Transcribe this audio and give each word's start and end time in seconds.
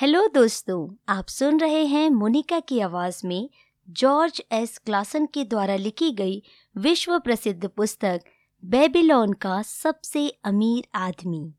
Hello 0.00 0.26
दोस्तों, 0.26 0.94
आप 1.08 1.26
सुन 1.26 1.60
रहे 1.60 1.84
हैं 1.86 2.10
मोनिका 2.10 2.60
की 2.60 2.80
आवाज़ 2.80 3.26
में 3.26 3.50
जॉर्ज 3.90 4.42
एस. 4.52 4.78
क्लासन 4.78 5.26
के 5.26 5.44
द्वारा 5.44 5.76
लिखी 5.76 6.10
गई 6.12 6.42
विश्व 6.76 7.18
प्रसिद्ध 7.18 7.68
पुस्तक 7.68 8.20
बेबीलोन 8.64 9.32
का 9.32 9.62
सबसे 9.62 10.28
अमीर 10.44 10.88
आदमी। 10.94 11.52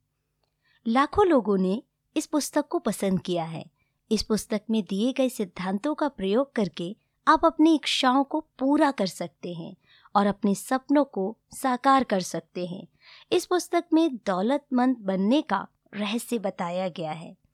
लाखों 0.87 1.25
लोगों 1.25 1.57
ने 1.57 1.83
इस 2.17 2.25
पुस्तक 2.25 2.67
को 2.67 2.79
पसंद 2.79 3.21
किया 3.21 3.43
है। 3.43 3.65
इस 4.11 4.23
पुस्तक 4.23 4.61
में 4.69 4.83
दिए 4.83 5.13
गए 5.13 5.29
सिद्धांतों 5.29 5.95
का 5.95 6.07
प्रयोग 6.07 6.55
करके 6.55 6.95
आप 7.27 7.45
अपनी 7.45 7.75
इच्छाओं 7.75 8.23
को 8.23 8.39
पूरा 8.59 8.91
कर 8.91 9.07
सकते 9.07 9.53
हैं 9.53 9.75
और 10.15 10.27
अपने 10.27 10.55
सपनों 10.55 11.03
को 11.03 11.37
साकार 11.53 12.03
कर 12.03 12.19
सकते 12.19 12.65
हैं। 12.65 12.87
इस 13.31 13.45
पुस्तक 13.45 13.85
में 13.93 14.15
दौलतमंद 14.15 14.97
बनने 14.97 15.41
का 15.41 15.67
रहस्य 15.93 16.39
बताया 16.39 16.89
गया 16.89 17.11
है। 17.11 17.48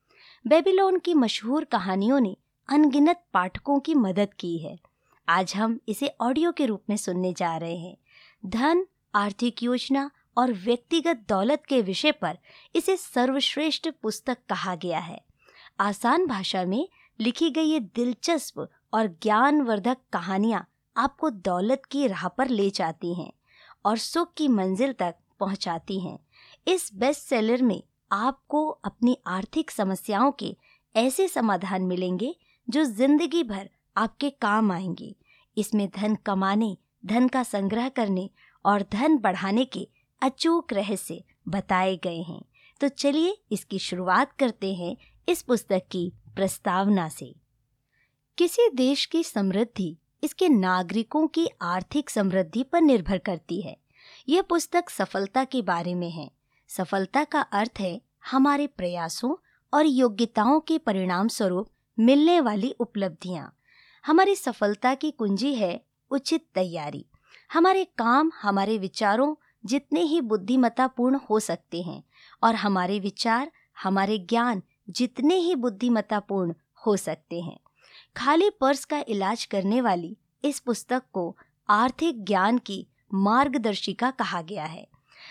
बेबीलोन 0.48 0.98
की 0.98 1.14
मशहूर 1.14 1.64
कहानियों 1.64 2.20
ने 2.20 2.36
अनगिनत 2.68 3.24
पाठकों 3.32 3.80
की 3.80 3.94
मदद 3.94 4.34
की 4.34 4.58
है। 4.58 4.78
आज 5.28 5.54
हम 5.56 5.80
इसे 5.88 6.14
ऑडियो 6.20 6.52
के 6.52 6.66
रूप 6.66 6.82
में 6.90 6.96
सुनने 6.96 7.32
जा 7.32 7.56
रहे 7.56 7.76
हैं। 7.76 7.96
धन, 8.46 8.86
आर्थिक 9.14 9.62
योजना 9.62 10.10
और 10.38 10.52
व्यक्तिगत 10.52 11.24
दौलत 11.28 11.62
के 11.68 11.82
विषय 11.82 12.12
पर 12.12 12.38
इसे 12.74 12.96
सर्वश्रेष्ठ 12.96 13.90
पुस्तक 14.02 14.38
कहा 14.48 14.74
गया 14.74 14.98
है। 14.98 15.20
आसान 15.80 16.26
भाषा 16.26 16.64
में 16.64 16.88
लिखी 17.20 17.50
गई 17.50 17.64
ये 17.64 17.80
दिलचस्प 17.80 18.68
और 18.92 19.06
ज्ञानवर्धक 19.06 19.96
कहानियाँ 20.12 20.68
आपको 20.96 21.30
दौलत 21.30 21.82
की 21.90 22.06
राह 22.06 22.28
पर 22.28 22.48
ले 22.48 22.70
जाती 22.70 23.14
हैं 23.14 23.32
और 23.84 23.96
सुख 23.96 24.34
की 24.36 24.48
मंजिल 24.48 24.92
तक 24.92 25.14
पहुँचाती 25.40 26.00
हैं। 26.00 26.18
इस 26.68 26.90
बेस्ट 26.94 27.22
सेलर 27.22 27.62
में 27.62 27.82
आपको 28.12 28.68
अपनी 28.68 29.16
आर्थिक 29.26 29.70
समस्याओं 29.70 30.32
के 30.32 30.56
ऐसे 30.94 31.28
समाधान 31.28 31.82
मिलेंगे 31.82 32.36
जो 32.68 32.84
ज़िंदगी 32.84 33.42
भर 33.42 33.70
आपके 33.96 34.30
काम 34.30 34.72
आएँगे। 34.72 35.16
इसमें 35.58 35.88
धन 35.96 36.14
कमाने, 36.14 36.76
धन 37.06 37.28
का 37.28 37.42
संग्रह 37.42 37.88
करने 37.88 38.30
और 38.64 38.82
धन 38.82 39.18
बढ़ाने 39.18 39.64
के 39.64 39.88
अचूक 40.22 40.72
रहस्य 40.72 41.24
बताए 41.48 41.96
गए 41.96 42.22
हैं। 42.22 42.42
तो 42.80 42.88
चलिए 42.88 43.42
इसकी 43.52 43.78
शुरुआत 43.78 44.32
करते 44.32 44.74
हैं 44.74 44.96
इस 45.28 45.42
पुस्तक 45.42 45.82
की 45.90 46.12
प्रस्तावना 46.36 47.08
से। 47.08 47.34
किसी 48.38 48.68
देश 48.74 49.06
की 49.06 49.22
समृद्धि 49.24 49.96
इसके 50.24 50.48
नागरिकों 50.48 51.26
की 51.26 51.48
आर्थिक 51.62 52.10
समृद्धि 52.10 52.62
पर 52.62 52.80
निर्भर 52.80 53.18
करती 53.18 53.60
है। 53.60 53.76
यह 54.28 54.42
पुस्तक 54.42 54.90
सफलता 54.90 55.44
के 55.44 55.62
बारे 55.62 55.94
में 55.94 56.10
है। 56.10 56.30
सफलता 56.68 57.24
का 57.24 57.40
अर्थ 57.40 57.80
है 57.80 58.02
हमारे 58.30 58.66
प्रयासों 58.66 59.34
और 59.74 59.86
योग्यताओं 59.86 60.60
के 60.60 60.78
परिणाम 60.78 61.28
स्वरूप 61.28 61.68
मिलने 61.98 62.40
वाली 62.40 62.74
उपलब्धियाँ। 62.80 63.56
हमारी 64.06 64.36
सफलता 64.36 64.94
की 64.94 65.10
कुंजी 65.10 65.54
है 65.54 65.84
उचित 66.10 66.46
तैयारी। 66.54 67.06
हमारे 67.52 67.84
काम, 67.84 68.32
हमारे 68.42 68.78
विचारों 68.78 69.34
जितने 69.64 70.00
ही 70.00 70.20
बुद्धिमत्तापूर्ण 70.20 71.18
हो 71.30 71.40
सकते 71.40 71.82
हैं 71.82 72.02
और 72.42 72.54
हमारे 72.54 73.00
विचार, 73.00 73.50
हमारे 73.82 74.18
ज्ञान 74.18 74.62
जितने 74.90 75.34
ही 75.34 75.54
बुद्धिमत्तापूर्ण 75.54 76.54
हो 76.86 76.96
सकते 76.96 77.40
हैं। 77.40 77.60
खाली 78.16 78.50
पर्स 78.50 78.84
का 78.84 79.04
इलाज 79.08 79.44
करने 79.44 79.80
वाली 79.80 80.16
इस 80.44 80.60
पुस्तक 80.60 81.02
को 81.12 81.36
आर्थिक 81.68 82.24
ज्ञान 82.24 82.58
की 82.58 82.86
मार्गदर्शिका 83.14 84.10
कहा 84.10 84.42
गया 84.42 84.64
है। 84.64 84.88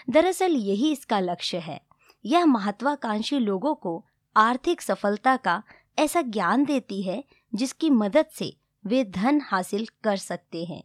दरअसल 0.09 0.51
यही 0.51 0.91
इसका 0.91 1.19
लक्ष्य 1.19 1.57
है। 1.57 1.79
यह 2.25 2.45
महत्वाकांक्षी 2.45 3.39
लोगों 3.39 3.73
को 3.75 4.03
आर्थिक 4.35 4.81
सफलता 4.81 5.35
का 5.37 5.61
ऐसा 5.99 6.21
ज्ञान 6.21 6.65
देती 6.65 7.01
है, 7.01 7.23
जिसकी 7.53 7.89
मदद 7.89 8.25
से 8.33 8.55
वे 8.85 9.03
धन 9.03 9.41
हासिल 9.43 9.87
कर 10.03 10.17
सकते 10.17 10.63
हैं, 10.65 10.83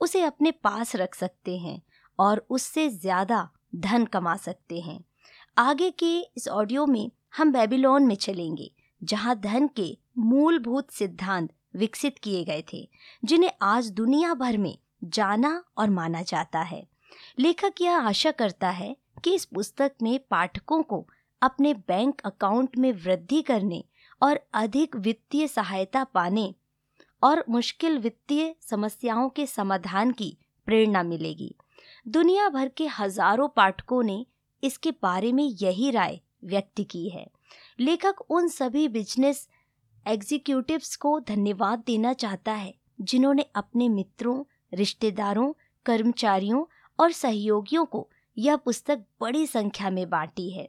उसे 0.00 0.22
अपने 0.22 0.50
पास 0.50 0.96
रख 0.96 1.14
सकते 1.14 1.58
हैं 1.58 1.80
और 2.18 2.46
उससे 2.50 2.88
ज़्यादा 2.88 3.48
धन 3.74 4.04
कमा 4.04 4.36
सकते 4.36 4.80
हैं। 4.80 4.98
आगे 5.58 5.90
के 5.90 6.18
इस 6.18 6.48
ऑडियो 6.48 6.86
में 6.86 7.10
हम 7.36 7.52
बेबीलोन 7.52 8.06
में 8.06 8.14
चलेंगे, 8.14 8.70
जहाँ 9.02 9.38
धन 9.40 9.68
के 9.76 9.96
मूलभूत 10.18 10.90
सिद्धांत 10.90 11.50
विकसित 11.76 12.18
किए 12.18 12.44
गए 12.44 12.64
थे, 12.72 12.88
जिन्हें 13.24 13.50
आज 13.62 13.90
दुनिया 13.90 14.34
भर 14.34 14.56
में 14.58 14.76
जाना 15.04 15.62
और 15.78 15.90
माना 15.90 16.22
जाता 16.22 16.60
है। 16.60 16.86
लेखक 17.38 17.80
यह 17.80 17.98
आशा 17.98 18.30
करता 18.30 18.70
है 18.70 18.96
कि 19.24 19.34
इस 19.34 19.44
पुस्तक 19.44 19.92
में 20.02 20.18
पाठकों 20.30 20.82
को 20.82 21.06
अपने 21.42 21.74
बैंक 21.74 22.20
अकाउंट 22.20 22.76
में 22.76 22.92
वृद्धि 22.92 23.42
करने 23.42 23.84
और 24.22 24.40
अधिक 24.54 24.96
वित्तीय 24.96 25.48
सहायता 25.48 26.04
पाने 26.04 26.54
और 27.22 27.44
मुश्किल 27.48 27.98
वित्तीय 27.98 28.54
समस्याओं 28.60 29.28
के 29.28 29.46
समाधान 29.46 30.10
की 30.10 30.36
प्रेरणा 30.66 31.02
मिलेगी। 31.02 31.54
दुनिया 32.08 32.48
भर 32.48 32.68
के 32.68 32.86
हज़ारों 32.86 33.48
पाठकों 33.48 34.02
ने 34.02 34.26
इसके 34.62 34.90
बारे 34.90 35.32
में 35.32 35.44
यही 35.44 35.90
राय 35.90 36.20
व्यक्त 36.44 36.80
की 36.90 37.08
है। 37.08 37.26
लेखक 37.80 38.20
उन 38.30 38.48
सभी 38.48 38.88
बिज़नेस 38.88 39.48
एग्जीक्यूटिव्स 40.06 40.96
को 40.96 41.18
धन्यवाद 41.20 41.82
देना 41.86 42.12
चाहता 42.12 42.52
है, 42.52 42.74
जिन्होंने 43.00 43.46
अपने 43.54 43.88
मित्रों, 43.88 44.44
रिश्तेदारों, 44.74 45.52
कर्मचारियों 45.86 46.64
और 46.98 47.12
सहयोगियों 47.12 47.84
को 47.84 48.08
यह 48.36 48.56
पुस्तक 48.56 49.04
बड़ी 49.20 49.46
संख्या 49.46 49.90
में 49.90 50.08
बांटी 50.10 50.50
है। 50.50 50.68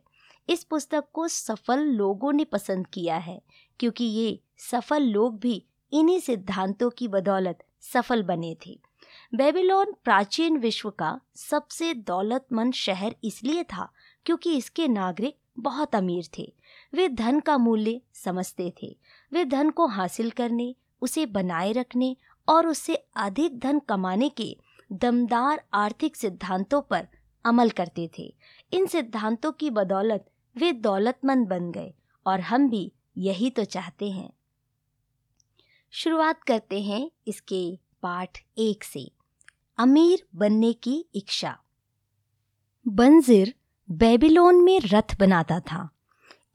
इस 0.49 0.63
पुस्तक 0.63 1.05
को 1.13 1.27
सफल 1.27 1.79
लोगों 1.79 2.31
ने 2.33 2.43
पसंद 2.43 2.87
किया 2.87 3.17
है, 3.17 3.41
क्योंकि 3.79 4.05
ये 4.05 4.39
सफल 4.59 5.03
लोग 5.03 5.39
भी 5.39 5.63
इन्हीं 5.91 6.19
सिद्धांतों 6.19 6.89
की 6.89 7.07
बदौलत 7.07 7.63
सफल 7.83 8.23
बने 8.23 8.55
थे। 8.65 8.79
बेबीलोन 9.35 9.93
प्राचीन 10.03 10.57
विश्व 10.57 10.89
का 10.89 11.19
सबसे 11.35 11.93
दौलतमंद 11.93 12.73
शहर 12.73 13.15
इसलिए 13.23 13.63
था 13.63 13.91
क्योंकि 14.25 14.55
इसके 14.57 14.88
नागरिक 14.88 15.35
बहुत 15.59 15.95
अमीर 15.95 16.27
थे। 16.38 16.51
वे 16.93 17.07
धन 17.09 17.39
का 17.39 17.57
मूल्य 17.57 18.01
समझते 18.13 18.71
थे। 18.81 18.95
वे 19.31 19.45
धन 19.45 19.69
को 19.69 19.88
हासिल 19.88 20.29
करने, 20.31 20.75
उसे 21.01 21.25
बनाए 21.25 21.71
रखने 21.71 22.15
और 22.47 22.67
उससे 22.67 22.95
अधिक 23.15 23.59
धन 23.59 23.79
कमाने 23.79 24.29
के 24.29 24.55
दमदार 24.91 25.63
आर्थिक 25.74 26.16
सिद्धांतों 26.16 26.81
पर 26.81 27.07
अमल 27.46 27.69
करते 27.69 28.09
थे। 28.19 28.35
इन 28.74 28.85
सिद्धांतों 28.85 29.52
की 29.52 29.69
बदौलत 29.69 30.31
वे 30.57 30.72
दौलतमंद 30.72 31.47
बन 31.47 31.72
गए 31.72 31.94
और 32.25 32.40
हम 32.40 32.69
भी 32.69 32.91
यही 33.18 33.50
तो 33.50 33.63
चाहते 33.63 34.12
हैं। 34.12 34.34
शुरुआत 35.91 36.44
करते 36.44 36.81
हैं 36.81 37.12
इसके 37.28 37.80
पाठ 38.01 38.41
एक 38.57 38.84
से। 38.84 39.12
अमीर 39.78 40.28
बनने 40.35 40.74
की 40.74 41.06
इच्छा। 41.16 41.59
बंजिर 42.88 43.56
बेबीलोन 43.91 44.56
में 44.56 44.80
रथ 44.80 45.19
बनाता 45.19 45.59
था। 45.59 45.90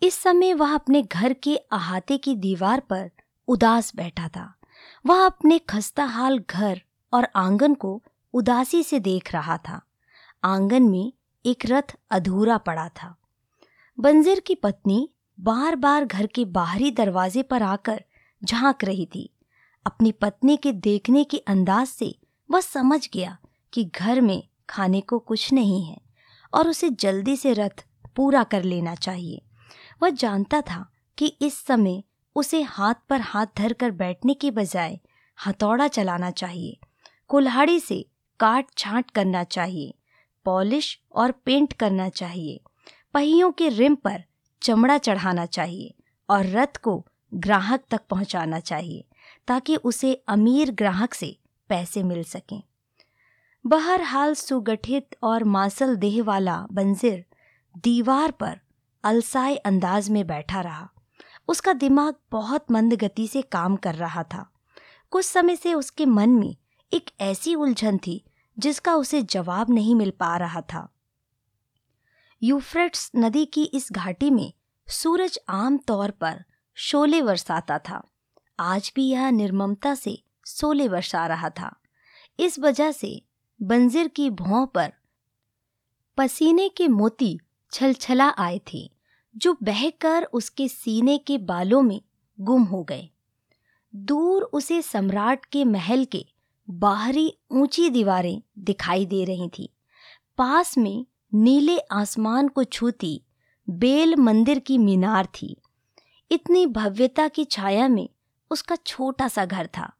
इस 0.02 0.14
समय 0.14 0.54
वह 0.54 0.74
अपने 0.74 1.02
घर 1.02 1.32
के 1.32 1.56
अहाते 1.56 2.18
की 2.18 2.34
दीवार 2.34 2.80
पर 2.80 3.10
उदास 3.48 3.96
बैठा 3.96 4.28
था। 4.28 4.54
वह 5.06 5.26
अपने 5.26 5.58
खस्ता 5.58 6.04
हाल 6.04 6.38
घर 6.38 6.82
और 7.12 7.28
आँगन 7.36 7.74
को 7.74 8.02
उदासी 8.36 8.82
से 8.82 9.00
देख 9.00 9.32
रहा 9.32 9.58
था। 9.58 9.82
आँगन 10.44 10.82
में 10.82 11.12
एक 11.46 11.58
रथ 11.66 11.96
अधूरा 12.10 12.58
पड़ा 12.58 12.88
था। 12.88 13.16
बंजर 14.00 14.40
की 14.40 14.54
पत्नी 14.54 15.10
बार 15.40 15.76
बार 15.76 16.04
घर 16.04 16.26
के 16.26 16.44
बाहरी 16.44 16.90
दरवाजे 16.90 17.42
पर 17.42 17.62
आकर 17.62 18.04
झाँक 18.44 18.84
रही 18.84 19.08
थी। 19.14 19.30
अपनी 19.86 20.12
पत्नी 20.12 20.56
के 20.56 20.72
देखने 20.72 21.24
के 21.24 21.38
अंदाज 21.38 21.86
से 21.86 22.18
वह 22.50 22.60
समझ 22.60 23.08
गया 23.14 23.38
कि 23.72 23.84
घर 23.84 24.20
में 24.20 24.48
खाने 24.70 25.00
को 25.00 25.18
कुछ 25.18 25.52
नहीं 25.52 25.84
है 25.84 26.00
और 26.54 26.68
उसे 26.68 26.90
जल्दी 26.90 27.36
से 27.36 27.52
रथ 27.52 27.84
पूरा 28.16 28.44
कर 28.44 28.62
लेना 28.62 28.94
चाहिए। 28.94 29.42
वह 30.02 30.10
जानता 30.10 30.60
था 30.60 30.90
कि 31.18 31.26
इस 31.26 31.58
समय 31.58 32.02
उसे 32.34 32.62
हाथ 32.62 32.94
पर 33.08 33.20
हाथ 33.20 33.46
धर 33.56 33.72
कर 33.72 33.90
बैठने 33.90 34.34
के 34.34 34.50
बजाय 34.50 35.00
हथौड़ा 35.46 35.88
चलाना 35.88 36.30
चाहिए। 36.30 36.78
कुल्हाड़ी 37.28 37.80
से 37.80 38.10
काट 38.40 38.66
छांट 38.78 39.10
करना 39.10 39.44
चाहिए, 39.44 39.94
पॉलिश 40.46 40.98
और 41.12 41.30
पेंट 41.30 41.72
करना 41.72 42.08
चाहिए, 42.08 42.60
पहियों 43.14 43.50
के 43.52 43.68
रिम 43.68 43.94
पर 43.94 44.24
चमड़ा 44.62 44.98
चढ़ाना 44.98 45.46
चाहिए 45.46 45.94
और 46.28 46.46
रथ 46.46 46.76
को 46.76 47.04
ग्राहक 47.34 47.84
तक 47.90 48.00
पहुंचाना 48.10 48.60
चाहिए 48.60 49.04
ताकि 49.48 49.76
उसे 49.76 50.14
अमीर 50.28 50.70
ग्राहक 50.70 51.14
से 51.14 51.36
पैसे 51.68 52.02
मिल 52.02 52.24
सकें। 52.24 52.62
बहरहाल 53.64 54.34
सुगठित 54.34 55.16
और 55.22 55.44
मासल 55.44 55.96
देह 55.96 56.22
वाला 56.22 56.66
बंजिर 56.72 57.24
दीवार 57.76 58.30
पर 58.30 58.60
अलसाए 59.04 59.56
अंदाज 59.56 60.10
में 60.10 60.26
बैठा 60.26 60.60
रहा। 60.60 60.88
उसका 61.48 61.72
दिमाग 61.72 62.14
बहुत 62.30 62.70
मंद 62.70 62.94
गति 62.94 63.26
से 63.28 63.42
काम 63.42 63.76
कर 63.76 63.94
रहा 63.94 64.22
था। 64.22 64.50
कुछ 65.10 65.24
समय 65.24 65.56
से 65.56 65.74
उसके 65.74 66.06
मन 66.06 66.30
में 66.30 66.56
एक 66.92 67.10
ऐसी 67.20 67.54
उलझन 67.54 67.98
थी 67.98 68.24
जिसका 68.58 68.94
उसे 68.94 69.22
जवाब 69.22 69.70
नहीं 69.70 69.94
मिल 69.94 70.10
पा 70.10 70.36
रहा 70.36 70.60
था। 70.60 70.88
यूफ्रेट्स 72.42 73.10
नदी 73.16 73.46
की 73.46 73.64
इस 73.64 73.92
घाटी 73.92 74.30
में 74.30 74.52
सूरज 74.88 75.38
आम 75.48 75.78
तौर 75.78 76.10
पर 76.10 76.44
शोले 76.74 77.22
बरसाता 77.22 77.78
था। 77.78 78.10
आज 78.60 78.92
भी 78.96 79.08
यह 79.08 79.30
निर्ममता 79.30 79.94
से 79.94 80.22
सोले 80.44 80.88
बरसा 80.88 81.26
रहा 81.26 81.50
था। 81.50 81.76
इस 82.40 82.58
वजह 82.58 82.92
से 82.92 83.22
बंजिर 83.62 84.08
की 84.08 84.30
भौं 84.30 84.66
पर 84.66 84.92
पसीने 86.16 86.68
के 86.68 86.88
मोती 86.88 87.40
छलछला 87.72 88.28
आए 88.28 88.60
थे, 88.72 88.90
जो 89.36 89.56
बहकर 89.62 90.24
उसके 90.24 90.68
सीने 90.68 91.18
के 91.18 91.38
बालों 91.38 91.82
में 91.82 92.00
गुम 92.40 92.62
हो 92.62 92.82
गए। 92.84 93.10
दूर 93.94 94.42
उसे 94.42 94.82
सम्राट 94.82 95.44
के 95.44 95.64
महल 95.64 96.04
के 96.04 96.26
बाहरी 96.68 97.32
ऊँची 97.52 97.88
दीवारें 97.90 98.42
दिखाई 98.58 99.06
दे 99.06 99.24
रही 99.24 99.48
थी। 99.48 99.68
पास 100.38 100.76
में 100.78 101.06
नीले 101.34 101.78
आसमान 101.78 102.48
को 102.48 102.64
छूती 102.64 103.20
बेल 103.68 104.16
मंदिर 104.16 104.58
की 104.58 104.78
मीनार 104.78 105.26
थी। 105.26 105.56
इतनी 106.30 106.66
भव्यता 106.66 107.28
की 107.28 107.44
छाया 107.44 107.88
में 107.88 108.08
उसका 108.50 108.76
छोटा 108.76 109.28
सा 109.28 109.44
घर 109.44 109.66
था। 109.66 109.92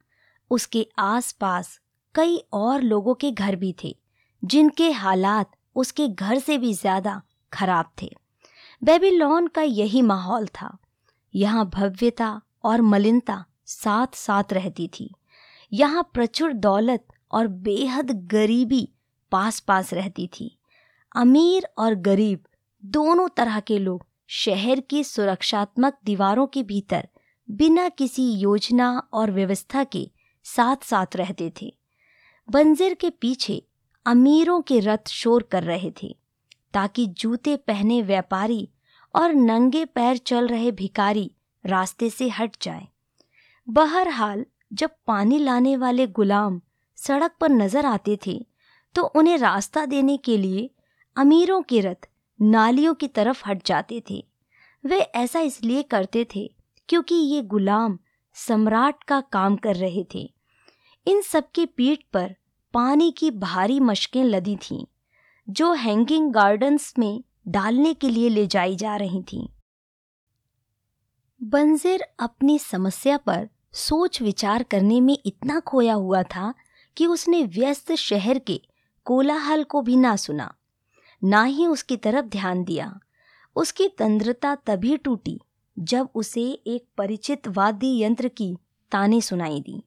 उसके 0.51 0.87
आसपास 0.99 1.79
कई 2.15 2.37
और 2.53 2.83
लोगों 2.83 3.15
के 3.15 3.31
घर 3.31 3.57
भी 3.57 3.75
थे, 3.85 3.97
जिनके 4.43 4.91
हालात 4.91 5.51
उसके 5.77 6.09
घर 6.09 6.39
से 6.39 6.59
भी 6.59 6.73
ज़्यादा 6.75 7.21
खराब 7.53 7.91
थे। 8.03 8.11
बेबीलोन 8.83 9.47
का 9.47 9.63
यही 9.63 10.03
माहौल 10.03 10.47
था। 10.47 10.77
यहाँ 11.35 11.71
भव्यता 11.75 12.41
और 12.65 12.81
मलिनता 12.81 13.45
साथ 13.67 14.15
साथ 14.15 14.53
रहती 14.53 14.89
थी। 14.89 15.15
यहाँ 15.73 16.11
प्रचुर 16.15 16.53
दौलत 16.53 17.07
और 17.31 17.47
बेहद 17.47 18.11
गरीबी 18.27 18.89
पास 19.33 19.61
पास 19.61 19.93
रहती 19.95 20.29
थी। 20.33 20.57
अमीर 21.15 21.69
और 21.79 21.95
गरीब 21.95 22.45
दोनों 22.83 23.29
तरह 23.29 23.61
के 23.61 23.79
लोग 23.79 24.05
शहर 24.29 24.81
की 24.81 25.03
सुरक्षात्मक 25.05 25.99
दीवारों 26.05 26.47
के 26.47 26.63
भीतर 26.63 27.09
बिना 27.49 27.89
किसी 27.89 28.31
योजना 28.33 28.91
और 29.13 29.31
व्यवस्था 29.31 29.85
के 29.85 30.11
साथ 30.47 30.85
साथ 30.85 31.17
रहते 31.17 31.53
थे। 31.63 31.73
बंजर 32.49 32.95
के 32.95 33.11
पीछे 33.11 33.63
अमीरों 34.07 34.61
के 34.63 34.79
रथ 34.81 35.09
शोर 35.09 35.43
कर 35.43 35.63
रहे 35.63 35.93
थे, 36.03 36.17
ताकि 36.75 37.07
जूते 37.07 37.57
पहने 37.57 38.01
व्यापारी 38.03 38.69
और 39.15 39.35
नंगे 39.35 39.85
पैर 39.85 40.17
चल 40.17 40.49
रहे 40.49 40.71
भिकारी 40.73 41.31
रास्ते 41.65 42.11
से 42.11 42.29
हट 42.29 42.57
जाए। 42.63 42.87
बहरहाल 43.69 44.45
जब 44.71 44.91
पानी 45.07 45.39
लाने 45.39 45.77
वाले 45.77 46.07
गुलाम 46.07 46.61
सड़क 46.99 47.35
पर 47.41 47.51
नज़र 47.51 47.87
आते 47.87 48.19
थे 48.27 48.45
तो 48.95 49.03
उन्हें 49.17 49.37
रास्ता 49.39 49.85
देने 49.87 50.17
के 50.17 50.37
लिए 50.39 50.71
अमीरों 51.17 51.61
के 51.63 51.81
रथ 51.81 52.09
नालियों 52.41 52.95
की 52.95 53.09
तरफ़ 53.09 53.43
हट 53.47 53.67
जाते 53.67 54.03
थे। 54.11 54.25
वे 54.85 54.99
ऐसा 54.99 55.41
इसलिए 55.41 55.83
करते 55.83 56.27
थे 56.35 56.51
क्योंकि 56.89 57.15
ये 57.15 57.43
गुलाम 57.45 57.99
सम्राट 58.37 59.03
का 59.05 59.21
काम 59.33 59.57
कर 59.57 59.77
रहे 59.77 60.05
थे। 60.15 60.31
इन 61.07 61.21
सबकी 61.23 61.67
पीठ 61.67 62.03
पर 62.13 62.35
पानी 62.75 63.11
की 63.11 63.31
भारी 63.31 63.79
मशकें 63.81 64.23
लदी 64.25 64.57
थीं, 64.61 64.85
जो 65.49 65.73
हैंगिंग 65.75 66.33
गार्डन्स 66.33 66.93
में 66.99 67.23
डालने 67.49 67.93
के 67.95 68.09
लिए 68.09 68.29
ले 68.29 68.47
जाई 68.47 68.77
जा 68.77 68.97
रही 68.97 69.23
थीं। 69.23 69.47
बंजिर 71.41 72.05
अपनी 72.21 72.59
समस्या 72.59 73.17
पर 73.19 73.49
सोच 73.77 74.21
विचार 74.23 74.63
करने 74.63 75.01
में 75.01 75.17
इतना 75.27 75.61
खोया 75.61 75.95
हुआ 75.95 76.23
था 76.23 76.53
कि 76.97 77.07
उसने 77.07 77.43
व्यस्त 77.45 77.93
शहर 77.95 78.39
के 78.39 78.61
कोलाहल 79.07 79.65
को 79.65 79.83
भी 79.83 79.97
ना 79.97 80.15
सुना, 80.17 80.55
ना 81.23 81.43
ही 81.45 81.67
उसकी 81.67 81.97
तरफ़ 81.97 82.27
ध्यान 82.27 82.65
दिया। 82.65 82.99
उसकी 83.57 83.89
तंद्रता 83.89 84.55
तभी 84.55 84.97
टूटी 84.97 85.39
जब 85.77 86.09
उसे 86.15 86.43
एक 86.43 86.87
परिचित 86.99 87.49
वाद्य 87.49 88.05
यंत्र 88.05 88.29
की 88.29 88.57
ताने 88.93 89.21
सुनाई 89.21 89.61
दी। 89.61 89.83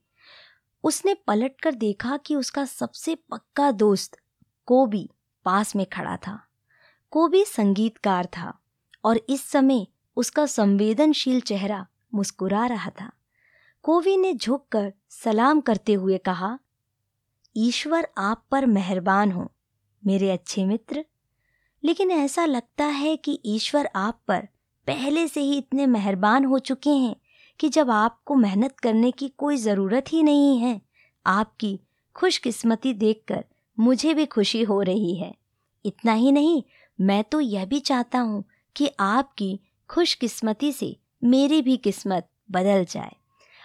उसने 0.84 1.14
पलटकर 1.26 1.74
देखा 1.74 2.16
कि 2.16 2.34
उसका 2.34 2.64
सबसे 2.64 3.14
पक्का 3.30 3.70
दोस्त 3.70 4.16
कोबी 4.68 5.08
पास 5.44 5.76
में 5.76 5.86
खड़ा 5.86 6.16
था। 6.16 6.40
कोबी 7.12 7.44
संगीतकार 7.44 8.26
था 8.26 8.52
और 9.04 9.20
इस 9.28 9.50
समय 9.50 9.86
उसका 10.16 10.46
संवेदनशील 10.46 11.40
चेहरा 11.40 11.86
मुस्कुरा 12.14 12.66
रहा 12.66 12.90
था। 12.90 13.10
कोवी 13.82 14.16
ने 14.16 14.34
झुककर 14.34 14.92
सलाम 15.08 15.60
करते 15.60 15.92
हुए 15.92 16.18
कहा, 16.18 16.58
ईश्वर 17.56 18.08
आप 18.18 18.44
पर 18.50 18.66
मेहरबान 18.66 19.32
हो, 19.32 19.52
मेरे 20.06 20.30
अच्छे 20.30 20.64
मित्र। 20.64 21.04
लेकिन 21.84 22.10
ऐसा 22.10 22.44
लगता 22.44 22.84
है 22.84 23.16
कि 23.16 23.40
ईश्वर 23.46 23.88
आप 23.96 24.20
पर 24.28 24.48
पहले 24.86 25.28
से 25.28 25.40
ही 25.40 25.58
इतने 25.58 25.86
मेहरबान 25.86 26.44
हो 26.44 26.58
चुके 26.58 26.90
हैं 26.90 27.16
कि 27.60 27.68
जब 27.68 27.90
आपको 27.90 28.34
मेहनत 28.34 28.78
करने 28.78 29.10
की 29.10 29.28
कोई 29.28 29.56
ज़रूरत 29.56 30.04
ही 30.08 30.22
नहीं 30.22 30.58
है, 30.58 30.80
आपकी 31.26 31.80
खुशकिस्मती 32.16 32.94
देखकर 32.94 33.44
मुझे 33.78 34.14
भी 34.14 34.26
खुशी 34.26 34.62
हो 34.62 34.82
रही 34.82 35.14
है। 35.14 35.34
इतना 35.84 36.12
ही 36.12 36.32
नहीं, 36.32 36.62
मैं 37.00 37.24
तो 37.24 37.40
यह 37.40 37.64
भी 37.64 37.80
चाहता 37.80 38.18
हूँ 38.18 38.44
कि 38.76 38.90
आपकी 39.00 39.60
खुशकिस्मती 39.88 40.72
से 40.72 40.96
मेरी 41.24 41.62
भी 41.62 41.76
किस्मत 41.76 42.28
बदल 42.50 42.84
जाए। 42.84 43.16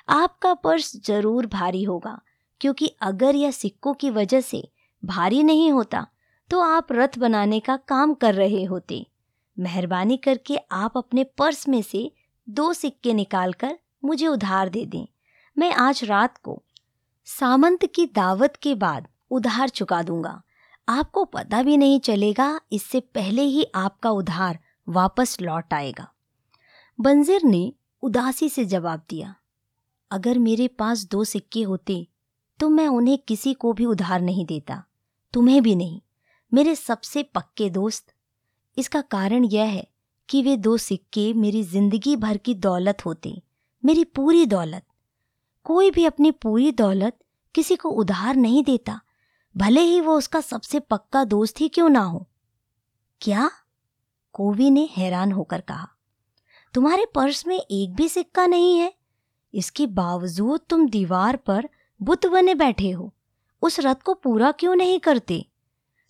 आपका 0.08 0.54
पर्स 0.54 0.96
ज़रूर 1.06 1.46
भारी 1.48 1.84
होगा, 1.84 2.20
क्योंकि 2.62 2.88
अगर 3.02 3.36
यह 3.36 3.52
सिक्कों 3.52 3.94
की 3.94 4.10
वजह 4.12 4.42
से 4.42 4.68
भारी 5.04 5.42
नहीं 5.44 5.72
होता 5.72 6.06
तो 6.50 6.60
आप 6.62 6.92
रथ 6.92 7.18
बनाने 7.20 7.60
का 7.60 7.76
काम 7.88 8.14
कर 8.14 8.34
रहे 8.36 8.64
होते। 8.64 9.06
मेहरबानी 9.58 10.18
करके 10.18 10.58
आप 10.74 10.98
अपने 10.98 11.24
पर्स 11.38 11.68
में 11.68 11.82
से 11.82 12.10
दो 12.48 12.72
सिक्के 12.74 13.14
निकालकर 13.14 13.78
मुझे 14.06 14.28
उधार 14.28 14.70
दे 14.70 14.86
दें। 14.86 15.06
मैं 15.58 15.72
आज 15.74 16.04
रात 16.04 16.38
को 16.38 16.62
सामंत 17.28 17.86
की 17.86 18.06
दावत 18.06 18.56
के 18.56 18.74
बाद 18.76 19.08
उधार 19.32 19.70
चुका 19.70 20.02
दूँगा। 20.04 20.42
आपको 20.88 21.24
पता 21.26 21.62
भी 21.64 21.78
नहीं 21.78 22.00
चलेगा, 22.00 22.60
इससे 22.72 23.00
पहले 23.00 23.42
ही 23.44 23.66
आपका 23.76 24.10
उधार 24.12 24.60
वापस 24.88 25.38
लौट 25.42 25.74
आएगा। 25.74 26.08
बंजिर 27.00 27.44
ने 27.46 27.72
उदासी 28.04 28.50
से 28.50 28.66
जवाब 28.66 29.02
दिया। 29.10 29.36
अगर 30.16 30.40
मेरे 30.40 30.68
पास 30.70 31.04
दो 31.12 31.24
सिक्के 31.26 31.62
होते 31.64 32.06
तो 32.60 32.70
मैं 32.70 32.88
उन्हें 32.90 33.18
किसी 33.20 33.54
को 33.54 33.74
भी 33.74 33.86
उधार 33.86 34.22
नहीं 34.22 34.46
देता, 34.46 34.84
तुम्हें 35.34 35.62
भी 35.64 35.76
नहीं, 35.76 36.00
मेरे 36.52 36.76
सबसे 36.76 37.24
पक्के 37.26 37.70
दोस्त। 37.70 38.14
इसका 38.78 39.02
कारण 39.02 39.44
यह 39.46 39.66
है 39.66 39.88
कि 40.30 40.42
वे 40.42 40.56
दो 40.58 40.76
सिक्के 40.78 41.32
मेरी 41.34 41.64
ज़िंदगी 41.64 42.16
भर 42.16 42.38
की 42.38 42.54
दौलत 42.56 43.06
होते, 43.06 43.42
मेरी 43.84 44.04
पूरी 44.06 44.46
दौलत। 44.46 44.86
कोई 45.66 45.92
भी 45.92 46.06
अपनी 46.06 46.32
पूरी 46.34 46.72
दौलत 46.74 47.18
किसी 47.56 47.76
को 47.76 47.90
उधार 47.92 48.36
नहीं 48.38 48.64
देता, 48.64 49.00
भले 49.56 49.82
ही 49.82 50.00
वो 50.02 50.18
उसका 50.18 50.42
सबसे 50.42 50.80
पक्का 50.82 51.24
दोस्त 51.26 51.62
ही 51.62 51.68
क्यों 51.70 51.90
ना 51.90 52.02
हो। 52.02 52.28
क्या? 53.22 53.50
कोवी 54.36 54.70
ने 54.70 54.90
हैरान 54.92 55.32
होकर 55.32 55.62
कहा, 55.62 55.88
तुम्हारे 56.74 57.06
पर्स 57.16 57.46
में 57.48 57.58
एक 57.58 57.96
भी 57.96 58.10
सिक्का 58.10 58.46
नहीं 58.48 58.78
है? 58.78 58.94
इसके 59.56 59.88
बावजूद 59.88 60.62
तुम 60.70 60.90
दीवार 60.90 61.36
पर 61.36 61.70
बुत 62.02 62.26
बने 62.26 62.56
बैठे 62.56 62.92
हो। 62.92 63.14
उस 63.62 63.80
रथ 63.80 63.96
को 63.96 64.14
पूरा 64.14 64.52
क्यों 64.52 64.76
नहीं 64.76 65.00
करते? 65.00 65.46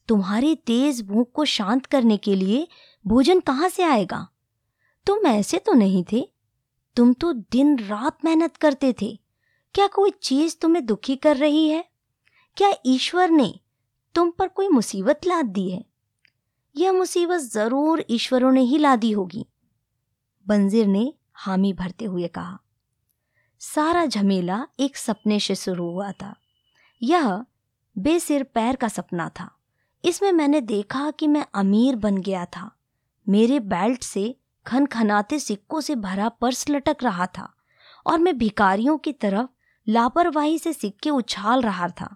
तुम्हारी 0.07 0.55
तेज 0.55 1.01
भूख 1.01 1.31
को 1.31 1.45
शांत 1.45 1.85
करने 1.85 2.17
के 2.17 2.35
लिए 2.35 2.67
भोजन 3.07 3.39
कहाँ 3.39 3.69
से 3.69 3.83
आएगा? 3.83 4.27
तुम 5.05 5.27
ऐसे 5.27 5.57
तो 5.57 5.73
नहीं 5.73 6.03
थे। 6.11 6.29
तुम 6.95 7.13
तो 7.13 7.33
दिन 7.33 7.79
रात 7.79 8.25
मेहनत 8.25 8.57
करते 8.57 8.95
थे। 9.01 9.19
क्या 9.73 9.87
कोई 9.87 10.11
चीज़ 10.21 10.55
तुम्हें 10.61 10.85
दुखी 10.85 11.15
कर 11.15 11.37
रही 11.37 11.69
है? 11.69 11.85
क्या 12.57 12.71
ईश्वर 12.85 13.29
ने 13.29 13.59
तुम 14.15 14.31
पर 14.31 14.47
कोई 14.47 14.67
मुसीबत 14.67 15.21
लाद 15.25 15.45
दी 15.45 15.69
है? 15.69 15.85
यह 16.75 16.91
मुसीबत 16.91 17.39
ज़रूर 17.39 18.05
ईश्वरों 18.09 18.51
ने 18.51 18.61
ही 18.61 18.77
ला 18.77 18.95
दी 18.95 19.11
होगी। 19.11 19.47
बंजिर 20.47 20.87
ने 20.87 21.13
हामी 21.33 21.73
भरते 21.73 22.05
हुए 22.05 22.27
कहा। 22.27 22.59
सारा 23.59 24.05
झमेला 24.05 24.67
एक 24.79 24.97
सपने 24.97 25.39
से 25.39 25.55
शुरू 25.55 25.91
हुआ 25.91 26.11
था। 26.11 26.35
यह 27.03 27.45
बेसिर 27.97 28.43
पैर 28.43 28.75
का 28.75 28.87
सपना 28.87 29.29
था। 29.29 29.51
इसमें 30.05 30.31
मैंने 30.31 30.61
देखा 30.61 31.11
कि 31.11 31.27
मैं 31.27 31.45
अमीर 31.53 31.95
बन 31.95 32.17
गया 32.17 32.45
था। 32.45 32.71
मेरे 33.29 33.59
बेल्ट 33.59 34.03
से 34.03 34.35
खनखनाते 34.67 35.39
सिक्कों 35.39 35.81
से 35.81 35.95
भरा 35.95 36.29
पर्स 36.29 36.69
लटक 36.69 36.97
रहा 37.03 37.25
था 37.25 37.53
और 38.05 38.19
मैं 38.19 38.37
भिकारियों 38.37 38.97
की 38.97 39.13
तरफ़ 39.13 39.47
लापरवाही 39.89 40.59
से 40.59 40.73
सिक्के 40.73 41.09
उछाल 41.09 41.61
रहा 41.61 41.87
था। 41.87 42.15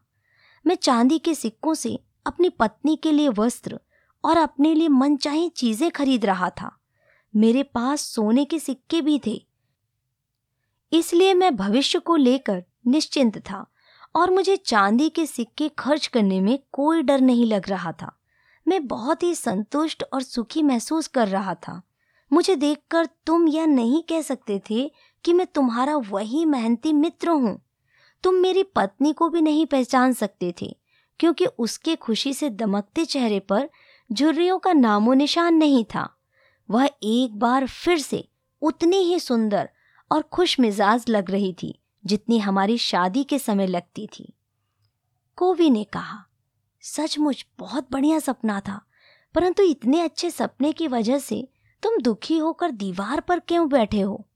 मैं 0.68 0.76
चांदी 0.76 1.20
के 1.20 1.36
सिक्कों 1.36 1.74
से 1.74 2.00
अपनी 2.26 2.50
पत्नी 2.50 2.96
के 2.96 3.12
लिए 3.12 3.30
वस्त्र 3.30 3.80
और 4.24 4.38
अपने 4.38 4.74
लिए 4.74 4.88
मनचाही 4.88 5.50
चीज़ें 5.50 5.92
खरीद 5.92 6.26
रहा 6.26 6.50
था। 6.50 6.80
मेरे 7.36 7.64
पास 7.64 8.02
सोने 8.02 8.46
के 8.46 8.60
सिक्के 8.60 9.02
भी 9.02 9.22
थे। 9.28 9.49
इसलिए 10.92 11.34
मैं 11.34 11.56
भविष्य 11.56 12.00
को 12.00 12.16
लेकर 12.16 12.64
निश्चिंत 12.88 13.38
था 13.40 13.66
और 14.16 14.32
मुझे 14.32 14.56
चांदी 14.56 15.10
के 15.10 15.26
सिक्के 15.26 15.70
खर्च 15.70 16.08
करने 16.08 16.40
में 16.42 16.58
कोई 16.72 17.02
डर 17.02 17.22
नहीं 17.22 17.46
लग 17.46 17.70
रहा 17.70 17.92
था। 17.92 18.12
मैं 18.66 18.86
बहुत 18.88 19.24
ही 19.24 19.34
संतुष्ट 19.36 20.04
और 20.14 20.22
सुखी 20.22 20.64
महसूस 20.64 21.08
कर 21.08 21.28
रहा 21.28 21.54
था। 21.58 21.82
मुझे 22.32 22.56
देखकर 22.56 23.06
तुम 23.26 23.48
यह 23.48 23.66
नहीं 23.66 24.02
कह 24.04 24.22
सकते 24.22 24.62
थे 24.70 24.92
कि 25.26 25.34
मैं 25.34 25.48
तुम्हारा 25.48 25.96
वही 25.96 26.44
मेहनती 26.46 26.94
मित्र 26.94 27.30
हूँ। 27.30 27.60
तुम 28.24 28.36
मेरी 28.36 28.64
पत्नी 28.64 29.14
को 29.14 29.30
भी 29.30 29.42
नहीं 29.42 29.66
पहचान 29.66 30.14
सकते 30.14 30.54
थे, 30.62 30.76
क्योंकि 31.20 31.46
उसके 31.46 31.96
खुशी 31.96 32.34
से 32.34 32.50
दमकते 32.50 33.06
चेहरे 33.06 33.40
पर 33.40 33.70
झुर्रियों 34.10 34.58
का 34.60 34.74
नामो 34.74 35.14
निशान 35.14 35.56
नहीं 35.56 35.84
था। 35.86 36.10
वह 36.70 36.90
एक 37.04 37.40
बार 37.40 37.68
फिर 37.68 37.98
से 37.98 38.28
उतनी 38.62 38.98
ही 38.98 39.20
सुंदर 39.20 39.70
और 40.12 40.22
खुश 40.22 40.60
मिजाज 40.60 41.06
लग 41.10 41.32
रही 41.32 41.54
थी, 41.64 41.80
जितनी 42.06 42.40
हमारी 42.40 42.78
शादी 42.78 43.24
के 43.24 43.40
समय 43.40 43.68
लगती 43.68 44.08
थी। 44.08 44.34
कोवी 45.36 45.70
ने 45.70 45.84
कहा, 45.84 46.26
सचमुच 46.82 47.46
बहुत 47.60 47.88
बढ़िया 47.92 48.20
सपना 48.20 48.60
था, 48.60 48.82
परंतु 49.36 49.64
इतने 49.64 50.02
अच्छे 50.02 50.30
सपने 50.32 50.72
की 50.72 50.88
वजह 50.88 51.20
से 51.20 51.48
तुम 51.84 51.98
दुखी 51.98 52.38
होकर 52.38 52.72
दीवार 52.72 53.20
पर 53.20 53.40
क्यों 53.40 53.70
बैठे 53.70 54.02
हो? 54.02 54.28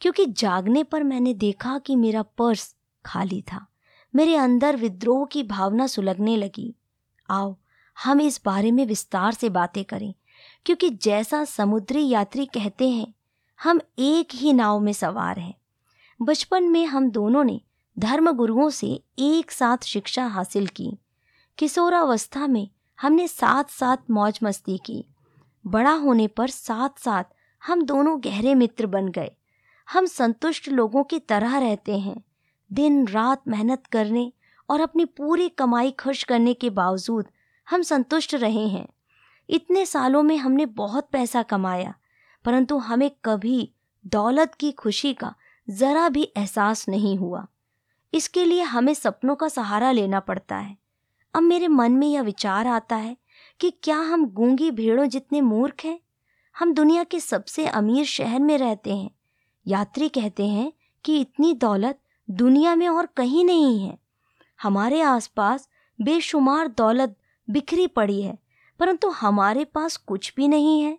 क्योंकि 0.00 0.26
जागने 0.26 0.84
पर 0.84 1.02
मैंने 1.02 1.34
देखा 1.34 1.78
कि 1.78 1.96
मेरा 1.96 2.22
पर्स 2.22 2.74
खाली 3.04 3.42
था, 3.42 3.66
मेरे 4.14 4.36
अंदर 4.36 4.76
विद्रोह 4.76 5.26
की 5.26 5.42
भावना 5.42 5.86
सुलगने 5.86 6.36
लगी। 6.36 6.74
आओ, 7.30 7.56
हम 7.96 8.20
इस 8.20 8.40
बारे 8.44 8.70
में 8.70 8.84
विस्तार 8.86 9.32
से 9.32 9.48
बातें 9.48 9.84
करें, 9.84 10.14
क्योंकि 10.66 10.90
जैसा 10.90 11.44
समुद्री 11.44 12.08
यात्री 12.08 12.46
कहते 12.46 12.88
हैं 12.88 13.14
हम 13.62 13.80
एक 13.98 14.28
ही 14.34 14.52
नाव 14.52 14.80
में 14.80 14.92
सवार 14.92 15.38
हैं। 15.38 15.54
बचपन 16.22 16.64
में 16.64 16.86
हम 16.86 17.10
दोनों 17.10 17.44
ने 17.44 17.60
धर्म 17.98 18.32
गुरुओं 18.32 18.70
से 18.70 19.04
एक 19.18 19.50
साथ 19.50 19.78
शिक्षा 19.84 20.26
हासिल 20.26 20.66
की। 20.66 20.98
किशोरावस्था 21.58 22.46
में 22.46 22.68
हमने 23.00 23.28
साथ 23.28 23.64
साथ 23.64 23.96
मौज 24.10 24.40
मस्ती 24.42 24.78
की। 24.78 25.04
बड़ा 25.66 25.92
होने 25.92 26.26
पर 26.26 26.48
साथ 26.48 26.88
साथ 26.98 27.24
हम 27.66 27.82
दोनों 27.82 28.24
गहरे 28.24 28.54
मित्र 28.54 28.86
बन 28.86 29.08
गए। 29.08 29.30
हम 29.92 30.06
संतुष्ट 30.06 30.68
लोगों 30.68 31.04
की 31.04 31.18
तरह 31.18 31.58
रहते 31.58 31.98
हैं। 31.98 32.24
दिन 32.72 33.08
रात 33.08 33.42
मेहनत 33.48 33.86
करने 33.86 34.32
और 34.70 34.80
अपनी 34.80 35.04
पूरी 35.04 35.48
कमाई 35.48 35.90
खर्च 35.90 36.22
करने 36.22 36.54
के 36.54 36.70
बावजूद 36.70 37.26
हम 37.70 37.82
संतुष्ट 37.82 38.34
रहे 38.34 38.68
हैं। 38.68 38.88
इतने 39.50 39.86
सालों 39.86 40.22
में 40.22 40.36
हमने 40.36 40.66
बहुत 40.66 41.08
पैसा 41.12 41.42
कमाया। 41.42 41.94
परंतु 42.44 42.78
हमें 42.78 43.10
कभी 43.24 43.72
दौलत 44.06 44.54
की 44.54 44.72
खुशी 44.72 45.14
का 45.14 45.34
ज़रा 45.70 46.08
भी 46.08 46.22
एहसास 46.36 46.88
नहीं 46.88 47.16
हुआ। 47.16 47.46
इसके 48.14 48.44
लिए 48.44 48.62
हमें 48.62 48.94
सपनों 48.94 49.36
का 49.36 49.48
सहारा 49.48 49.90
लेना 49.90 50.20
पड़ता 50.20 50.56
है। 50.56 50.76
अब 51.34 51.42
मेरे 51.42 51.68
मन 51.68 51.92
में 51.92 52.08
यह 52.08 52.22
विचार 52.22 52.66
आता 52.66 52.96
है 52.96 53.16
कि 53.60 53.70
क्या 53.82 53.96
हम 53.96 54.26
गूँगी 54.26 54.70
भेड़ों 54.70 55.06
जितने 55.06 55.40
मूर्ख 55.40 55.84
हैं? 55.84 56.00
हम 56.58 56.74
दुनिया 56.74 57.04
के 57.04 57.20
सबसे 57.20 57.66
अमीर 57.66 58.04
शहर 58.04 58.40
में 58.40 58.58
रहते 58.58 58.96
हैं। 58.96 59.10
यात्री 59.66 60.08
कहते 60.08 60.46
हैं 60.46 60.72
कि 61.04 61.20
इतनी 61.20 61.54
दौलत 61.54 62.00
दुनिया 62.30 62.74
में 62.74 62.88
और 62.88 63.06
कहीं 63.06 63.44
नहीं 63.44 63.80
है। 63.80 63.98
हमारे 64.62 65.00
आसपास 65.00 65.68
बेशुमार 66.00 66.68
दौलत 66.68 67.16
बिखरी 67.50 67.86
पड़ी 67.86 68.22
है, 68.22 68.38
परंतु 68.78 69.08
हमारे 69.08 69.64
पास 69.64 69.96
कुछ 69.96 70.32
भी 70.36 70.48
नहीं 70.48 70.82
है। 70.82 70.98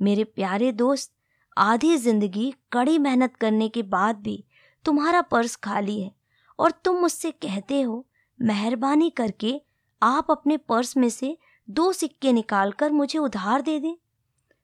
मेरे 0.00 0.24
प्यारे 0.24 0.70
दोस्त, 0.72 1.12
आधी 1.56 1.96
ज़िंदगी 1.96 2.52
कड़ी 2.72 2.98
मेहनत 2.98 3.36
करने 3.36 3.68
के 3.68 3.82
बाद 3.84 4.16
भी 4.16 4.42
तुम्हारा 4.84 5.20
पर्स 5.22 5.56
खाली 5.56 6.00
है 6.00 6.10
और 6.58 6.70
तुम 6.84 6.96
मुझसे 6.96 7.30
कहते 7.32 7.80
हो, 7.82 8.04
मेहरबानी 8.38 9.10
करके 9.10 9.60
आप 10.02 10.30
अपने 10.30 10.56
पर्स 10.58 10.96
में 10.96 11.08
से 11.10 11.36
दो 11.68 11.92
सिक्के 11.92 12.32
निकालकर 12.32 12.92
मुझे 12.92 13.18
उधार 13.18 13.62
दे 13.62 13.78
दें। 13.80 13.94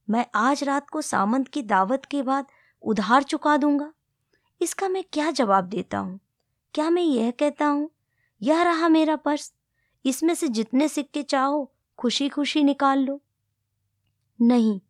मैं 0.09 0.25
आज 0.35 0.63
रात 0.65 0.89
को 0.91 1.01
सामंत 1.03 1.49
की 1.49 1.63
दावत 1.63 2.05
के 2.05 2.23
बाद 2.23 2.47
उधार 2.83 3.23
चुका 3.23 3.57
दूँगा। 3.57 3.93
इसका 4.61 4.89
मैं 4.89 5.03
क्या 5.13 5.31
जवाब 5.31 5.65
देता 5.65 5.99
हूँ? 5.99 6.19
क्या 6.75 6.91
मैं 6.91 7.03
यह 7.03 7.31
कहता 7.31 7.67
हूँ, 7.67 7.91
यह 8.41 8.63
रहा 8.63 8.89
मेरा 8.89 9.17
पर्स, 9.17 9.53
इसमें 10.05 10.35
से 10.35 10.49
जितने 10.49 10.89
सिक्के 10.89 11.23
चाहो 11.23 11.71
खुशी 11.99 12.29
खुशी 12.29 12.63
निकाल 12.65 12.99
लो। 12.99 13.21
नहीं 14.41 14.81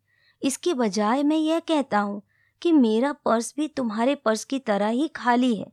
इसके 0.43 0.75
बजाय 0.75 1.23
मैं 1.23 1.37
यह 1.37 1.59
कहता 1.59 1.99
हूँ 1.99 2.23
कि 2.63 2.73
मेरा 2.73 3.13
पर्स 3.13 3.55
भी 3.57 3.69
तुम्हारे 3.69 4.15
पर्स 4.15 4.45
की 4.45 4.59
तरह 4.59 4.89
ही 4.89 5.09
खाली 5.09 5.55
है। 5.55 5.73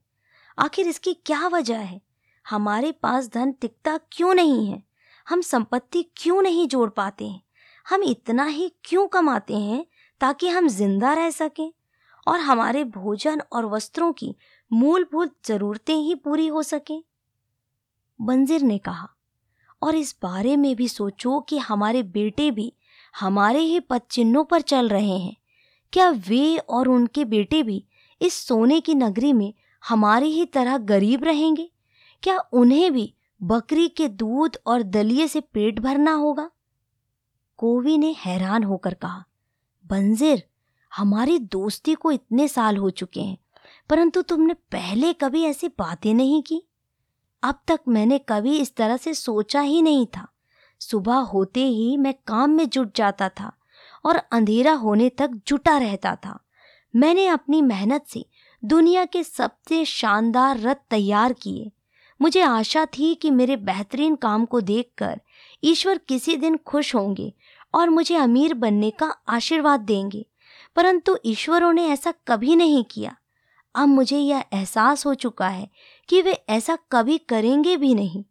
आखिर 0.58 0.88
इसकी 0.88 1.14
क्या 1.14 1.48
वजह 1.48 1.78
है? 1.78 2.02
हमारे 2.46 2.92
पास 2.92 3.28
धन 3.28 3.52
तिकता 3.52 3.98
क्यों 4.12 4.34
नहीं 4.34 4.68
है? 4.68 4.84
हम 5.28 5.42
संपत्ति 5.42 6.04
क्यों 6.18 6.42
नहीं 6.42 6.68
जोड़ 6.68 6.90
पाते 6.90 7.28
हैं? 7.28 7.42
हम 7.90 8.04
इतना 8.04 8.46
ही 8.46 8.72
क्यों 8.84 9.08
कमाते 9.08 9.58
हैं 9.58 9.86
ताकि 10.22 10.50
हम 10.50 10.68
ज़िंदा 10.68 11.14
रह 11.14 11.30
सकें? 11.30 11.72
और 12.28 12.40
हमारे 12.40 12.84
भोजन 12.84 13.42
और 13.52 13.66
वस्त्रों 13.66 14.12
की 14.14 14.36
मूलभूत 14.72 15.36
जरूरतें 15.46 15.96
ही 15.96 16.16
पूरी 16.16 16.48
हो 16.48 16.64
सकें? 16.64 17.04
बंजिर 18.20 18.62
ने 18.62 18.78
कहा, 18.78 19.10
और 19.82 19.96
इस 19.96 20.16
बारे 20.24 20.56
में 20.58 20.76
भी 20.76 20.88
सोचो 20.88 21.40
कि 21.40 21.58
हमारे 21.58 22.04
बेटे 22.04 22.52
भी 22.52 22.74
हमारे 23.20 23.60
ही 23.60 23.80
पद 23.80 24.02
चिन्हों 24.12 24.44
पर 24.44 24.62
चल 24.62 24.90
रहे 24.90 25.18
हैं। 25.18 25.36
क्या 25.94 26.10
वे 26.10 26.58
और 26.58 26.88
उनके 26.88 27.26
बेटे 27.26 27.64
भी 27.64 27.86
इस 28.22 28.34
सोने 28.34 28.82
की 28.82 28.96
नगरी 28.96 29.34
में 29.34 29.54
हमारी 29.90 30.32
ही 30.32 30.46
तरह 30.46 30.78
गरीब 30.78 31.24
रहेंगे? 31.24 31.72
क्या 32.24 32.38
उन्हें 32.54 32.94
भी 32.94 33.14
बकरी 33.42 33.88
के 33.88 34.08
दूध 34.08 34.58
और 34.66 34.84
दलिए 34.84 35.28
से 35.28 35.40
पेट 35.40 35.80
भरना 35.80 36.14
होगा? 36.14 36.50
कोवी 37.58 37.98
ने 37.98 38.16
हैरान 38.18 38.64
होकर 38.64 38.94
कहा, 38.94 39.24
बंजिर, 39.86 40.44
हमारी 40.96 41.40
दोस्ती 41.40 41.94
को 41.94 42.12
इतने 42.12 42.48
साल 42.48 42.78
हो 42.78 42.90
चुके 42.90 43.22
हैं, 43.22 43.38
परंतु 43.90 44.22
तुमने 44.22 44.54
पहले 44.54 45.14
कभी 45.14 45.44
ऐसी 45.44 45.68
बातें 45.68 46.14
नहीं 46.14 46.42
की? 46.44 46.62
अब 47.44 47.62
तक 47.68 47.80
मैंने 47.88 48.20
कभी 48.20 48.58
इस 48.60 48.76
तरह 48.76 48.98
से 48.98 49.14
सोचा 49.14 49.62
ही 49.62 49.82
नहीं 49.82 50.06
था। 50.06 50.28
सुबह 50.82 51.16
होते 51.16 51.66
ही 51.66 51.96
मैं 51.98 52.14
काम 52.28 52.50
में 52.50 52.68
जुट 52.70 52.96
जाता 52.96 53.30
था 53.30 53.52
और 54.06 54.18
अंधेरा 54.32 54.74
होने 54.74 55.10
तक 55.10 55.32
जुटा 55.48 55.78
रहता 55.78 56.16
था। 56.16 56.40
मैंने 56.94 57.28
अपनी 57.28 57.62
मेहनत 57.62 58.06
से 58.08 58.26
दुनिया 58.64 59.06
के 59.06 59.24
सबसे 59.24 59.84
शानदार 59.86 60.60
रथ 60.60 60.76
तैयार 60.90 61.34
किए। 61.34 61.72
मुझे 62.20 62.42
आशा 62.42 62.86
थी 62.98 63.14
कि 63.16 63.32
मेरे 63.32 63.56
बेहतरीन 63.58 64.16
काम 64.16 64.46
को 64.46 64.62
देखकर 64.62 65.22
ईश्वर 65.64 65.98
किसी 65.98 66.36
दिन 66.36 66.58
खुश 66.58 66.96
होंगे 66.96 67.34
और 67.74 67.90
मुझे 67.90 68.16
अमीर 68.16 68.54
बनने 68.54 68.90
का 68.92 69.08
आशीर्वाद 69.30 69.80
देंगे, 69.80 70.26
परंतु 70.76 71.18
ईश्वरों 71.26 71.72
ने 71.74 71.88
ऐसा 71.88 72.14
कभी 72.28 72.56
नहीं 72.56 72.84
किया। 72.84 73.16
अब 73.76 73.88
मुझे 73.88 74.18
यह 74.20 74.44
एहसास 74.54 75.06
हो 75.06 75.14
चुका 75.14 75.48
है 75.48 75.70
कि 76.10 76.22
वे 76.22 76.32
ऐसा 76.50 76.78
कभी 76.92 77.18
करेंगे 77.18 77.78
भी 77.78 77.94
नहीं। 77.96 78.24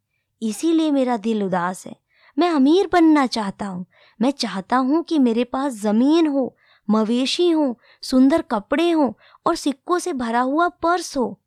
इसीलिए 0.43 0.91
मेरा 0.91 1.17
दिल 1.17 1.43
उदास 1.43 1.87
है। 1.87 1.97
मैं 2.39 2.51
अमीर 2.51 2.89
बनना 2.93 3.27
चाहता 3.27 3.67
हूँ। 3.67 3.87
मैं 4.23 4.31
चाहता 4.31 4.77
हूँ 4.77 5.03
कि 5.03 5.19
मेरे 5.19 5.45
पास 5.45 5.73
ज़मीन 5.73 6.27
हो, 6.27 6.57
मवेशी 6.91 7.51
हो, 7.51 7.81
सुंदर 8.03 8.43
कपड़े 8.43 8.91
हो 8.91 9.19
और 9.47 9.57
सिक्कों 9.57 9.99
से 9.99 10.13
भरा 10.13 10.41
हुआ 10.41 10.69
पर्स 10.69 11.17
हो। 11.17 11.41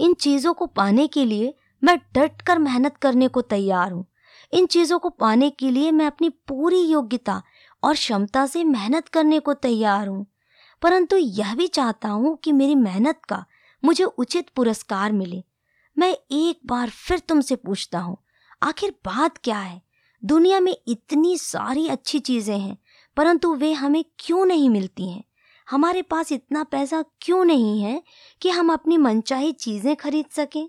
इन 0.00 0.14
चीज़ों 0.14 0.54
को 0.54 0.66
पाने 0.66 1.06
के 1.06 1.24
लिए 1.24 1.54
मैं 1.84 1.98
डट 1.98 2.42
कर 2.42 2.58
मेहनत 2.58 2.96
करने 2.96 3.28
को 3.28 3.40
तैयार 3.40 3.92
हूँ। 3.92 4.06
इन 4.52 4.66
चीज़ों 4.66 4.98
को 4.98 5.10
पाने 5.10 5.50
के 5.50 5.70
लिए 5.70 5.90
मैं 5.90 6.06
अपनी 6.06 6.28
पूरी 6.28 6.80
योग्यता 6.80 7.42
और 7.82 7.94
क्षमता 7.94 8.46
से 8.46 8.64
मेहनत 8.64 9.08
करने 9.08 9.38
को 9.38 9.54
तैयार 9.54 10.08
हूँ। 10.08 10.26
परंतु 10.82 11.16
यह 11.16 11.54
भी 11.54 11.66
चाहता 11.66 12.08
हूँ 12.08 12.36
कि 12.36 12.52
मेरी 12.52 12.74
मेहनत 12.74 13.20
का 13.28 13.44
मुझे 13.84 14.04
उचित 14.04 14.48
पुरस्कार 14.56 15.12
मिले। 15.12 15.44
मैं 15.98 16.16
एक 16.32 16.60
बार 16.66 16.90
फिर 16.90 17.18
तुमसे 17.18 17.56
पूछता 17.56 17.98
हूँ 17.98 18.16
आखिर 18.62 18.90
बात 19.04 19.38
क्या 19.38 19.58
है? 19.58 19.80
दुनिया 20.22 20.58
में 20.60 20.76
इतनी 20.88 21.36
सारी 21.38 21.86
अच्छी 21.88 22.18
चीज़ें 22.18 22.58
हैं, 22.58 22.76
परंतु 23.16 23.54
वे 23.54 23.72
हमें 23.72 24.04
क्यों 24.18 24.44
नहीं 24.46 24.68
मिलती 24.70 25.08
हैं? 25.10 25.22
हमारे 25.68 26.02
पास 26.02 26.30
इतना 26.32 26.62
पैसा 26.64 27.04
क्यों 27.20 27.44
नहीं 27.44 27.80
है 27.82 28.02
कि 28.42 28.50
हम 28.50 28.72
अपनी 28.72 28.96
मनचाही 28.96 29.52
चीज़ें 29.52 29.94
खरीद 29.96 30.26
सकें? 30.30 30.68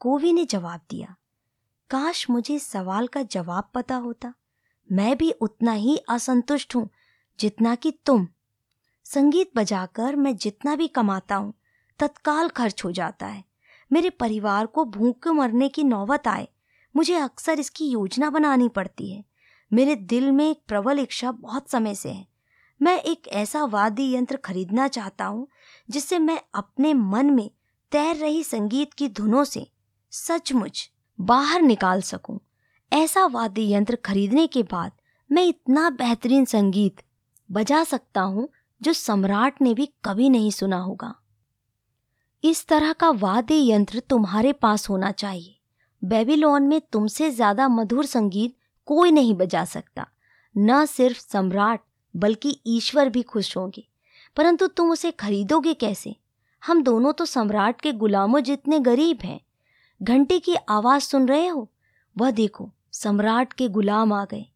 कोवी 0.00 0.32
ने 0.32 0.44
जवाब 0.44 0.80
दिया, 0.90 1.14
काश 1.90 2.28
मुझे 2.30 2.58
सवाल 2.58 3.06
का 3.06 3.22
जवाब 3.22 3.70
पता 3.74 3.96
होता। 3.96 4.32
मैं 4.90 5.16
भी 5.16 5.30
उतना 5.30 5.72
ही 5.72 5.96
असंतुष्ट 6.08 6.74
हूँ 6.74 6.88
जितना 7.38 7.74
कि 7.74 7.92
तुम। 8.06 8.26
संगीत 9.06 9.50
बजाकर 9.56 10.16
मैं 10.16 10.36
जितना 10.36 10.76
भी 10.76 10.88
कमाता 10.88 11.36
हूँ, 11.36 11.52
तत्काल 12.00 12.48
खर्च 12.48 12.84
हो 12.84 12.92
जाता 12.92 13.26
है। 13.26 13.44
मेरे 13.90 14.10
परिवार 14.10 14.66
को 14.66 14.84
भूख 14.84 15.28
मरने 15.28 15.68
की 15.68 15.84
नौबत 15.84 16.28
आए 16.28 16.48
मुझे 16.96 17.14
अक्सर 17.14 17.60
इसकी 17.60 17.86
योजना 17.86 18.30
बनानी 18.30 18.68
पड़ती 18.68 19.10
है। 19.12 19.24
मेरे 19.72 19.94
दिल 19.94 20.30
में 20.30 20.50
एक 20.50 20.60
प्रबल 20.68 20.98
इच्छा 20.98 21.32
बहुत 21.32 21.70
समय 21.70 21.94
से 21.94 22.10
है। 22.10 22.26
मैं 22.80 23.00
एक 23.02 23.28
ऐसा 23.28 23.64
वाद्य 23.64 24.16
यंत्र 24.16 24.36
खरीदना 24.36 24.88
चाहता 24.88 25.24
हूँ, 25.24 25.48
जिससे 25.90 26.18
मैं 26.18 26.40
अपने 26.54 26.94
मन 26.94 27.26
में 27.26 27.50
तैर 27.92 28.16
रही 28.16 28.44
संगीत 28.44 28.92
की 28.92 29.08
धुनों 29.08 29.44
से 29.44 29.66
सचमुच 30.10 30.90
बाहर 31.20 31.62
निकाल 31.62 32.02
सकूँ। 32.02 32.40
ऐसा 32.92 33.26
वाद्य 33.26 33.72
यंत्र 33.74 33.96
खरीदने 33.96 34.46
के 34.46 34.62
बाद 34.62 34.92
मैं 35.30 35.44
इतना 35.44 35.90
बेहतरीन 35.90 36.44
संगीत 36.44 37.02
बजा 37.50 37.84
सकता 37.84 38.20
हूँ, 38.20 38.48
जो 38.82 38.92
सम्राट 38.92 39.62
ने 39.62 39.74
भी 39.74 39.86
कभी 40.04 40.28
नहीं 40.30 40.50
सुना 40.50 40.76
होगा। 40.76 41.14
इस 42.44 42.66
तरह 42.66 42.92
का 42.92 43.10
वाद्य 43.10 43.72
यंत्र 43.72 44.00
तुम्हारे 44.00 44.52
पास 44.52 44.90
होना 44.90 45.10
चाहिए। 45.12 45.58
बेबीलोन 46.04 46.62
में 46.62 46.80
तुमसे 46.80 47.30
ज़्यादा 47.30 47.68
मधुर 47.68 48.06
संगीत 48.06 48.56
कोई 48.86 49.10
नहीं 49.10 49.34
बजा 49.34 49.64
सकता। 49.64 50.06
न 50.58 50.86
सिर्फ़ 50.86 51.20
सम्राट, 51.20 51.80
बल्कि 52.16 52.60
ईश्वर 52.66 53.08
भी 53.08 53.22
खुश 53.22 53.56
होंगे। 53.56 53.88
परंतु 54.36 54.66
तुम 54.66 54.90
उसे 54.90 55.10
खरीदोगे 55.10 55.74
कैसे? 55.74 56.16
हम 56.64 56.82
दोनों 56.82 57.12
तो 57.12 57.24
सम्राट 57.24 57.80
के 57.80 57.92
गुलामों 57.92 58.40
जितने 58.40 58.80
गरीब 58.80 59.18
हैं। 59.24 59.40
घंटे 60.02 60.38
की 60.38 60.54
आवाज़ 60.54 61.02
सुन 61.02 61.28
रहे 61.28 61.46
हो? 61.46 61.70
वह 62.18 62.30
देखो, 62.30 62.70
सम्राट 62.92 63.52
के 63.52 63.68
गुलाम 63.68 64.12
आ 64.12 64.24
गए। 64.24 64.46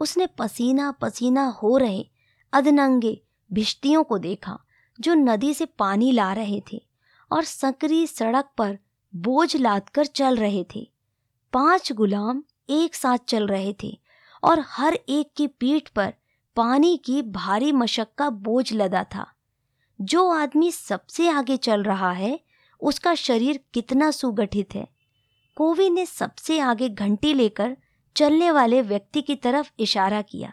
उसने 0.00 0.26
पसीना 0.26 0.90
पसीना 0.90 1.46
हो 1.46 1.76
रहे 1.76 2.04
अदनंगे 2.52 3.22
भिश्तियों 3.52 4.04
को 4.04 4.18
देखा, 4.18 4.58
जो 5.00 5.14
नदी 5.14 5.54
से 5.54 5.66
पानी 5.66 6.12
ला 6.12 6.32
रहे 6.32 6.62
थे, 6.72 6.82
और 7.32 7.44
सकरी 7.44 8.06
सड़क 8.06 8.50
पर 8.58 8.78
बोझ 9.14 9.56
लाद 9.56 9.88
कर 9.88 10.06
चल 10.06 10.36
रहे 10.36 10.64
थे। 10.74 10.88
पाँच 11.52 11.92
गुलाम 11.92 12.42
एक 12.70 12.94
साथ 12.94 13.18
चल 13.28 13.46
रहे 13.46 13.74
थे 13.82 13.98
और 14.42 14.64
हर 14.68 14.98
एक 15.08 15.32
की 15.36 15.46
पीठ 15.46 15.88
पर 15.88 16.12
पानी 16.56 16.96
की 16.96 17.22
भारी 17.22 17.72
मशक 17.72 18.08
का 18.18 18.30
बोझ 18.30 18.72
लदा 18.72 19.04
था। 19.04 19.26
जो 20.00 20.28
आदमी 20.30 20.70
सबसे 20.72 21.28
आगे 21.28 21.56
चल 21.56 21.82
रहा 21.82 22.12
है, 22.12 22.40
उसका 22.80 23.14
शरीर 23.14 23.60
कितना 23.74 24.10
सुगठित 24.10 24.74
है। 24.74 24.88
कोवी 25.56 25.90
ने 25.90 26.06
सबसे 26.06 26.58
आगे 26.58 26.88
घंटी 26.88 27.34
लेकर 27.34 27.76
चलने 28.16 28.50
वाले 28.50 28.82
व्यक्ति 28.82 29.22
की 29.22 29.34
तरफ़ 29.36 29.70
इशारा 29.78 30.22
किया, 30.22 30.52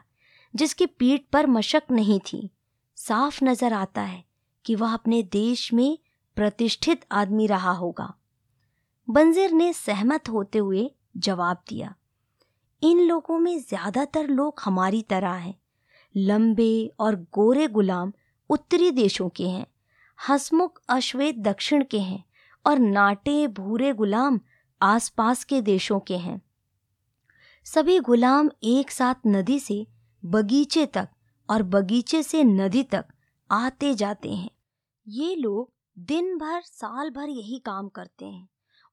जिसकी 0.55 0.85
पीठ 0.85 1.21
पर 1.33 1.47
मशक 1.47 1.83
नहीं 1.91 2.19
थी। 2.19 2.49
साफ़ 2.95 3.43
नज़र 3.43 3.73
आता 3.73 4.01
है 4.01 4.23
कि 4.65 4.75
वह 4.75 4.93
अपने 4.93 5.23
देश 5.23 5.73
में 5.73 5.97
प्रतिष्ठित 6.35 7.05
आदमी 7.11 7.47
रहा 7.47 7.71
होगा। 7.71 8.13
बंजिर 9.07 9.51
ने 9.51 9.71
सहमत 9.73 10.29
होते 10.29 10.57
हुए 10.59 10.89
जवाब 11.17 11.61
दिया, 11.69 11.93
इन 12.81 12.99
लोगों 13.01 13.37
में 13.39 13.57
ज़्यादातर 13.59 14.27
लोग 14.29 14.59
हमारी 14.59 15.01
तरह 15.01 15.33
हैं। 15.33 15.53
लंबे 16.15 16.91
और 16.99 17.15
गोरे 17.33 17.67
गुलाम 17.69 18.11
उत्तरी 18.49 18.89
देशों 18.91 19.27
के 19.29 19.47
हैं, 19.47 19.65
हसमुख 20.19 20.81
अश्वेत 20.89 21.37
दक्षिण 21.37 21.83
के 21.83 21.99
हैं 21.99 22.23
और 22.65 22.79
नाटे 22.79 23.47
भूरे 23.49 23.93
गुलाम 23.93 24.39
आसपास 24.81 25.43
के 25.43 25.61
देशों 25.63 25.99
के 25.99 26.17
हैं। 26.17 26.41
सभी 27.65 27.99
गुलाम 28.01 28.49
एक 28.65 28.91
साथ 28.91 29.27
नदी 29.27 29.59
से 29.59 29.85
बगीचे 30.23 30.85
तक 30.87 31.09
और 31.49 31.63
बगीचे 31.65 32.21
से 32.23 32.43
नदी 32.43 32.83
तक 32.85 33.05
आते 33.49 33.93
जाते 33.95 34.29
हैं। 34.31 34.49
ये 35.07 35.35
लोग 35.35 35.71
दिन 35.97 36.37
भर, 36.37 36.61
साल 36.61 37.09
भर 37.09 37.29
यही 37.29 37.59
काम 37.65 37.87
करते 37.89 38.25
हैं। 38.25 38.47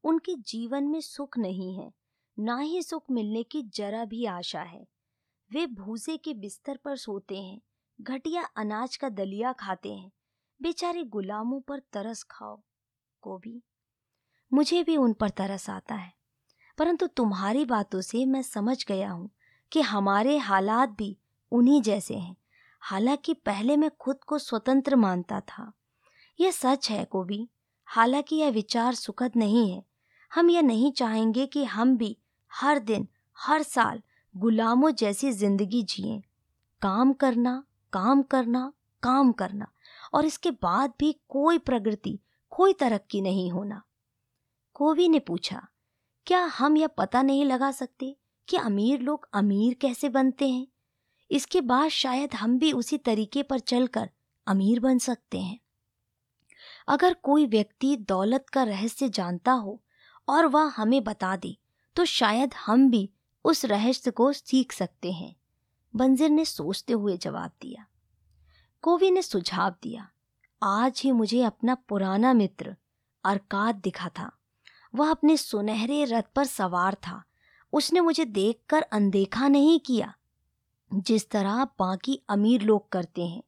उनके 0.04 0.34
जीवन 0.34 0.84
में 0.84 1.00
सुख 1.00 1.38
नहीं 1.38 1.74
है, 1.74 1.92
ना 2.38 2.58
ही 2.58 2.82
सुख 2.82 3.04
मिलने 3.10 3.42
की 3.42 3.62
जरा 3.74 4.04
भी 4.04 4.24
आशा 4.24 4.62
है। 4.62 4.86
वे 5.50 5.66
भूसे 5.66 6.16
के 6.16 6.34
बिस्तर 6.34 6.76
पर 6.76 6.96
सोते 6.96 7.36
हैं, 7.36 7.60
घटिया 8.00 8.42
अनाज 8.56 8.96
का 8.96 9.08
दलिया 9.08 9.52
खाते 9.52 9.92
हैं, 9.94 10.10
बेचारे 10.60 11.04
गुलामों 11.04 11.60
पर 11.60 11.78
तरस 11.92 12.22
खाओ 12.22 12.60
को 13.22 13.38
भी 13.38 13.62
मुझे 14.52 14.82
भी 14.84 14.96
उन 14.96 15.12
पर 15.12 15.30
तरस 15.30 15.68
आता 15.70 15.94
है, 15.94 16.12
परंतु 16.78 17.06
तुम्हारी 17.06 17.64
बातों 17.64 18.00
से 18.00 18.24
मैं 18.24 18.42
समझ 18.42 18.84
गया 18.86 19.10
हूँ 19.10 19.30
कि 19.72 19.80
हमारे 19.80 20.36
हालात 20.38 20.88
भी 20.88 21.16
उन्हीं 21.52 21.80
जैसे 21.82 22.14
हैं, 22.14 22.36
हालाँकि 22.82 23.34
पहले 23.34 23.76
मैं 23.76 23.90
खुद 24.00 24.24
को 24.24 24.38
स्वतंत्र 24.38 24.96
मानता 24.96 25.40
था। 25.40 25.72
यह 26.38 26.50
सच 26.50 26.90
है 26.90 27.04
कोबी 27.04 27.48
हालाँकि 27.88 28.36
यह 28.36 28.50
विचार 28.50 28.94
सुखद 28.94 29.32
नहीं 29.36 29.70
है 29.70 29.82
हम 30.32 30.50
यह 30.50 30.62
नहीं 30.62 30.92
चाहेंगे 30.92 31.46
कि 31.46 31.64
हम 31.64 31.96
भी 31.96 32.16
हर 32.52 32.78
दिन, 32.78 33.08
हर 33.38 33.62
साल 33.62 34.02
गुलामों 34.36 34.90
जैसी 34.90 35.32
ज़िंदगी 35.32 35.82
जिए। 35.82 36.22
काम 36.82 37.12
करना 37.12 37.64
काम 37.92 38.22
करना 38.22 38.72
काम 39.02 39.32
करना, 39.32 39.66
और 40.14 40.24
इसके 40.24 40.50
बाद 40.50 40.92
भी 40.98 41.12
कोई 41.28 41.58
प्रगति, 41.58 42.18
कोई 42.50 42.72
तरक्की 42.72 43.20
नहीं 43.20 43.50
होना। 43.50 43.82
कोवी 44.74 45.08
ने 45.08 45.18
पूछा, 45.18 45.68
क्या 46.26 46.40
हम 46.44 46.76
यह 46.76 46.86
पता 46.86 47.22
नहीं 47.22 47.44
लगा 47.44 47.70
सकते 47.70 48.16
कि 48.48 48.56
अमीर 48.56 49.00
लोग 49.00 49.28
अमीर 49.34 49.74
कैसे 49.74 50.08
बनते 50.08 50.48
हैं? 50.48 50.66
इसके 51.30 51.60
बाद 51.60 51.88
शायद 51.88 52.34
हम 52.34 52.58
भी 52.58 52.72
उसी 52.72 52.98
तरीके 52.98 53.42
पर 53.42 53.58
चलकर 53.58 54.10
अमीर 54.46 54.80
बन 54.80 54.98
सकते 54.98 55.38
हैं। 55.38 55.58
अगर 56.88 57.14
कोई 57.14 57.46
व्यक्ति 57.46 57.96
दौलत 57.96 58.48
का 58.48 58.62
रहस्य 58.62 59.08
जानता 59.08 59.52
हो 59.52 59.80
और 60.28 60.46
वह 60.46 60.72
हमें 60.76 61.04
बता 61.04 61.36
दे 61.36 61.56
तो 61.96 62.04
शायद 62.04 62.54
हम 62.54 62.90
भी 62.90 63.10
उस 63.44 63.64
रहस्य 63.64 64.10
को 64.10 64.32
सीख 64.32 64.72
सकते 64.72 65.12
हैं। 65.12 65.34
बंजिर 65.96 66.30
ने 66.30 66.44
सोचते 66.44 66.92
हुए 66.92 67.16
जवाब 67.16 67.50
दिया। 67.62 67.86
कोवी 68.82 69.10
ने 69.10 69.22
सुझाव 69.22 69.74
दिया, 69.82 70.08
आज 70.62 71.00
ही 71.04 71.12
मुझे 71.12 71.42
अपना 71.42 71.74
पुराना 71.74 72.32
मित्र 72.32 72.76
अरकाद 73.24 73.74
दिखा 73.74 74.08
था। 74.08 74.30
वह 74.94 75.10
अपने 75.10 75.36
सुनहरे 75.36 76.04
रथ 76.04 76.22
पर 76.34 76.44
सवार 76.44 76.94
था। 76.94 77.22
उसने 77.72 78.00
मुझे 78.00 78.24
देखकर 78.24 78.82
अनदेखा 78.82 79.48
नहीं 79.48 79.80
किया। 79.80 80.14
जिस 80.94 81.30
तरह 81.30 81.64
बाकी 81.64 82.22
अमीर 82.28 82.62
लोग 82.62 82.88
करते 82.88 83.26
हैं, 83.26 83.42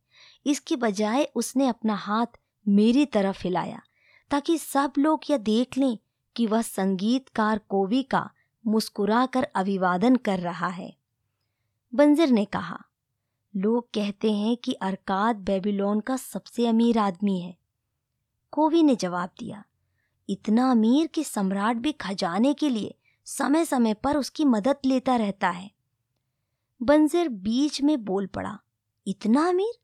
इसकी 0.46 0.76
बजाय 0.76 1.24
उसने 1.34 1.66
अपना 1.66 1.94
हाथ 1.94 2.26
मेरी 2.68 3.06
तरफ़ 3.06 3.42
हिलाया, 3.44 3.82
ताकि 4.30 4.58
सब 4.58 4.92
लोग 4.98 5.20
यह 5.30 5.36
देख 5.36 5.78
लें 5.78 5.98
कि 6.36 6.46
वह 6.46 6.62
संगीतकार 6.62 7.58
कोवी 7.58 8.02
का 8.02 8.30
मुस्कुराकर 8.66 9.44
अभिवादन 9.44 10.16
कर 10.16 10.38
रहा 10.38 10.68
है। 10.68 10.96
बंजिर 11.94 12.30
ने 12.30 12.44
कहा, 12.44 12.84
लोग 13.56 13.88
कहते 13.94 14.32
हैं 14.32 14.56
कि 14.56 14.72
अरकाद 14.72 15.36
बेबीलोन 15.36 16.00
का 16.00 16.16
सबसे 16.16 16.66
अमीर 16.66 16.98
आदमी 16.98 17.40
है। 17.40 17.56
कोवी 18.50 18.82
ने 18.82 18.96
जवाब 18.96 19.30
दिया, 19.38 19.64
इतना 20.28 20.70
अमीर 20.70 21.06
कि 21.06 21.24
सम्राट 21.24 21.76
भी 21.76 21.92
खजाने 21.92 22.54
के 22.54 22.68
लिए 22.68 22.94
समय 23.24 23.64
समय 23.64 23.94
पर 23.94 24.16
उसकी 24.16 24.44
मदद 24.44 24.76
लेता 24.84 25.16
रहता 25.16 25.48
है। 25.48 25.70
बंजिर 26.82 27.28
बीच 27.28 27.82
में 27.82 28.04
बोल 28.04 28.26
पड़ा, 28.26 28.58
इतना 29.06 29.48
अमीर? 29.48 29.74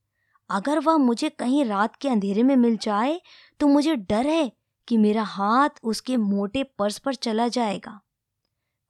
अगर 0.50 0.78
वह 0.78 0.96
मुझे 0.96 1.28
कहीं 1.28 1.64
रात 1.64 1.96
के 1.96 2.08
अंधेरे 2.08 2.42
में 2.42 2.56
मिल 2.56 2.76
जाए 2.76 3.20
तो 3.60 3.66
मुझे 3.66 3.96
डर 3.96 4.26
है 4.26 4.52
कि 4.92 4.96
मेरा 4.98 5.22
हाथ 5.22 5.78
उसके 5.82 6.16
मोटे 6.16 6.62
पर्स 6.78 6.98
पर 6.98 7.14
चला 7.16 7.46
जाएगा। 7.48 8.00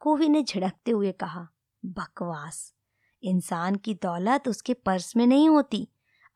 कोवी 0.00 0.28
ने 0.28 0.42
झिड़कते 0.42 0.90
हुए 0.90 1.12
कहा, 1.12 1.46
बकवास। 1.82 2.72
इंसान 3.22 3.74
की 3.74 3.94
दौलत 3.94 4.48
उसके 4.48 4.74
पर्स 4.74 5.14
में 5.16 5.26
नहीं 5.26 5.48
होती। 5.48 5.86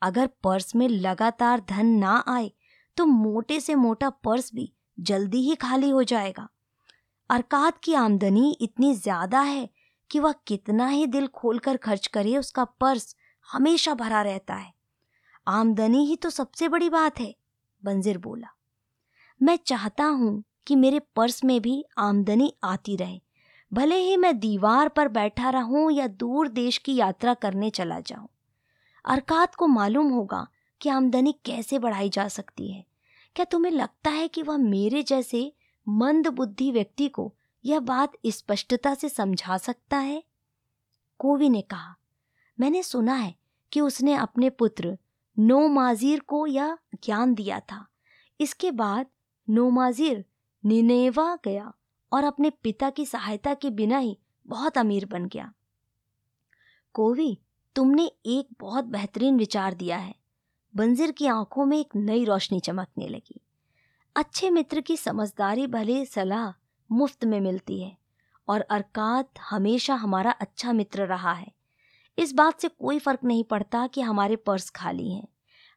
अगर 0.03 0.27
पर्स 0.45 0.75
में 0.77 0.89
लगातार 0.89 1.65
धन 1.69 1.87
ना 1.87 2.23
आए 2.29 2.51
तो 2.97 3.07
मोटे 3.07 3.61
से 3.61 3.75
मोटा 3.75 4.11
पर्स 4.11 4.55
भी 4.55 4.73
जल्दी 4.99 5.41
ही 5.41 5.55
खाली 5.57 5.91
हो 5.91 6.03
जाएगा। 6.05 6.49
अरकात 7.31 7.81
की 7.85 7.95
आमदनी 7.95 8.57
इतनी 8.61 8.95
ज़्यादा 8.95 9.41
है 9.41 9.69
कि 10.11 10.21
वह 10.21 10.35
कितना 10.47 10.89
ही 10.89 11.07
दिल 11.07 11.27
खोलकर 11.27 11.77
खर्च 11.77 12.07
करे, 12.07 12.37
उसका 12.37 12.65
पर्स 12.65 13.17
हमेशा 13.49 13.95
भरा 13.95 14.23
रहता 14.23 14.55
है। 14.55 14.73
आमदनी 15.49 16.07
ही 16.07 16.17
तो 16.17 16.31
सबसे 16.31 16.69
बड़ी 16.69 16.91
बात 16.91 17.21
है, 17.21 17.35
बंजिर 17.83 18.19
बोला। 18.19 18.56
मैं 19.43 19.59
चाहता 19.67 20.05
हूँ 20.05 20.45
कि 20.67 20.77
मेरे 20.77 20.99
पर्स 20.99 21.45
में 21.45 21.63
भी 21.63 21.85
आमदनी 21.99 22.55
आती 22.65 22.97
रहे। 22.97 23.21
भले 23.73 23.97
ही 23.97 24.17
मैं 24.17 24.39
दीवार 24.39 24.89
पर 24.89 25.09
बैठा 25.09 25.51
रहूँ 25.51 25.93
या 25.93 26.07
दूर 26.07 26.49
देश 26.49 26.79
की 26.79 26.95
यात्रा 26.95 27.35
करने 27.35 27.71
चला 27.71 28.01
जाऊँ। 28.01 28.29
अरकात 29.05 29.55
को 29.55 29.67
मालूम 29.67 30.09
होगा 30.09 30.47
कि 30.81 30.89
आमदनी 30.89 31.33
कैसे 31.45 31.79
बढ़ाई 31.79 32.09
जा 32.09 32.29
सकती 32.29 32.73
है। 32.73 32.85
क्या 33.37 33.45
तुम्हें 33.45 33.73
लगता 33.73 34.11
है 34.11 34.29
कि 34.29 34.43
वह 34.43 34.57
मेरे 34.57 35.03
जैसे 35.03 35.53
मंद 35.89 36.27
बुद्धि 36.27 36.71
व्यक्ति 36.71 37.09
को 37.09 37.35
यह 37.65 37.81
बात 37.81 38.13
स्पष्टता 38.27 38.95
से 38.95 39.09
समझा 39.09 39.57
सकता 39.57 39.97
है? 39.97 40.23
कोवी 41.19 41.49
ने 41.49 41.63
कहा, 41.63 41.97
मैंने 42.61 42.83
सुना 42.83 43.15
है 43.15 43.35
कि 43.73 43.81
उसने 43.81 44.15
अपने 44.15 44.51
पुत्र 44.51 44.99
नोमाजिर 45.39 46.21
को 46.21 46.47
यह 46.47 46.79
ज्ञान 47.05 47.35
दिया 47.35 47.61
था। 47.61 47.87
इसके 48.41 48.71
बाद 48.71 49.07
नोमाजिर 49.51 50.25
निनेवा 50.65 51.39
गया 51.45 51.73
और 52.13 52.25
अपने 52.25 52.51
पिता 52.51 52.91
की 52.91 53.07
सहायता 53.07 53.55
के 53.55 53.71
बिना 53.71 53.99
ही 53.99 54.19
बहुत 54.47 54.79
अमीर 54.79 55.07
बन 55.07 55.25
गया। 55.25 55.53
कोवी, 56.93 57.39
तुमने 57.75 58.13
एक 58.27 58.49
बहुत 58.61 58.85
बेहतरीन 58.85 59.37
विचार 59.37 59.75
दिया 59.75 59.97
है। 59.97 60.15
बंजिर 60.77 61.11
की 61.11 61.27
आँखों 61.27 61.67
में 61.67 61.79
एक 61.79 61.97
नई 61.97 62.25
रोशनी 62.25 62.61
चमकने 62.61 63.09
लगी। 63.09 63.41
अच्छे 64.17 64.51
मित्र 64.51 64.81
की 64.81 64.97
समझदारी 64.97 65.67
भले 65.67 66.05
सलाह 66.07 66.53
मुफ़्त 66.93 67.25
में 67.25 67.41
मिलती 67.41 67.83
है 67.83 67.97
और 68.49 68.61
अरकात 68.61 69.31
हमेशा 69.51 69.95
हमारा 69.95 70.31
अच्छा 70.31 70.73
मित्र 70.73 71.07
रहा 71.07 71.33
है। 71.33 71.53
इस 72.19 72.35
बात 72.35 72.61
से 72.61 72.69
कोई 72.69 72.99
फ़र्क 72.99 73.25
नहीं 73.25 73.45
पड़ता 73.45 73.87
कि 73.87 74.01
हमारे 74.01 74.37
पर्स 74.37 74.71
खाली 74.71 75.13
हैं। 75.13 75.29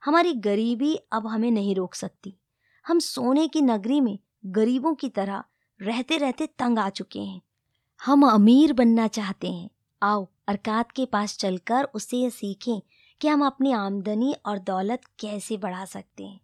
हमारी 0.05 0.33
गरीबी 0.33 0.95
अब 0.95 1.27
हमें 1.27 1.51
नहीं 1.51 1.75
रोक 1.75 1.93
सकती। 1.93 2.35
हम 2.87 2.99
सोने 2.99 3.47
की 3.47 3.61
नगरी 3.61 4.01
में 4.01 4.19
गरीबों 4.45 4.95
की 4.95 5.09
तरह 5.09 5.43
रहते 5.81 6.17
रहते 6.17 6.47
तंग 6.47 6.79
आ 6.79 6.89
चुके 6.89 7.19
हैं। 7.19 7.41
हम 8.05 8.29
अमीर 8.29 8.73
बनना 8.73 9.07
चाहते 9.07 9.51
हैं। 9.51 9.69
आओ, 10.03 10.27
अरकात 10.47 10.91
के 10.91 11.05
पास 11.05 11.37
चलकर 11.37 11.83
उससे 11.83 12.17
ये 12.17 12.29
सीखें 12.29 12.81
कि 13.21 13.27
हम 13.27 13.45
अपनी 13.45 13.71
आमदनी 13.71 14.35
और 14.45 14.59
दौलत 14.59 15.01
कैसे 15.19 15.57
बढ़ा 15.57 15.85
सकते 15.85 16.23
हैं। 16.23 16.41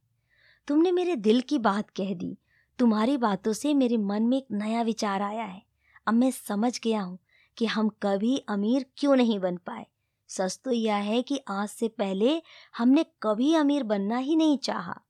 तुमने 0.67 0.91
मेरे 0.91 1.15
दिल 1.15 1.41
की 1.41 1.57
बात 1.57 1.89
कह 1.89 2.13
दी। 2.13 2.37
तुम्हारी 2.79 3.17
बातों 3.17 3.53
से 3.53 3.73
मेरे 3.73 3.97
मन 3.97 4.23
में 4.23 4.37
एक 4.37 4.47
नया 4.51 4.81
विचार 4.81 5.21
आया 5.21 5.43
है। 5.43 5.63
अब 6.07 6.13
मैं 6.13 6.31
समझ 6.31 6.79
गया 6.79 7.01
हूँ 7.01 7.19
कि 7.57 7.65
हम 7.65 7.89
कभी 7.89 8.37
अमीर 8.37 8.85
क्यों 8.97 9.15
नहीं 9.15 9.39
बन 9.39 9.57
पाए। 9.57 9.85
सच 10.27 10.59
तो 10.63 10.71
यह 10.71 10.95
है 10.95 11.21
कि 11.21 11.39
आज 11.47 11.69
से 11.69 11.87
पहले 11.87 12.41
हमने 12.77 13.05
कभी 13.21 13.53
अमीर 13.53 13.83
बनना 13.83 14.17
ही 14.17 14.35
नहीं 14.35 14.57
चाहा। 14.57 15.01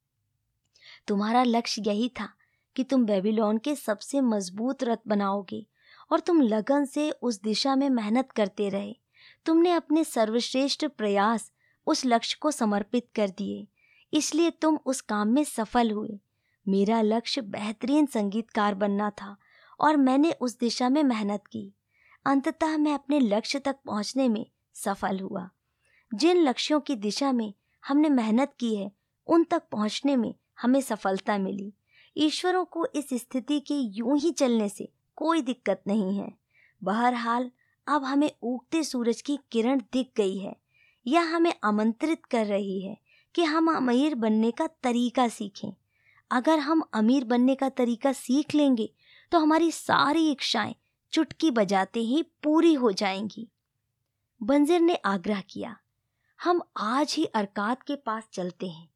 तुम्हारा 1.08 1.44
लक्ष्य 1.44 1.82
यही 1.86 2.10
था 2.10 2.30
कि 2.76 2.84
तुम 2.84 3.06
बेबीलोन 3.06 3.58
के 3.58 3.76
सबसे 3.76 4.22
मज़बूत 4.22 4.84
रथ 4.84 4.98
बनाओगे 5.08 5.66
और 6.12 6.20
तुम 6.20 6.42
लगन 6.42 6.86
से 6.86 7.10
उस 7.12 7.42
दिशा 7.42 7.76
में 7.76 7.90
मेहनत 7.90 8.32
करते 8.32 8.70
रहे। 8.70 8.96
तुमने 9.46 9.72
अपने 9.72 10.04
सर्वश्रेष्ठ 10.04 10.86
प्रयास 10.88 11.52
उस 11.88 12.06
लक्ष्य 12.06 12.38
को 12.42 12.52
समर्पित 12.52 13.08
कर 13.16 13.30
दिए, 13.30 13.68
इसलिए 14.14 14.50
तुम 14.52 14.78
उस 14.86 15.02
काम 15.02 15.28
में 15.28 15.44
सफल 15.44 15.92
हुए। 15.92 16.20
मेरा 16.66 17.02
लक्ष्य 17.02 17.42
बेहतरीन 17.42 18.06
संगीतकार 18.06 18.76
बनना 18.76 19.10
था 19.10 19.36
और 19.80 19.98
मैंने 19.98 20.32
उस 20.32 20.58
दिशा 20.60 20.90
में 20.90 21.04
मेहनत 21.04 21.44
की। 21.48 21.72
अंततः 22.26 22.78
मैं 22.78 22.94
अपने 22.94 23.20
लक्ष्य 23.20 23.60
तक 23.60 23.76
पहुँचने 23.86 24.28
में 24.30 24.46
सफल 24.76 25.20
हुआ। 25.20 25.50
जिन 26.12 26.42
लक्ष्यों 26.44 26.80
की 26.80 26.96
दिशा 26.96 27.32
में 27.32 27.54
हमने 27.84 28.10
मेहनत 28.10 28.54
की 28.60 28.76
है, 28.76 28.92
उन 29.28 29.44
तक 29.44 29.64
पहुँचने 29.72 30.16
में 30.16 30.34
हमें 30.58 30.80
सफलता 30.82 31.38
मिली। 31.38 31.72
ईश्वरों 32.16 32.64
को 32.66 32.86
इस 32.96 33.10
स्थिति 33.14 33.60
के 33.60 33.76
यूँ 33.76 34.18
ही 34.20 34.32
चलने 34.32 34.70
से 34.70 34.90
कोई 35.18 35.42
दिक्कत 35.42 35.82
नहीं 35.88 36.18
है। 36.18 36.32
बहरहाल, 36.82 37.50
अब 37.88 38.04
हमें 38.04 38.32
उगते 38.44 38.84
सूरज 38.84 39.22
की 39.22 39.38
किरण 39.52 39.82
दिख 39.94 40.12
गई 40.18 40.38
है। 40.38 40.56
यह 41.06 41.36
हमें 41.36 41.54
आमंत्रित 41.64 42.26
कर 42.26 42.46
रही 42.46 42.82
है 42.82 42.98
कि 43.36 43.44
हम 43.44 43.76
अमीर 43.76 44.16
बनने 44.16 44.52
का 44.52 44.68
तरीका 44.84 45.28
सीखें। 45.28 45.72
अगर 46.32 46.60
हम 46.60 46.84
अमीर 46.94 47.24
बनने 47.24 47.56
का 47.56 47.70
तरीका 47.70 48.12
सीख 48.14 48.56
लेंगे 48.56 48.90
तो 49.32 49.40
हमारी 49.40 49.72
सारी 49.72 50.30
इच्छाएँ 50.32 50.76
चुटकी 51.14 51.52
बजाते 51.52 52.00
ही 52.00 52.22
पूरी 52.44 52.74
हो 52.74 52.92
जाएँगी। 52.92 53.48
बंजिर 54.42 54.82
ने 54.82 54.96
आग्रह 54.96 55.42
किया, 55.42 55.76
हम 56.40 56.62
आज 56.78 57.14
ही 57.18 57.26
अरकात 57.26 57.84
के 57.84 57.96
पास 57.96 58.28
चलते 58.34 58.68
हैं। 58.68 58.88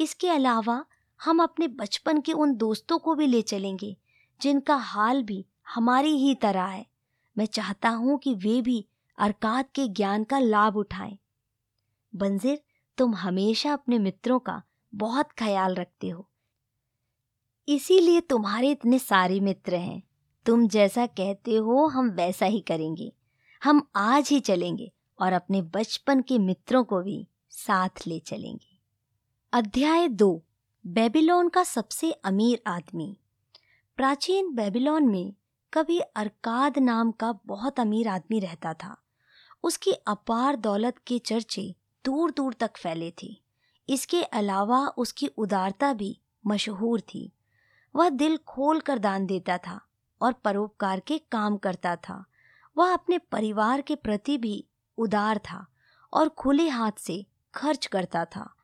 इसके 0.00 0.28
अलावा 0.28 0.84
हम 1.24 1.42
अपने 1.42 1.68
बचपन 1.68 2.20
के 2.20 2.32
उन 2.32 2.54
दोस्तों 2.54 2.98
को 2.98 3.14
भी 3.14 3.26
ले 3.26 3.42
चलेंगे, 3.42 3.96
जिनका 4.42 4.76
हाल 4.76 5.22
भी 5.22 5.46
हमारी 5.68 6.10
ही 6.10 6.34
तरह 6.34 6.64
है। 6.64 6.86
मैं 7.38 7.46
चाहता 7.46 7.88
हूँ 7.88 8.18
कि 8.18 8.34
वे 8.34 8.62
भी 8.62 8.86
अरकात 9.18 9.70
के 9.74 9.88
ज्ञान 9.88 10.24
का 10.24 10.38
लाभ 10.38 10.76
उठाएँ। 10.76 11.18
बंजिर, 12.14 12.62
तुम 12.98 13.14
हमेशा 13.14 13.72
अपने 13.72 13.98
मित्रों 13.98 14.38
का 14.38 14.62
बहुत 14.94 15.28
ख्याल 15.38 15.74
रखते 15.74 16.08
हो। 16.08 16.28
इसीलिए 17.68 18.20
तुम्हारे 18.20 18.70
इतने 18.70 18.98
सारे 18.98 19.40
मित्र 19.40 19.74
हैं। 19.74 20.02
तुम 20.46 20.68
जैसा 20.68 21.06
कहते 21.06 21.56
हो, 21.56 21.86
हम 21.86 22.10
वैसा 22.10 22.46
ही 22.46 22.60
करेंगे। 22.60 23.12
हम 23.64 23.88
आज 23.96 24.28
ही 24.28 24.40
चलेंगे 24.40 24.92
और 25.18 25.32
अपने 25.32 25.62
बचपन 25.62 26.20
के 26.20 26.38
मित्रों 26.38 26.84
को 26.84 27.02
भी 27.02 27.28
साथ 27.50 28.06
ले 28.06 28.18
चलेंगे। 28.18 28.78
अध्याय 29.52 30.08
दो। 30.08 30.44
बेबीलोन 30.86 31.48
का 31.48 31.64
सबसे 31.64 32.12
अमीर 32.12 32.62
आदमी। 32.66 33.16
प्राचीन 33.96 34.54
बेबीलोन 34.54 35.04
में 35.08 35.34
कभी 35.72 35.98
अरकाद 35.98 36.78
नाम 36.78 37.10
का 37.10 37.32
बहुत 37.46 37.80
अमीर 37.80 38.08
आदमी 38.08 38.40
रहता 38.40 38.74
था। 38.74 38.96
उसकी 39.62 39.92
अपार 39.92 40.56
दौलत 40.56 40.94
के 41.06 41.18
चर्चे 41.18 41.74
दूर 42.04 42.30
दूर 42.30 42.54
तक 42.54 42.76
फैले 42.76 43.12
थे। 43.22 43.42
इसके 43.88 44.22
अलावा 44.22 44.86
उसकी 44.86 45.26
उदारता 45.26 45.92
भी 45.92 46.20
मशहूर 46.46 47.00
थी। 47.00 47.32
वह 47.96 48.08
दिल 48.08 48.36
खोल 48.36 48.80
कर 48.80 48.98
दान 48.98 49.26
देता 49.26 49.58
था 49.58 49.80
और 50.22 50.32
परोपकार 50.32 51.00
के 51.00 51.18
काम 51.18 51.56
करता 51.56 51.96
था। 51.96 52.24
वह 52.78 52.92
अपने 52.92 53.18
परिवार 53.18 53.80
के 53.80 53.94
प्रति 53.94 54.38
भी 54.38 54.66
उदार 54.98 55.38
था 55.38 55.66
और 56.12 56.28
खुले 56.28 56.68
हाथ 56.68 56.92
से 56.98 57.26
खर्च 57.54 57.86
करता 57.86 58.24
था। 58.24 58.54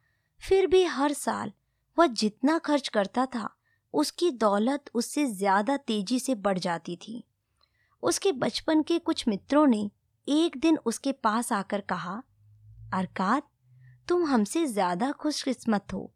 फिर 0.40 0.66
भी 0.66 0.84
हर 0.84 1.12
साल 1.12 1.52
वह 1.98 2.06
जितना 2.06 2.58
खर्च 2.58 2.88
करता 2.88 3.26
था, 3.26 3.48
उसकी 3.94 4.30
दौलत 4.30 4.90
उससे 4.94 5.26
ज़्यादा 5.26 5.76
तेज़ी 5.76 6.18
से 6.18 6.34
बढ़ 6.34 6.58
जाती 6.58 6.96
थी। 6.96 7.24
उसके 8.02 8.32
बचपन 8.32 8.82
के 8.82 8.98
कुछ 8.98 9.28
मित्रों 9.28 9.66
ने 9.66 9.90
एक 10.28 10.56
दिन 10.56 10.78
उसके 10.86 11.12
पास 11.12 11.52
आकर 11.52 11.80
कहा, 11.80 12.22
अरकात, 12.94 13.48
तुम 14.08 14.24
हमसे 14.24 14.66
ज़्यादा 14.66 15.10
खुशकिस्मत 15.12 15.92
हो। 15.92 16.10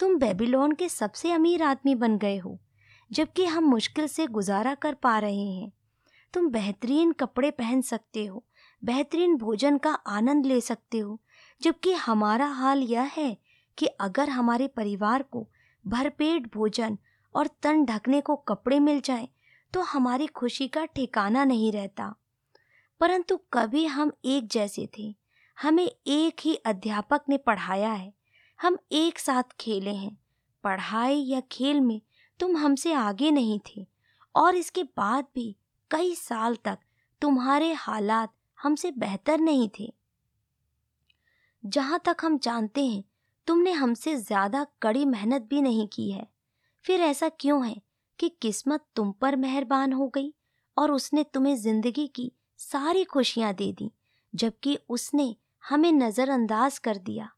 तुम 0.00 0.16
बेबीलोन 0.18 0.72
के 0.72 0.88
सबसे 0.88 1.32
अमीर 1.32 1.62
आदमी 1.62 1.94
बन 1.94 2.16
गए 2.18 2.36
हो, 2.38 2.58
जबकि 3.10 3.44
हम 3.44 3.64
मुश्किल 3.64 4.06
से 4.06 4.26
गुजारा 4.26 4.74
कर 4.74 4.94
पा 4.94 5.18
रहे 5.18 5.46
हैं। 5.46 5.72
तुम 6.34 6.48
बेहतरीन 6.50 7.12
कपड़े 7.12 7.50
पहन 7.50 7.80
सकते 7.80 8.24
हो, 8.26 8.44
बेहतरीन 8.82 9.36
भोजन 9.36 9.78
का 9.78 9.90
आनंद 9.90 10.46
ले 10.46 10.60
सकते 10.60 10.98
हो, 10.98 11.20
जबकि 11.60 11.92
हमारा 11.92 12.46
हाल 12.46 12.82
यह 12.82 13.10
है 13.12 13.36
कि 13.80 13.86
अगर 13.86 14.28
हमारे 14.28 14.68
परिवार 14.68 15.22
को 15.22 15.48
भरपेट 15.86 16.54
भोजन 16.54 16.98
और 17.34 17.46
तन 17.46 17.84
ढकने 17.84 18.20
को 18.20 18.36
कपड़े 18.36 18.80
मिल 18.80 19.00
जाए 19.00 19.28
तो 19.72 19.80
हमारी 19.80 20.26
खुशी 20.26 20.68
का 20.68 20.84
ठिकाना 20.84 21.44
नहीं 21.44 21.72
रहता। 21.72 22.14
परंतु 23.00 23.36
कभी 23.52 23.86
हम 23.86 24.12
एक 24.24 24.48
जैसे 24.48 24.88
थे। 24.98 25.16
हमें 25.62 25.90
एक 26.06 26.40
ही 26.40 26.54
अध्यापक 26.54 27.20
ने 27.28 27.36
पढ़ाया 27.36 27.92
है। 27.92 28.14
हम 28.62 28.78
एक 28.92 29.18
साथ 29.18 29.42
खेले 29.60 29.90
हैं। 29.90 30.18
पढ़ाई 30.64 31.16
या 31.16 31.40
खेल 31.40 31.80
में 31.80 32.00
तुम 32.40 32.56
हमसे 32.56 32.92
आगे 32.92 33.30
नहीं 33.30 33.60
थे। 33.60 33.86
और 34.36 34.54
इसके 34.54 34.82
बाद 34.82 35.26
भी 35.34 35.56
कई 35.90 36.14
साल 36.14 36.56
तक 36.56 36.78
तुम्हारे 37.20 37.72
हालात 37.72 38.32
हमसे 38.62 38.90
बेहतर 38.90 39.40
नहीं 39.40 39.68
थे। 39.80 39.94
जहाँ 41.66 42.00
तक 42.04 42.16
हम 42.22 42.38
जानते 42.38 42.86
हैं 42.86 43.04
तुमने 43.50 43.70
हमसे 43.72 44.14
ज़्यादा 44.16 44.66
कड़ी 44.82 45.04
मेहनत 45.04 45.42
भी 45.42 45.60
नहीं 45.62 45.86
की 45.88 46.10
है। 46.10 46.26
फिर 46.84 47.00
ऐसा 47.00 47.28
क्यों 47.30 47.66
है 47.66 47.74
कि 48.18 48.28
किस्मत 48.42 48.84
तुम 48.96 49.10
पर 49.12 49.36
मेहरबान 49.36 49.92
हो 49.92 50.06
गई 50.08 50.32
और 50.76 50.90
उसने 50.90 51.24
तुम्हें 51.24 51.56
ज़िंदगी 51.56 52.06
की 52.06 52.30
सारी 52.60 53.04
खुशियाँ 53.04 53.52
दे 53.54 53.72
दी, 53.72 53.90
जबकि 54.34 54.78
उसने 54.88 55.34
हमें 55.64 55.90
नज़रअंदाज 55.92 56.78
कर 56.78 56.98
दिया। 56.98 57.30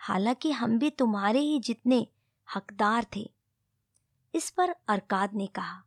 हालाँकि 0.00 0.52
हम 0.52 0.78
भी 0.78 0.90
तुम्हारे 0.90 1.40
ही 1.40 1.58
जितने 1.60 2.06
हकदार 2.48 3.06
थे। 3.16 3.28
इस 4.34 4.50
पर 4.50 4.74
अरकाद 4.88 5.34
ने 5.34 5.46
कहा, 5.48 5.82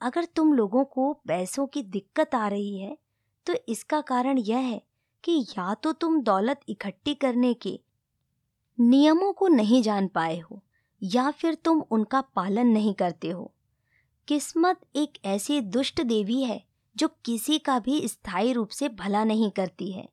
अगर 0.00 0.24
तुम 0.26 0.52
लोगों 0.52 0.84
को 0.86 1.12
पैसों 1.28 1.66
की 1.66 1.82
दिक्कत 1.82 2.34
आ 2.34 2.46
रही 2.48 2.78
है 2.78 2.96
तो 3.46 3.54
इसका 3.68 4.00
कारण 4.00 4.38
यह 4.40 4.58
है 4.58 4.82
कि 5.24 5.40
या 5.50 5.74
तो 5.74 5.92
तुम 5.92 6.20
दौलत 6.22 6.60
इकट्ठी 6.68 7.14
करने 7.16 7.54
के 7.56 7.80
नियमों 8.80 9.32
को 9.32 9.48
नहीं 9.48 9.82
जान 9.82 10.08
पाए 10.08 10.38
हो, 10.38 10.62
या 11.02 11.30
फिर 11.30 11.54
तुम 11.54 11.82
उनका 11.90 12.20
पालन 12.20 12.66
नहीं 12.66 12.94
करते 12.94 13.28
हो। 13.28 13.52
किस्मत 14.28 14.80
एक 14.96 15.12
ऐसी 15.24 15.60
दुष्ट 15.60 16.02
देवी 16.02 16.42
है, 16.42 16.64
जो 16.96 17.08
किसी 17.24 17.58
का 17.58 17.78
भी 17.78 18.08
स्थायी 18.08 18.52
रूप 18.52 18.68
से 18.68 18.88
भला 18.88 19.24
नहीं 19.24 19.50
करती 19.50 19.92
है। 19.92 20.08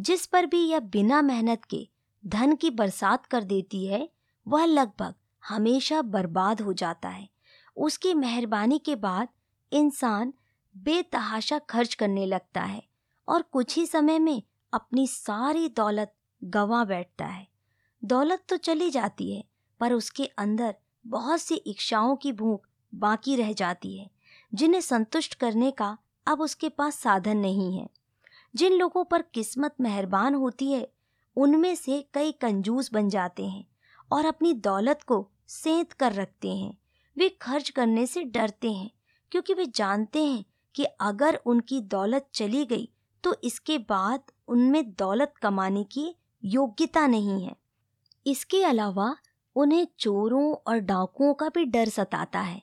जिस 0.00 0.26
पर 0.26 0.46
भी 0.46 0.68
यह 0.68 0.80
बिना 0.80 1.22
मेहनत 1.22 1.64
के 1.64 1.88
धन 2.26 2.54
की 2.54 2.70
बरसात 2.70 3.26
कर 3.26 3.44
देती 3.44 3.86
है, 3.86 4.10
वह 4.48 4.64
लगभग 4.64 5.14
हमेशा 5.48 6.02
बर्बाद 6.02 6.60
हो 6.60 6.72
जाता 6.72 7.08
है। 7.08 7.28
उसकी 7.76 8.14
मेहरबानी 8.14 8.78
के 8.78 8.96
बाद 8.96 9.28
इंसान 9.72 10.34
बेतहाशा 10.76 11.58
खर्च 11.58 11.94
करने 11.94 12.26
लगता 12.26 12.60
है 12.60 12.82
और 13.28 13.42
कुछ 13.42 13.76
ही 13.76 13.86
समय 13.86 14.18
में 14.18 14.42
अपनी 14.72 15.06
सारी 15.06 15.68
दौलत 15.68 16.14
गंवा 16.44 16.84
बैठता 16.84 17.26
है। 17.26 17.49
दौलत 18.02 18.42
तो 18.48 18.56
चली 18.56 18.90
जाती 18.90 19.32
है, 19.32 19.42
पर 19.80 19.92
उसके 19.92 20.24
अंदर 20.38 20.74
बहुत 21.04 21.40
सी 21.40 21.54
इच्छाओं 21.54 22.16
की 22.16 22.32
भूख 22.32 22.66
बाकी 22.92 23.36
रह 23.36 23.52
जाती 23.52 23.96
है, 23.98 24.08
जिन्हें 24.54 24.80
संतुष्ट 24.80 25.34
करने 25.34 25.70
का 25.70 25.96
अब 26.26 26.40
उसके 26.40 26.68
पास 26.68 26.98
साधन 26.98 27.36
नहीं 27.36 27.78
है। 27.78 27.88
जिन 28.54 28.72
लोगों 28.72 29.04
पर 29.04 29.22
किस्मत 29.34 29.74
मेहरबान 29.80 30.34
होती 30.34 30.70
है, 30.72 30.88
उनमें 31.36 31.74
से 31.74 32.00
कई 32.14 32.32
कंजूस 32.32 32.92
बन 32.92 33.08
जाते 33.08 33.46
हैं 33.46 33.64
और 34.12 34.26
अपनी 34.26 34.52
दौलत 34.52 35.02
को 35.02 35.26
सेंत 35.48 35.92
कर 35.92 36.12
रखते 36.12 36.48
हैं। 36.48 36.76
वे 37.16 37.28
खर्च 37.42 37.70
करने 37.70 38.06
से 38.06 38.22
डरते 38.24 38.72
हैं, 38.72 38.90
क्योंकि 39.32 39.54
वे 39.54 39.66
जानते 39.66 40.24
हैं 40.24 40.44
कि 40.74 40.84
अगर 40.84 41.40
उनकी 41.46 41.80
दौलत 41.80 42.28
चली 42.34 42.64
गई 42.64 42.88
तो 43.24 43.34
इसके 43.44 43.78
बाद 43.78 44.32
उनमें 44.48 44.92
दौलत 44.92 45.32
कमाने 45.42 45.84
की 45.84 46.14
योग्यता 46.42 47.06
नहीं 47.06 47.42
है। 47.44 47.54
इसके 48.26 48.64
अलावा 48.64 49.16
उन्हें 49.56 49.86
चोरों 49.98 50.54
और 50.66 50.78
डाकुओं 50.78 51.34
का 51.34 51.48
भी 51.48 51.64
डर 51.64 51.88
सताता 51.88 52.40
है। 52.40 52.62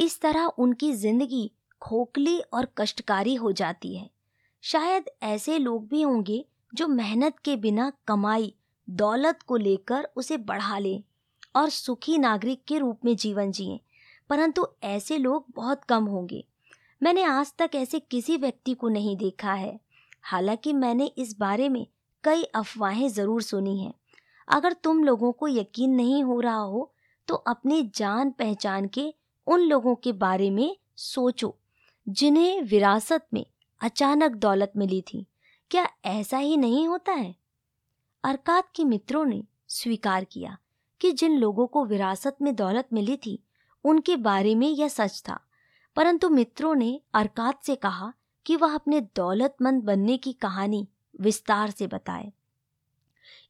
इस 0.00 0.20
तरह 0.20 0.44
उनकी 0.44 0.92
ज़िंदगी 0.92 1.50
खोखली 1.82 2.40
और 2.40 2.68
कष्टकारी 2.78 3.34
हो 3.34 3.52
जाती 3.52 3.96
है। 3.96 4.10
शायद 4.62 5.04
ऐसे 5.22 5.58
लोग 5.58 5.88
भी 5.88 6.02
होंगे 6.02 6.44
जो 6.74 6.88
मेहनत 6.88 7.38
के 7.38 7.56
बिना 7.56 7.92
कमाई, 8.08 8.54
दौलत 8.90 9.42
को 9.42 9.56
लेकर 9.56 10.08
उसे 10.16 10.36
बढ़ा 10.36 10.78
लें 10.78 11.02
और 11.56 11.70
सुखी 11.70 12.18
नागरिक 12.18 12.64
के 12.68 12.78
रूप 12.78 13.00
में 13.04 13.16
जीवन 13.16 13.50
जिए। 13.52 13.80
परंतु 14.30 14.66
ऐसे 14.82 15.18
लोग 15.18 15.46
बहुत 15.50 15.84
कम 15.84 16.04
होंगे। 16.04 16.44
मैंने 17.02 17.22
आज 17.22 17.52
तक 17.58 17.70
ऐसे 17.74 18.00
किसी 18.00 18.36
व्यक्ति 18.36 18.74
को 18.74 18.88
नहीं 18.88 19.16
देखा 19.16 19.52
है। 19.52 19.80
हालाँकि 20.22 20.72
मैंने 20.72 21.06
इस 21.06 21.38
बारे 21.38 21.68
में 21.68 21.86
कई 22.24 22.42
अफवाहें 22.42 23.08
ज़रूर 23.08 23.42
सुनी 23.42 23.78
हैं। 23.78 23.94
अगर 24.48 24.72
तुम 24.72 25.04
लोगों 25.04 25.32
को 25.32 25.48
यकीन 25.48 25.90
नहीं 25.90 26.22
हो 26.24 26.40
रहा 26.40 26.56
हो 26.56 26.90
तो 27.28 27.34
अपने 27.34 27.82
जान 27.94 28.30
पहचान 28.30 28.88
के 28.88 29.14
उन 29.46 29.60
लोगों 29.60 29.94
के 29.94 30.12
बारे 30.12 30.50
में 30.50 30.76
सोचो, 30.96 31.58
जिन्हें 32.08 32.62
विरासत 32.62 33.26
में 33.32 33.46
अचानक 33.80 34.30
दौलत 34.30 34.72
मिली 34.76 35.00
थी। 35.02 35.26
क्या 35.70 35.88
ऐसा 36.04 36.38
ही 36.38 36.56
नहीं 36.56 36.88
होता 36.88 37.12
है? 37.12 37.34
अरकात 38.24 38.68
के 38.74 38.84
मित्रों 38.84 39.24
ने 39.24 39.44
स्वीकार 39.68 40.24
किया 40.24 40.58
कि 41.00 41.12
जिन 41.12 41.38
लोगों 41.38 41.66
को 41.66 41.84
विरासत 41.84 42.36
में 42.42 42.54
दौलत 42.54 42.88
मिली 42.92 43.16
थी, 43.16 43.44
उनके 43.84 44.16
बारे 44.16 44.54
में 44.54 44.68
यह 44.68 44.88
सच 44.88 45.22
था। 45.28 45.40
परंतु 45.96 46.28
मित्रों 46.28 46.74
ने 46.74 47.00
अरकात 47.14 47.64
से 47.64 47.76
कहा 47.76 48.12
कि 48.46 48.56
वह 48.56 48.74
अपने 48.74 49.00
दौलतमंद 49.00 49.82
बनने 49.82 50.16
की 50.16 50.32
कहानी 50.32 50.88
विस्तार 51.20 51.70
से 51.70 51.86
बताए। 51.86 52.32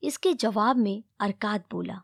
इसके 0.02 0.32
जवाब 0.32 0.76
में 0.76 1.02
अरकात 1.20 1.66
बोला, 1.70 2.00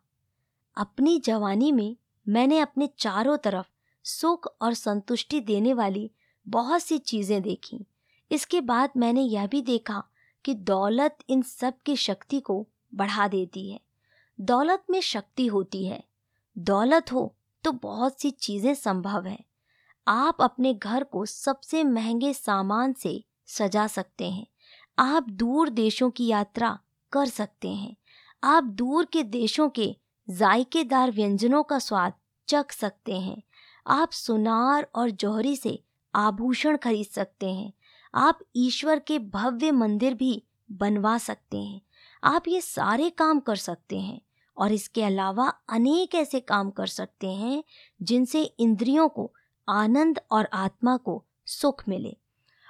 अपनी 0.76 1.18
जवानी 1.18 1.72
में 1.72 1.96
मैंने 2.26 2.59
अपने 2.59 2.88
चारों 2.98 3.37
तरफ़ 3.37 3.66
सुख 4.05 4.46
और 4.62 4.74
संतुष्टि 4.74 5.40
देने 5.40 5.72
वाली 5.74 6.11
बहुत 6.46 6.83
सी 6.83 6.98
चीज़ें 6.98 7.40
देखी। 7.42 7.85
इसके 8.31 8.61
बाद 8.61 8.90
मैंने 8.96 9.22
यह 9.22 9.46
भी 9.46 9.62
देखा 9.62 10.03
कि 10.44 10.55
दौलत 10.55 11.18
इन 11.29 11.42
सब 11.42 11.79
की 11.87 11.96
शक्ति 11.96 12.40
को 12.40 12.66
बढ़ा 12.94 13.29
देती 13.29 13.70
है। 13.70 13.81
दौलत 14.38 14.85
में 14.90 15.00
शक्ति 15.00 15.46
होती 15.46 15.85
है। 15.87 16.03
दौलत 16.57 17.12
हो 17.12 17.35
तो 17.64 17.72
बहुत 17.72 18.20
सी 18.20 18.31
चीज़ें 18.31 18.74
संभव 18.74 19.26
है। 19.26 19.38
आप 20.07 20.42
अपने 20.42 20.74
घर 20.74 21.05
को 21.05 21.24
सबसे 21.26 21.83
महँगे 21.85 22.33
सामान 22.33 22.92
से 22.92 23.22
सजा 23.46 23.87
सकते 23.87 24.31
हैं। 24.31 24.46
आप 24.98 25.29
दूर 25.31 25.68
देशों 25.68 26.11
की 26.11 26.26
यात्रा 26.26 26.79
कर 27.12 27.27
सकते 27.27 27.68
हैं। 27.68 27.96
आप 28.44 28.64
दूर 28.64 29.05
के 29.05 29.23
देशों 29.23 29.68
के 29.68 29.96
जायकेदार 30.31 31.11
व्यंजनों 31.11 31.62
का 31.62 31.79
स्वाद 31.79 32.12
चख 32.49 32.73
सकते 32.73 33.20
हैं। 33.20 33.42
आप 33.87 34.11
सुनार 34.11 34.90
और 34.94 35.11
जौहरी 35.11 35.57
से 35.57 35.83
आभूषण 36.14 36.77
खरीद 36.77 37.07
सकते 37.07 37.53
हैं। 37.55 37.73
आप 38.14 38.38
ईश्वर 38.57 38.99
के 38.99 39.18
भव्य 39.18 39.70
मंदिर 39.70 40.14
भी 40.14 40.42
बनवा 40.73 41.18
सकते 41.18 41.59
हैं। 41.59 41.81
आप 42.25 42.49
ये 42.49 42.61
सारे 42.61 43.11
काम 43.11 43.40
कर 43.40 43.57
सकते 43.57 44.01
हैं 44.01 44.20
और 44.57 44.73
इसके 44.73 45.03
अलावा 45.03 45.49
अनेक 45.68 46.14
ऐसे 46.14 46.40
काम 46.40 46.70
कर 46.70 46.87
सकते 46.87 47.29
हैं 47.29 47.64
जिनसे 48.03 48.42
इंद्रियों 48.42 49.09
को, 49.09 49.33
आनंद 49.68 50.20
और 50.31 50.49
आत्मा 50.53 50.96
को 50.96 51.25
सुख 51.46 51.85
मिले। 51.88 52.16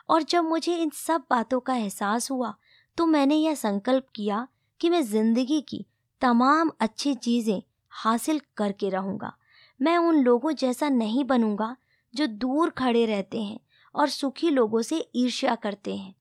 और 0.09 0.23
जब 0.23 0.45
मुझे 0.45 0.77
इन 0.77 0.91
सब 0.91 1.25
बातों 1.31 1.61
का 1.61 1.75
एहसास 1.75 2.31
हुआ 2.31 2.55
तो 2.99 3.07
मैंने 3.07 3.37
यह 3.37 3.55
संकल्प 3.55 4.07
किया 4.15 4.47
कि 4.81 4.91
मैं 4.91 5.03
ज़िंदगी 5.03 5.61
की 5.61 5.85
तमाम 6.23 6.71
अच्छी 6.81 7.15
चीज़ें 7.15 7.63
हासिल 7.93 8.41
करके 8.57 8.89
रहूँगा। 8.89 9.33
मैं 9.81 9.97
उन 9.99 10.23
लोगों 10.23 10.53
जैसा 10.53 10.89
नहीं 10.89 11.25
बनूँगा 11.25 11.77
जो 12.15 12.27
दूर 12.27 12.71
खड़े 12.71 13.05
रहते 13.07 13.43
हैं 13.43 13.59
और 13.95 14.09
सुखी 14.09 14.51
लोगों 14.51 14.83
से 14.83 15.05
ईर्ष्या 15.17 15.55
करते 15.55 15.95
हैं। 15.97 16.15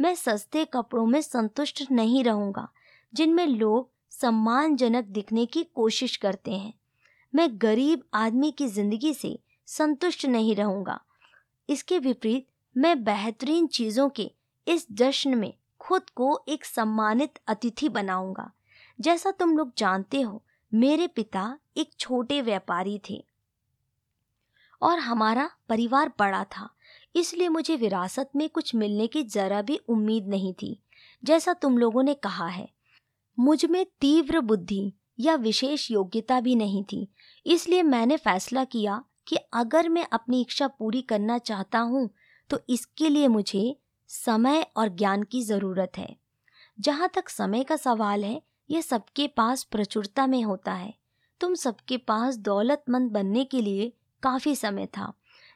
मैं 0.00 0.14
सस्ते 0.14 0.64
कपड़ों 0.64 1.06
में 1.06 1.20
संतुष्ट 1.20 1.82
नहीं 1.90 2.24
रहूँगा, 2.24 2.68
जिनमें 3.12 3.46
लोग 3.46 3.90
सम्मानजनक 4.12 5.04
दिखने 5.04 5.46
की 5.46 5.62
कोशिश 5.74 6.16
करते 6.16 6.50
हैं। 6.50 6.72
मैं 7.34 7.48
गरीब 7.52 8.02
आदमी 8.14 8.50
की 8.50 8.66
ज़िंदगी 8.68 9.12
से 9.14 9.38
संतुष्ट 9.68 10.26
नहीं 10.26 10.54
रहूँगा। 10.56 11.00
इसके 11.68 11.98
विपरीत 11.98 12.46
मैं 12.76 13.02
बेहतरीन 13.04 13.66
चीज़ों 13.66 14.08
के 14.08 14.30
इस 14.66 14.86
जश्न 14.92 15.34
में 15.34 15.52
खुद 15.82 16.10
को 16.10 16.44
एक 16.48 16.64
सम्मानित 16.64 17.38
अतिथि 17.48 17.88
बनाऊँगा। 17.88 18.50
जैसा 18.98 19.30
तुम 19.30 19.56
लोग 19.58 19.72
जानते 19.78 20.20
हो, 20.20 20.42
मेरे 20.72 21.06
पिता 21.06 21.58
एक 21.76 21.90
छोटे 21.98 22.40
व्यापारी 22.42 23.00
थे। 23.10 23.24
और 24.82 24.98
हमारा 24.98 25.48
परिवार 25.68 26.12
बड़ा 26.18 26.44
था, 26.44 26.68
इसलिए 27.14 27.48
मुझे 27.48 27.76
विरासत 27.76 28.30
में 28.36 28.48
कुछ 28.48 28.74
मिलने 28.74 29.06
की 29.06 29.22
जरा 29.24 29.62
भी 29.62 29.80
उम्मीद 29.88 30.28
नहीं 30.28 30.52
थी। 30.54 30.78
जैसा 31.22 31.52
तुम 31.52 31.78
लोगों 31.78 32.02
ने 32.02 32.14
कहा 32.14 32.46
है, 32.46 32.68
मुझमें 33.38 33.84
तीव्र 34.00 34.40
बुद्धि 34.40 34.92
या 35.20 35.34
विशेष 35.34 35.90
योग्यता 35.90 36.40
भी 36.40 36.54
नहीं 36.56 36.84
थी, 36.84 37.08
इसलिए 37.46 37.82
मैंने 37.82 38.16
फैसला 38.16 38.64
किया 38.64 39.02
कि 39.26 39.36
अगर 39.54 39.88
मैं 39.88 40.06
अपनी 40.12 40.40
इच्छा 40.40 40.68
पूरी 40.68 41.02
करना 41.02 41.38
चाहता 41.38 41.78
हूँ 41.78 42.08
तो 42.50 42.58
इसके 42.68 43.08
लिए 43.08 43.28
मुझे 43.28 43.76
समय 44.14 44.66
और 44.76 44.88
ज्ञान 44.88 45.22
की 45.22 45.42
ज़रूरत 45.42 45.92
है। 45.96 46.16
जहाँ 46.80 47.10
तक 47.14 47.28
समय 47.28 47.64
का 47.64 47.76
सवाल 47.76 48.24
है, 48.24 48.42
यह 48.70 48.80
सबके 48.80 49.28
पास 49.28 49.62
प्रचुरता 49.62 50.26
में 50.26 50.42
होता 50.42 50.72
है। 50.72 50.94
तुम 51.40 51.54
सबके 51.54 51.96
पास 51.96 52.36
दौलतमंद 52.36 53.10
बनने 53.10 53.44
के 53.44 53.60
लिए 53.60 53.92
काफ़ी 54.22 54.56
समय 54.56 54.86
था, 54.86 55.12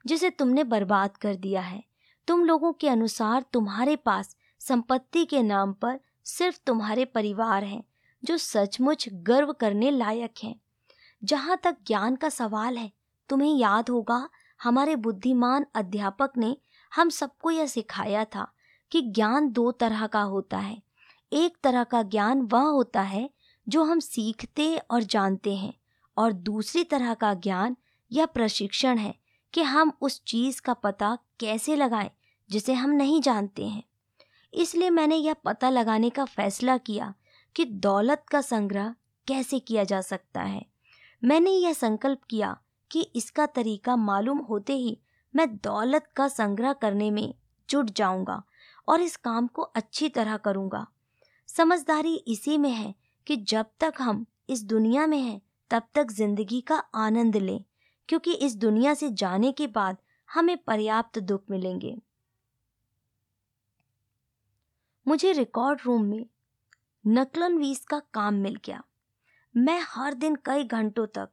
जिसे 0.07 0.31
तुमने 0.31 0.65
बर्बाद 0.65 1.17
कर 1.17 1.35
दिया 1.35 1.61
है। 1.61 1.85
तुम 2.27 2.45
लोगों 2.45 2.73
के 2.73 2.89
अनुसार 2.89 3.45
तुम्हारे 3.53 3.97
पास 3.97 4.37
संपत्ति 4.59 5.25
के 5.25 5.43
नाम 5.43 5.73
पर 5.73 6.01
सिर्फ़ 6.25 6.61
तुम्हारे 6.67 7.05
परिवार 7.05 7.65
हैं, 7.65 7.85
जो 8.25 8.37
सचमुच 8.37 9.09
गर्व 9.13 9.53
करने 9.53 9.91
लायक 9.91 10.35
हैं। 10.45 10.61
जहाँ 11.25 11.61
तक 11.65 11.77
ज्ञान 11.87 12.17
का 12.17 12.29
सवाल 12.29 12.79
है, 12.79 12.93
तुम्हें 13.29 13.57
याद 13.57 13.89
होगा, 13.89 14.29
हमारे 14.63 14.97
बुद्धिमान 14.97 15.67
अध्यापक 15.75 16.33
ने 16.37 16.57
हम 16.95 17.09
सबको 17.09 17.51
यह 17.51 17.67
सिखाया 17.67 18.25
था 18.25 18.53
कि 18.91 19.01
ज्ञान 19.01 19.49
दो 19.49 19.73
तरह 19.73 20.07
का 20.07 20.21
होता 20.21 20.59
है। 20.59 20.83
एक 21.33 21.57
तरह 21.63 21.85
का 21.85 22.03
ज्ञान 22.03 22.43
वह 22.43 22.61
होता 22.61 23.01
है 23.01 23.31
जो 23.69 23.85
हम 23.85 24.01
सीखते 24.01 24.77
और 24.77 25.03
जानते 25.03 25.57
हैं 25.57 25.73
और 26.17 26.33
दूसरी 26.33 26.85
तरह 26.85 27.15
का 27.15 27.35
ज्ञान 27.35 27.77
यह 28.13 28.27
प्रशिक्षण 28.27 28.99
है 28.99 29.15
कि 29.53 29.63
हम 29.63 29.93
उस 30.01 30.23
चीज़ 30.25 30.61
का 30.63 30.75
पता 30.75 31.19
कैसे 31.41 31.77
लगाएँ 31.77 32.11
जिसे 32.51 32.73
हम 32.73 32.91
नहीं 32.91 33.21
जानते 33.21 33.67
हैं। 33.67 33.83
इसलिए 34.55 34.91
मैंने 34.91 35.17
यह 35.17 35.35
पता 35.35 35.71
लगाने 35.71 36.11
का 36.11 36.25
फैसला 36.25 36.79
किया 36.79 37.15
कि 37.55 37.65
दौलत 37.65 38.25
का 38.31 38.41
संग्रह 38.41 38.95
कैसे 39.27 39.59
किया 39.59 39.85
जा 39.85 40.01
सकता 40.01 40.43
है। 40.43 40.67
मैंने 41.25 41.51
यह 41.51 41.73
संकल्प 41.73 42.23
किया 42.31 42.59
कि 42.91 43.01
इसका 43.01 43.47
तरीका 43.47 43.97
मालूम 43.97 44.39
होते 44.39 44.73
ही 44.73 44.99
मैं 45.37 45.49
दौलत 45.57 46.07
का 46.17 46.27
संग्रह 46.29 46.73
करने 46.73 47.11
में 47.11 47.35
जुट 47.69 47.91
जाऊँगा 47.91 48.43
और 48.89 49.01
इस 49.01 49.17
काम 49.17 49.47
को 49.47 49.63
अच्छी 49.63 50.09
तरह 50.09 50.37
करूँगा। 50.37 50.87
समझदारी 51.49 52.15
इसी 52.17 52.57
में 52.59 52.71
है 52.71 52.95
कि 53.27 53.37
जब 53.37 53.67
तक 53.81 53.95
हम 53.99 54.25
इस 54.49 54.63
दुनिया 54.65 55.07
में 55.07 55.19
हैं, 55.19 55.41
तब 55.71 55.83
तक 55.95 56.11
ज़िंदगी 56.11 56.61
का 56.61 56.77
आनंद 56.77 57.37
लें, 57.37 57.65
क्योंकि 58.09 58.33
इस 58.33 58.55
दुनिया 58.57 58.95
से 58.95 59.11
जाने 59.13 59.51
के 59.53 59.67
बाद 59.67 59.97
हमें 60.29 60.57
पर्याप्त 60.59 61.19
दुख 61.19 61.43
मिलेंगे। 61.51 61.97
मुझे 65.07 65.33
रिकॉर्ड 65.33 65.81
रूम 65.85 66.05
में 66.05 66.27
नकलन 67.05 67.59
वीस 67.59 67.85
का 67.85 67.99
काम 68.15 68.35
मिल 68.35 68.57
गया। 68.65 68.83
मैं 69.55 69.81
हर 69.89 70.15
दिन 70.15 70.37
कई 70.45 70.65
घंटों 70.65 71.07
तक 71.07 71.29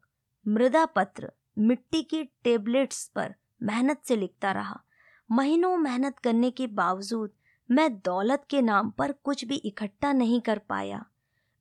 मृदा 0.45 0.85
पत्र, 0.85 1.31
मिट्टी 1.57 2.03
की 2.03 2.23
टेबलेट्स 2.43 3.07
पर 3.07 3.33
मेहनत 3.63 4.01
से 4.05 4.15
लिखता 4.15 4.51
रहा। 4.51 4.83
महीनों 5.31 5.77
मेहनत 5.77 6.19
करने 6.19 6.51
के 6.51 6.67
बावजूद 6.67 7.31
मैं 7.71 7.99
दौलत 7.99 8.45
के 8.49 8.61
नाम 8.61 8.89
पर 8.89 9.11
कुछ 9.11 9.45
भी 9.45 9.55
इकट्ठा 9.55 10.13
नहीं 10.13 10.41
कर 10.41 10.57
पाया। 10.57 11.05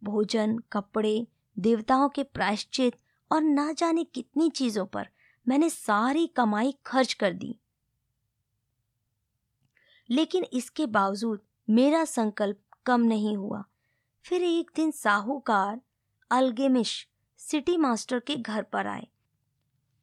भोजन, 0.04 0.58
कपड़े, 0.58 1.26
देवताओं 1.58 2.08
के 2.08 2.22
प्रायश्चित 2.22 2.96
और 3.32 3.42
ना 3.42 3.72
जाने 3.72 4.04
कितनी 4.04 4.50
चीज़ों 4.50 4.86
पर 4.86 5.08
मैंने 5.48 5.70
सारी 5.70 6.26
कमाई 6.26 6.74
खर्च 6.86 7.12
कर 7.12 7.32
दी। 7.32 7.58
लेकिन 10.10 10.44
इसके 10.52 10.86
बावजूद 10.86 11.40
मेरा 11.70 12.04
संकल्प 12.04 12.60
कम 12.86 13.00
नहीं 13.00 13.36
हुआ। 13.36 13.64
फिर 14.24 14.42
एक 14.42 14.70
दिन 14.76 14.90
साहूकार 14.90 15.80
अलगेमिश 16.30 17.08
सिटी 17.36 17.76
मास्टर 17.76 18.20
के 18.20 18.36
घर 18.36 18.62
पर 18.62 18.86
आए। 18.86 19.08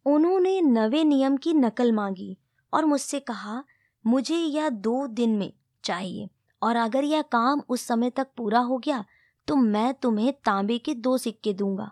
उन्होंने 0.10 0.60
नवे 0.62 1.04
नियम 1.04 1.38
की 1.38 1.54
नकल 1.54 1.92
मांगी 1.92 2.38
और 2.74 2.86
मुझसे 2.86 3.20
कहा, 3.22 3.64
मुझे 4.06 4.36
यह 4.36 4.70
दो 4.70 5.06
दिन 5.10 5.38
में 5.38 5.52
चाहिए 5.84 6.30
और 6.62 6.76
अगर 6.76 7.04
यह 7.04 7.22
काम 7.32 7.62
उस 7.70 7.82
समय 7.82 8.10
तक 8.10 8.28
पूरा 8.38 8.60
हो 8.62 8.78
गया 8.78 9.04
तो 9.48 9.56
मैं 9.56 9.94
तुम्हें 9.94 10.32
तांबे 10.46 10.78
के 10.78 10.94
दो 10.96 11.18
सिक्के 11.18 11.54
दूँगा। 11.54 11.92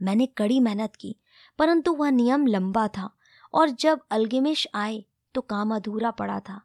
मैंने 0.00 0.26
कड़ी 0.28 0.58
मेहनत 0.60 0.96
की, 0.96 1.14
परंतु 1.58 1.92
वह 1.92 2.10
नियम 2.10 2.46
लंबा 2.46 2.86
था 2.88 3.10
और 3.54 3.70
जब 3.70 4.00
अलगिमिश 4.10 4.66
आए 4.74 5.04
तो 5.34 5.40
काम 5.42 5.74
अधूरा 5.74 6.10
पड़ा 6.10 6.38
था। 6.40 6.60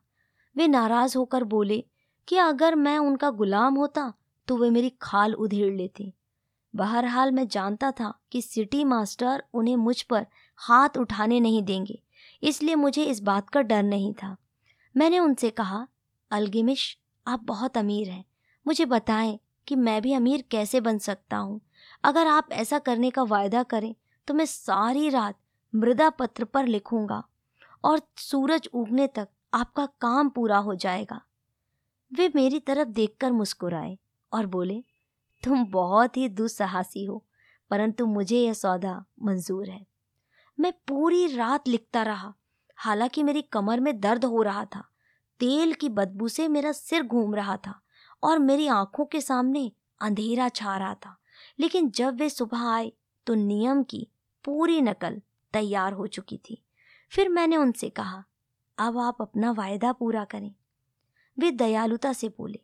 वे 0.56 0.68
नाराज़ 0.68 1.18
होकर 1.18 1.44
बोले 1.46 1.84
कि 2.28 2.38
अगर 2.38 2.76
मैं 2.76 2.98
उनका 3.00 3.30
गुलाम 3.32 3.76
होता 3.76 4.12
तो 4.48 4.58
वे 4.58 4.70
मेरी 4.70 4.92
खाल 5.02 5.34
उधेड़ 5.36 5.74
लेते। 5.74 6.12
बहरहाल 6.74 7.32
मैं 7.32 7.48
जानता 7.48 7.92
था 7.92 8.14
कि 8.32 8.42
सिटी 8.42 8.84
मास्टर 8.84 9.44
उन्हें 9.54 9.76
मुझ 9.76 10.02
पर 10.02 10.26
हाथ 10.60 10.98
उठाने 10.98 11.40
नहीं 11.40 11.62
देंगे, 11.64 12.02
इसलिए 12.44 12.76
मुझे 12.76 13.04
इस 13.04 13.20
बात 13.20 13.50
का 13.50 13.62
डर 13.62 13.84
नहीं 13.84 14.14
था। 14.14 14.36
मैंने 14.96 15.20
उनसे 15.20 15.50
कहा, 15.50 15.88
अलगिमिश, 16.32 16.98
आप 17.26 17.44
बहुत 17.44 17.78
अमीर 17.78 18.10
हैं। 18.10 18.24
मुझे 18.66 18.86
बताएँ 18.86 19.40
कि 19.68 19.76
मैं 19.76 20.02
भी 20.02 20.14
अमीर 20.14 20.44
कैसे 20.52 20.80
बन 20.82 20.98
सकता 20.98 21.38
हूँ। 21.38 21.60
अगर 22.04 22.28
आप 22.28 22.52
ऐसा 22.52 22.80
करने 22.80 23.10
का 23.10 23.24
वायदा 23.24 23.64
करें 23.64 23.94
तो 24.28 24.34
मैं 24.34 24.46
सारी 24.46 25.10
रात 25.10 25.38
मृदा 25.74 26.10
पत्र 26.10 26.46
पर 26.46 26.68
लिखूँगा 26.68 27.24
और 27.84 28.02
सूरज 28.18 28.70
उगने 28.74 29.08
तक 29.08 29.28
आपका 29.54 29.86
काम 30.02 30.30
पूरा 30.30 30.58
हो 30.58 30.76
जाएगा 30.76 31.22
वे 32.12 32.32
मेरी 32.36 32.60
तरफ़ 32.60 32.88
देखकर 32.88 33.32
मुस्कुराए 33.32 33.98
और 34.32 34.46
बोले 34.46 34.84
तुम 35.44 35.66
बहुत 35.66 36.18
ही 36.18 36.28
दुस्साहसी 36.30 37.04
हो, 37.06 37.24
परंतु 37.72 38.06
मुझे 38.06 38.40
यह 38.40 38.54
सौदा 38.54 39.04
मंजूर 39.22 39.70
है। 39.70 39.86
मैं 40.58 40.72
पूरी 40.88 41.26
रात 41.28 41.68
लिखता 41.68 42.04
रहा, 42.04 42.34
हालाँकि 42.78 43.24
मेरी 43.24 43.42
कमर 43.42 43.80
में 43.80 44.00
दर्द 44.00 44.26
हो 44.26 44.42
रहा 44.42 44.66
था, 44.66 44.84
तेल 45.40 45.74
की 45.74 45.90
बदबू 45.90 46.28
से 46.28 46.48
मेरा 46.48 46.72
सिर 46.72 47.04
घूम 47.04 47.36
रहा 47.36 47.58
था 47.58 47.80
और 48.24 48.40
मेरी 48.40 48.68
आँखों 48.68 49.06
के 49.06 49.22
सामने 49.22 49.72
अंधेरा 50.02 50.50
छा 50.50 50.78
रहा 50.78 50.94
था, 50.96 51.18
लेकिन 51.60 51.90
जब 51.90 52.16
वे 52.16 52.30
सुबह 52.30 52.68
आए 52.68 52.92
तो 53.28 53.34
नियम 53.34 53.84
की 53.84 54.08
पूरी 54.46 54.82
नकल 54.82 55.22
तैयार 55.54 55.94
हो 55.94 56.08
चुकी 56.08 56.38
थी। 56.40 56.64
फिर 57.12 57.30
मैंने 57.30 57.58
उनसे 57.58 57.90
कहा, 57.90 58.24
अब 58.78 58.98
आप 58.98 59.22
अपना 59.22 59.52
वायदा 59.52 59.92
पूरा 59.92 60.24
करें। 60.26 60.54
वे 61.38 61.52
दयालुता 61.52 62.14
से 62.14 62.30
बोले 62.30 62.60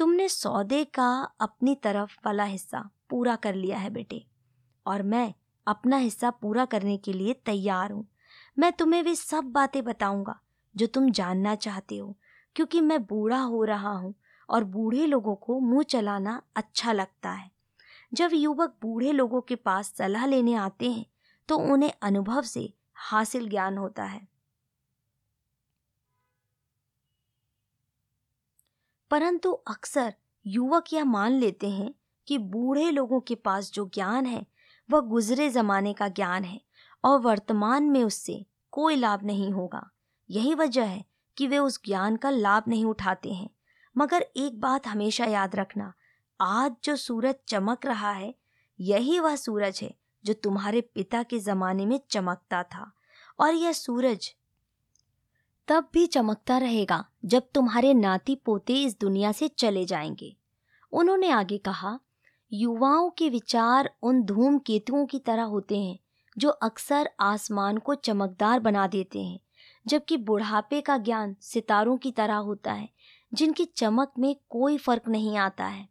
तुमने 0.00 0.28
सौदे 0.28 0.84
का 0.84 1.08
अपनी 1.40 1.74
तरफ़ 1.74 2.12
वाला 2.26 2.44
हिस्सा 2.44 2.78
पूरा 3.10 3.34
कर 3.36 3.54
लिया 3.54 3.78
है 3.78 3.90
बेटे, 3.90 4.22
और 4.86 5.02
मैं 5.02 5.32
अपना 5.66 5.96
हिस्सा 5.96 6.30
पूरा 6.32 6.64
करने 6.64 6.96
के 6.98 7.12
लिए 7.12 7.32
तैयार 7.46 7.92
हूँ। 7.92 8.06
मैं 8.56 8.72
तुम्हें 8.72 9.02
वे 9.02 9.14
सब 9.14 9.50
बातें 9.52 9.82
बताऊँगा 9.84 10.38
जो 10.74 10.86
तुम 10.86 11.10
जानना 11.10 11.54
चाहते 11.56 11.96
हो, 11.96 12.16
क्योंकि 12.56 12.80
मैं 12.80 13.02
बूढ़ा 13.02 13.40
हो 13.40 13.62
रहा 13.64 13.92
हूँ 13.92 14.14
और 14.48 14.64
बूढ़े 14.66 15.06
लोगों 15.06 15.34
को 15.36 15.58
मुँह 15.60 15.82
चलाना 15.82 16.40
अच्छा 16.56 16.92
लगता 16.92 17.32
है। 17.32 17.50
जब 18.12 18.30
युवक 18.34 18.74
बूढ़े 18.82 19.12
लोगों 19.12 19.40
के 19.40 19.56
पास 19.56 19.92
सलाह 19.98 20.26
लेने 20.26 20.54
आते 20.56 20.90
हैं 20.90 21.06
तो 21.48 21.58
उन्हें 21.66 21.92
अनुभव 22.02 22.42
से 22.44 22.72
हासिल 23.02 23.48
ज्ञान 23.48 23.78
होता 23.78 24.04
है। 24.04 24.26
परंतु 29.10 29.52
अक्सर 29.52 30.14
युवक 30.46 30.92
यह 30.92 31.04
मान 31.04 31.32
लेते 31.32 31.70
हैं 31.70 31.94
कि 32.26 32.38
बूढ़े 32.38 32.90
लोगों 32.90 33.20
के 33.20 33.34
पास 33.34 33.72
जो 33.72 33.90
ज्ञान 33.94 34.26
है, 34.26 34.46
वह 34.90 35.00
गुजरे 35.00 35.50
जमाने 35.50 35.92
का 35.92 36.08
ज्ञान 36.08 36.44
है 36.44 36.60
और 37.04 37.18
वर्तमान 37.18 37.82
में 37.82 38.04
उससे 38.04 38.46
कोई 38.70 38.96
लाभ 38.96 39.24
नहीं 39.24 39.50
होगा। 39.50 39.90
यही 40.30 40.54
वजह 40.54 40.84
है 40.84 41.04
कि 41.36 41.46
वे 41.46 41.58
उस 41.58 41.80
ज्ञान 41.84 42.16
का 42.16 42.30
लाभ 42.30 42.64
नहीं 42.68 42.84
उठाते 42.84 43.32
हैं। 43.32 43.50
मगर 43.96 44.26
एक 44.36 44.60
बात 44.60 44.86
हमेशा 44.86 45.24
याद 45.24 45.56
रखना, 45.56 45.92
आज 46.40 46.76
जो 46.84 46.96
सूरज 46.96 47.34
चमक 47.48 47.86
रहा 47.86 48.12
है, 48.12 48.34
यही 48.80 49.20
वह 49.20 49.36
सूरज 49.36 49.80
है 49.82 49.94
जो 50.24 50.32
तुम्हारे 50.32 50.80
पिता 50.80 51.22
के 51.22 51.38
जमाने 51.38 51.86
में 51.86 52.00
चमकता 52.10 52.62
था। 52.62 52.92
और 53.40 53.54
यह 53.54 53.72
सूरज 53.72 54.34
तब 55.68 55.88
भी 55.92 56.06
चमकता 56.06 56.58
रहेगा 56.58 57.04
जब 57.24 57.42
तुम्हारे 57.54 57.94
नाती 57.94 58.34
पोते 58.34 58.82
इस 58.82 59.00
दुनिया 59.00 59.32
से 59.32 59.48
चले 59.48 59.84
जाएँगे। 59.84 60.36
उन्होंने 60.92 61.30
आगे 61.30 61.58
कहा, 61.58 62.00
युवाओं 62.52 63.10
के 63.10 63.30
विचार 63.30 63.94
उन 64.02 64.22
धूम 64.22 64.58
केतुओं 64.58 65.06
की 65.06 65.18
तरह 65.18 65.42
होते 65.42 65.78
हैं, 65.78 65.98
जो 66.38 66.48
अक्सर 66.48 67.10
आसमान 67.20 67.78
को 67.78 67.94
चमकदार 67.94 68.60
बना 68.60 68.86
देते 68.86 69.22
हैं, 69.22 69.40
जबकि 69.86 70.16
बुढ़ापे 70.16 70.80
का 70.80 70.98
ज्ञान 70.98 71.36
सितारों 71.40 71.96
की 71.96 72.12
तरह 72.12 72.34
होता 72.34 72.72
है, 72.72 72.88
जिनकी 73.34 73.64
चमक 73.64 74.12
में 74.18 74.36
कोई 74.50 74.78
फ़र्क 74.78 75.08
नहीं 75.08 75.36
आता 75.36 75.66
है। 75.66 75.88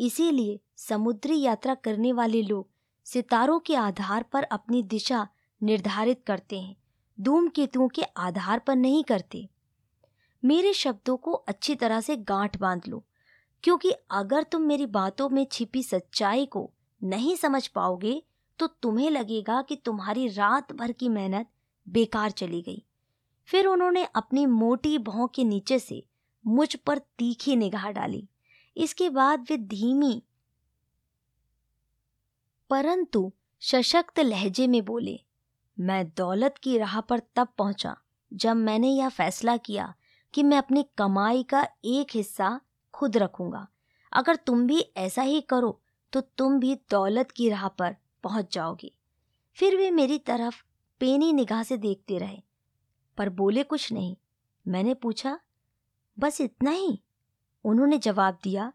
इसीलिए 0.00 0.60
समुद्री 0.76 1.40
यात्रा 1.40 1.74
करने 1.74 2.12
वाले 2.12 2.42
लोग 2.42 2.68
सितारों 3.04 3.58
के 3.58 3.76
आधार 3.76 4.22
पर 4.22 4.42
अपनी 4.42 4.82
दिशा 4.82 5.28
निर्धारित 5.62 6.22
करते 6.26 6.60
हैं। 6.60 6.76
धूम 7.18 7.48
केतुओं 7.48 7.88
के 7.88 8.02
आधार 8.02 8.58
पर 8.58 8.76
नहीं 8.76 9.02
करते। 9.04 9.48
मेरे 10.42 10.72
शब्दों 10.72 11.16
को 11.16 11.32
अच्छी 11.32 11.74
तरह 11.74 12.00
से 12.00 12.16
गांठ 12.16 12.56
बाँध 12.56 12.86
लो, 12.88 13.04
क्योंकि 13.64 13.90
अगर 14.10 14.42
तुम 14.42 14.62
मेरी 14.62 14.86
बातों 14.86 15.28
में 15.28 15.46
छिपी 15.52 15.82
सच्चाई 15.82 16.46
को 16.46 16.70
नहीं 17.02 17.36
समझ 17.36 17.66
पाओगे 17.66 18.22
तो 18.58 18.66
तुम्हें 18.82 19.10
लगेगा 19.10 19.60
कि 19.62 19.76
तुम्हारी 19.76 20.28
रात 20.28 20.72
भर 20.72 20.92
की 20.92 21.08
मेहनत 21.08 21.48
बेकार 21.86 22.30
चली 22.30 22.60
गई। 22.62 22.82
फिर 23.48 23.66
उन्होंने 23.66 24.04
अपनी 24.16 24.46
मोटी 24.46 24.96
भौं 24.98 25.26
के 25.26 25.44
नीचे 25.44 25.78
से 25.78 26.02
मुझ 26.44 26.74
पर 26.76 26.98
तीखी 27.18 27.56
निगाह 27.56 27.90
डाली। 27.90 28.28
इसके 28.76 29.08
बाद 29.10 29.46
वे 29.50 29.56
धीमी, 29.58 30.22
परंतु 32.70 33.32
सशक्त 33.62 34.20
लहजे 34.20 34.66
में 34.66 34.84
बोले 34.84 35.18
मैं 35.78 36.04
दौलत 36.16 36.54
की 36.62 36.78
राह 36.78 37.00
पर 37.00 37.20
तब 37.36 37.48
पहुँचा 37.58 37.96
जब 38.32 38.56
मैंने 38.56 38.88
यह 38.88 39.08
फैसला 39.08 39.56
किया 39.56 39.94
कि 40.34 40.42
मैं 40.42 40.58
अपनी 40.58 40.84
कमाई 40.98 41.42
का 41.42 41.66
एक 41.84 42.06
हिस्सा 42.14 42.60
खुद 42.94 43.16
रखूँगा। 43.16 43.66
अगर 44.12 44.36
तुम 44.36 44.66
भी 44.66 44.80
ऐसा 44.96 45.22
ही 45.22 45.40
करो 45.40 45.80
तो 46.12 46.20
तुम 46.20 46.58
भी 46.60 46.74
दौलत 46.90 47.30
की 47.30 47.48
राह 47.48 47.68
पर 47.68 47.96
पहुँच 48.24 48.54
जाओगे। 48.54 48.92
फिर 49.52 49.76
वे 49.76 49.90
मेरी 49.90 50.18
तरफ़ 50.18 50.62
पेनी 51.00 51.32
निगाह 51.32 51.62
से 51.62 51.76
देखते 51.76 52.18
रहे। 52.18 52.42
पर 53.18 53.28
बोले 53.28 53.62
कुछ 53.62 53.92
नहीं। 53.92 54.16
मैंने 54.68 54.94
पूछा, 54.94 55.38
बस 56.18 56.40
इतना 56.40 56.70
ही? 56.70 57.02
उन्होंने 57.64 57.98
जवाब 57.98 58.38
दिया, 58.44 58.72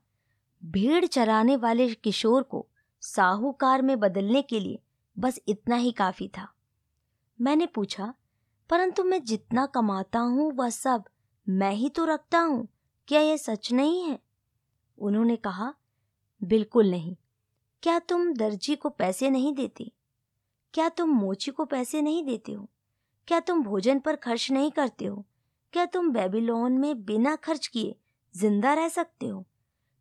भीड़ 0.66 1.06
चराने 1.06 1.56
वाले 1.56 1.94
किशोर 1.94 2.44
को 2.44 2.68
साहूकार 3.02 3.82
में 3.82 4.00
बदलने 4.00 4.42
के 4.42 4.60
लिए 4.60 4.80
बस 5.20 5.40
इतना 5.48 5.76
ही 5.76 5.92
काफ़ी 5.92 6.28
था। 6.28 6.48
मैंने 7.44 7.66
पूछा, 7.66 8.14
परंतु 8.70 9.04
मैं 9.04 9.24
जितना 9.24 9.66
कमाता 9.66 10.20
हूँ, 10.20 10.54
वह 10.54 10.70
सब 10.70 11.04
मैं 11.50 11.72
ही 11.72 11.90
तो 11.90 12.06
रखता 12.06 12.40
हूँ? 12.40 12.68
क्या 13.08 13.22
यह 13.22 13.38
सच 13.38 13.72
नहीं 13.72 14.04
है? 14.04 14.20
उन्होंने 14.98 15.36
कहा, 15.36 15.74
बिल्कुल 16.44 16.92
नहीं। 16.92 17.16
क्या 17.84 18.00
तुम 18.00 18.34
दर्जी 18.34 18.76
को 18.76 18.90
पैसे 18.90 19.30
नहीं 19.30 19.54
देते? 19.54 19.92
क्या 20.74 20.90
तुम 20.90 21.10
मोची 21.10 21.52
को 21.52 21.66
पैसे 21.66 22.02
नहीं 22.02 22.24
देते 22.24 22.52
हो? 22.52 22.70
क्या 23.28 23.40
तुम 23.40 23.64
भोजन 23.64 24.00
पर 24.00 24.16
खर्च 24.16 24.52
नहीं 24.52 24.72
करते 24.72 25.06
हो? 25.06 25.26
क्या 25.74 25.86
तुम 25.86 26.10
बेबीलोन 26.10 26.72
में 26.72 27.06
बिना 27.06 27.36
खर्च 27.36 27.68
किए 27.68 27.96
ज़िंदा 28.38 28.74
रह 28.74 28.90
सकते 28.90 29.28
हो? 29.28 29.46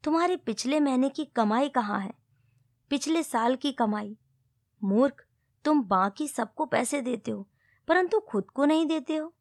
तुम्हारे 0.04 0.36
पिछले 0.36 0.80
महीने 0.80 1.08
की 1.08 1.24
कमाई 1.24 1.68
कहाँ 1.68 2.00
है? 2.00 2.14
पिछले 2.90 3.22
साल 3.22 3.56
की 3.56 3.72
कमाई, 3.72 4.16
मूर्ख 4.84 5.26
तुम 5.64 5.82
बाकी 5.82 6.28
सबको 6.28 6.64
पैसे 6.66 7.00
देते 7.00 7.30
हो, 7.30 7.48
परंतु 7.88 8.20
खुद 8.20 8.50
को 8.50 8.64
नहीं 8.64 8.86
देते 8.86 9.16
हो। 9.16 9.32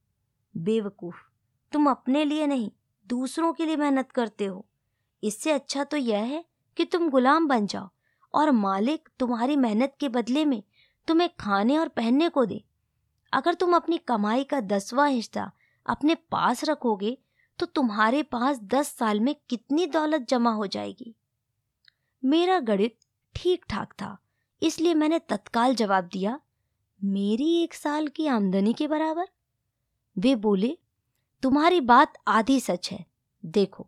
बेवकूफ़, 0.55 1.15
तुम 1.71 1.89
अपने 1.89 2.23
लिए 2.25 2.47
नहीं, 2.47 2.71
दूसरों 3.07 3.53
के 3.53 3.65
लिए 3.65 3.75
मेहनत 3.75 4.11
करते 4.11 4.45
हो। 4.45 4.65
इससे 5.23 5.51
अच्छा 5.51 5.83
तो 5.83 5.97
यह 5.97 6.23
है 6.23 6.43
कि 6.77 6.85
तुम 6.85 7.09
गुलाम 7.09 7.47
बन 7.47 7.65
जाओ 7.67 7.89
और 8.33 8.51
मालिक 8.51 9.09
तुम्हारी 9.19 9.55
मेहनत 9.55 9.95
के 9.99 10.09
बदले 10.09 10.45
में 10.45 10.61
तुम्हें 11.07 11.29
खाने 11.39 11.77
और 11.77 11.87
पहनने 11.87 12.29
को 12.29 12.45
दे। 12.45 12.63
अगर 13.33 13.53
तुम 13.53 13.75
अपनी 13.75 13.97
कमाई 13.97 14.43
का 14.43 14.59
दसवां 14.59 15.09
हिस्सा 15.11 15.51
अपने 15.85 16.15
पास 16.31 16.63
रखोगे 16.63 17.17
तो 17.59 17.65
तुम्हारे 17.65 18.21
पास 18.23 18.59
दस 18.63 18.87
साल 18.87 19.19
में 19.19 19.35
कितनी 19.49 19.85
दौलत 19.85 20.25
जमा 20.29 20.51
हो 20.51 20.67
जाएगी? 20.67 21.15
मेरा 22.23 22.59
गणित 22.59 22.97
ठीक 23.35 23.65
ठाक 23.69 23.93
था 23.93 24.17
इसलिए 24.61 24.93
मैंने 24.93 25.19
तत्काल 25.19 25.75
जवाब 25.75 26.03
दिया, 26.03 26.39
मेरी 27.03 27.63
एक 27.63 27.73
साल 27.73 28.07
की 28.07 28.27
आमदनी 28.27 28.73
के 28.73 28.87
बराबर? 28.87 29.27
वे 30.17 30.35
बोले, 30.35 30.77
तुम्हारी 31.41 31.81
बात 31.81 32.13
आधी 32.27 32.59
सच 32.59 32.91
है। 32.91 33.05
देखो, 33.45 33.87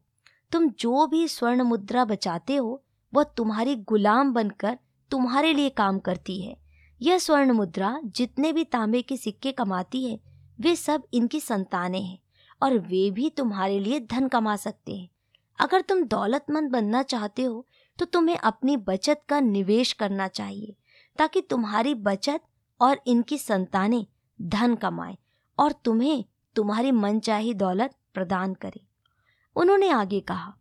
तुम 0.51 0.69
जो 0.69 1.07
भी 1.07 1.27
स्वर्ण 1.27 1.61
मुद्रा 1.61 2.05
बचाते 2.05 2.55
हो, 2.55 2.83
वह 3.13 3.23
तुम्हारी 3.23 3.75
गुलाम 3.75 4.33
बनकर 4.33 4.77
तुम्हारे 5.11 5.53
लिए 5.53 5.69
काम 5.69 5.99
करती 5.99 6.41
है। 6.41 6.57
यह 7.01 7.17
स्वर्ण 7.17 7.51
मुद्रा 7.51 7.99
जितने 8.05 8.53
भी 8.53 8.63
तांबे 8.63 9.01
के 9.01 9.17
सिक्के 9.17 9.51
कमाती 9.51 10.05
है, 10.05 10.19
वे 10.59 10.75
सब 10.75 11.03
इनकी 11.13 11.39
संतानें 11.39 12.01
हैं 12.01 12.19
और 12.63 12.77
वे 12.77 13.11
भी 13.11 13.29
तुम्हारे 13.29 13.79
लिए 13.79 13.99
धन 13.99 14.27
कमा 14.27 14.55
सकते 14.55 14.95
हैं। 14.95 15.09
अगर 15.59 15.81
तुम 15.81 16.03
दौलतमंद 16.03 16.71
बनना 16.71 17.03
चाहते 17.03 17.43
हो 17.43 17.67
तो 17.99 18.05
तुम्हें 18.05 18.37
अपनी 18.37 18.77
बचत 18.79 19.21
का 19.29 19.39
निवेश 19.39 19.91
करना 19.93 20.27
चाहिए, 20.29 20.75
ताकि 21.19 21.41
तुम्हारी 21.41 21.93
बचत 21.95 22.41
और 22.79 23.01
इनकी 23.07 23.37
संतानें 23.37 24.05
धन 24.39 24.75
कमाएँ 24.75 25.17
और 25.57 25.71
तुम्हें 25.85 26.23
तुम्हारी 26.55 26.91
मनचाही 26.91 27.53
दौलत 27.53 27.95
प्रदान 28.13 28.53
करें। 28.53 28.79
उन्होंने 29.55 29.89
आगे 29.89 30.19
कहा, 30.21 30.53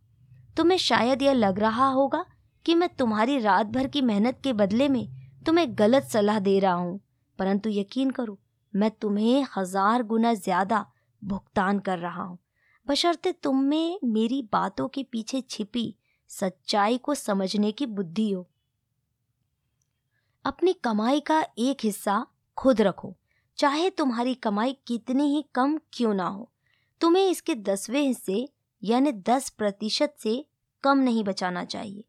तुम्हें 0.57 0.77
शायद 0.77 1.21
यह 1.21 1.33
लग 1.33 1.59
रहा 1.59 1.87
होगा 1.87 2.25
कि 2.65 2.75
मैं 2.75 2.89
तुम्हारी 2.89 3.37
रात 3.39 3.67
भर 3.67 3.87
की 3.87 4.01
मेहनत 4.01 4.39
के 4.43 4.53
बदले 4.53 4.87
में 4.89 5.07
तुम्हें 5.45 5.67
गलत 5.69 6.03
सलाह 6.03 6.39
दे 6.39 6.57
रहा 6.59 6.73
हूँ, 6.73 6.99
परंतु 7.39 7.69
यकीन 7.69 8.11
करो, 8.11 8.37
मैं 8.73 8.91
तुम्हें 8.91 9.45
हज़ार 9.57 10.03
गुना 10.03 10.33
ज़्यादा 10.33 10.85
भुगतान 11.21 11.79
कर 11.79 11.99
रहा 11.99 12.23
हूँ। 12.23 12.37
बशर्ते 12.87 13.31
तुम 13.33 13.61
में 13.63 13.99
मेरी 14.03 14.41
बातों 14.53 14.87
के 14.87 15.03
पीछे 15.03 15.41
छिपी 15.41 15.95
सच्चाई 16.33 16.97
को 16.97 17.15
समझने 17.15 17.71
की 17.71 17.85
बुद्धि 17.87 18.29
हो। 18.31 18.47
अपनी 20.45 20.73
कमाई 20.73 21.19
का 21.19 21.41
एक 21.59 21.83
हिस्सा 21.83 22.25
खुद 22.57 22.81
रखो। 22.81 23.13
चाहे 23.57 23.89
तुम्हारी 23.89 24.33
कमाई 24.35 24.75
कितनी 24.87 25.23
ही 25.25 25.43
कम 25.55 25.77
क्यों 25.93 26.13
ना 26.13 26.27
हो, 26.27 26.49
तुम्हें 27.01 27.29
इसके 27.29 27.55
दसवें 27.55 28.01
हिस्से 28.01 28.47
यानी 28.83 29.11
दस 29.11 29.49
प्रतिशत 29.49 30.15
से 30.19 30.45
कम 30.83 30.97
नहीं 30.97 31.23
बचाना 31.23 31.63
चाहिए। 31.65 32.03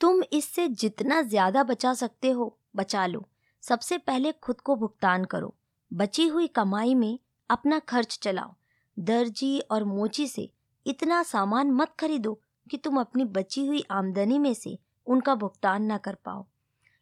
तुम 0.00 0.22
इससे 0.32 0.66
जितना 0.68 1.20
ज़्यादा 1.22 1.62
बचा 1.62 1.92
सकते 1.94 2.30
हो, 2.30 2.56
बचा 2.76 3.06
लो। 3.06 3.24
सबसे 3.62 3.98
पहले 3.98 4.32
खुद 4.32 4.60
को 4.60 4.76
भुगतान 4.76 5.24
करो। 5.24 5.54
बची 5.90 6.26
हुई 6.26 6.46
कमाई 6.46 6.94
में 6.94 7.18
अपना 7.50 7.78
खर्च 7.78 8.18
चलाओ। 8.22 8.54
दर्जी 8.96 9.58
और 9.60 9.84
मोची 9.84 10.26
से 10.26 10.50
इतना 10.86 11.22
सामान 11.22 11.70
मत 11.70 11.94
खरीदो 11.98 12.38
कि 12.70 12.76
तुम 12.76 13.00
अपनी 13.00 13.24
बची 13.24 13.66
हुई 13.66 13.84
आमदनी 13.90 14.38
में 14.38 14.54
से 14.54 14.78
उनका 15.06 15.34
भुगतान 15.34 15.92
न 15.92 15.98
कर 15.98 16.14
पाओ। 16.14 16.46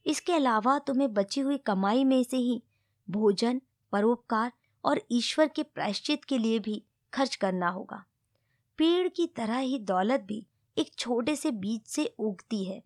इसके 0.07 0.33
अलावा 0.33 0.79
तुम्हें 0.79 1.12
बची 1.15 1.41
हुई 1.41 1.59
कमाई 1.59 2.05
में 2.05 2.23
से 2.25 2.37
ही 2.37 2.62
भोजन, 3.09 3.61
परोपकार 3.93 4.53
और 4.85 5.01
ईश्वर 5.11 5.49
के 5.49 5.62
प्रायश्चित 5.62 6.25
के 6.25 6.39
लिए 6.39 6.59
भी 6.59 6.83
खर्च 7.12 7.35
करना 7.37 7.69
होगा। 7.69 8.05
पेड़ 8.79 9.09
की 9.09 9.27
तरह 9.27 9.59
ही 9.59 9.79
दौलत 9.79 10.21
भी 10.21 10.47
एक 10.77 10.91
छोटे 10.99 11.37
से 11.37 11.51
बीज 11.51 11.81
से 11.87 12.05
उगती 12.19 12.65
है। 12.65 12.83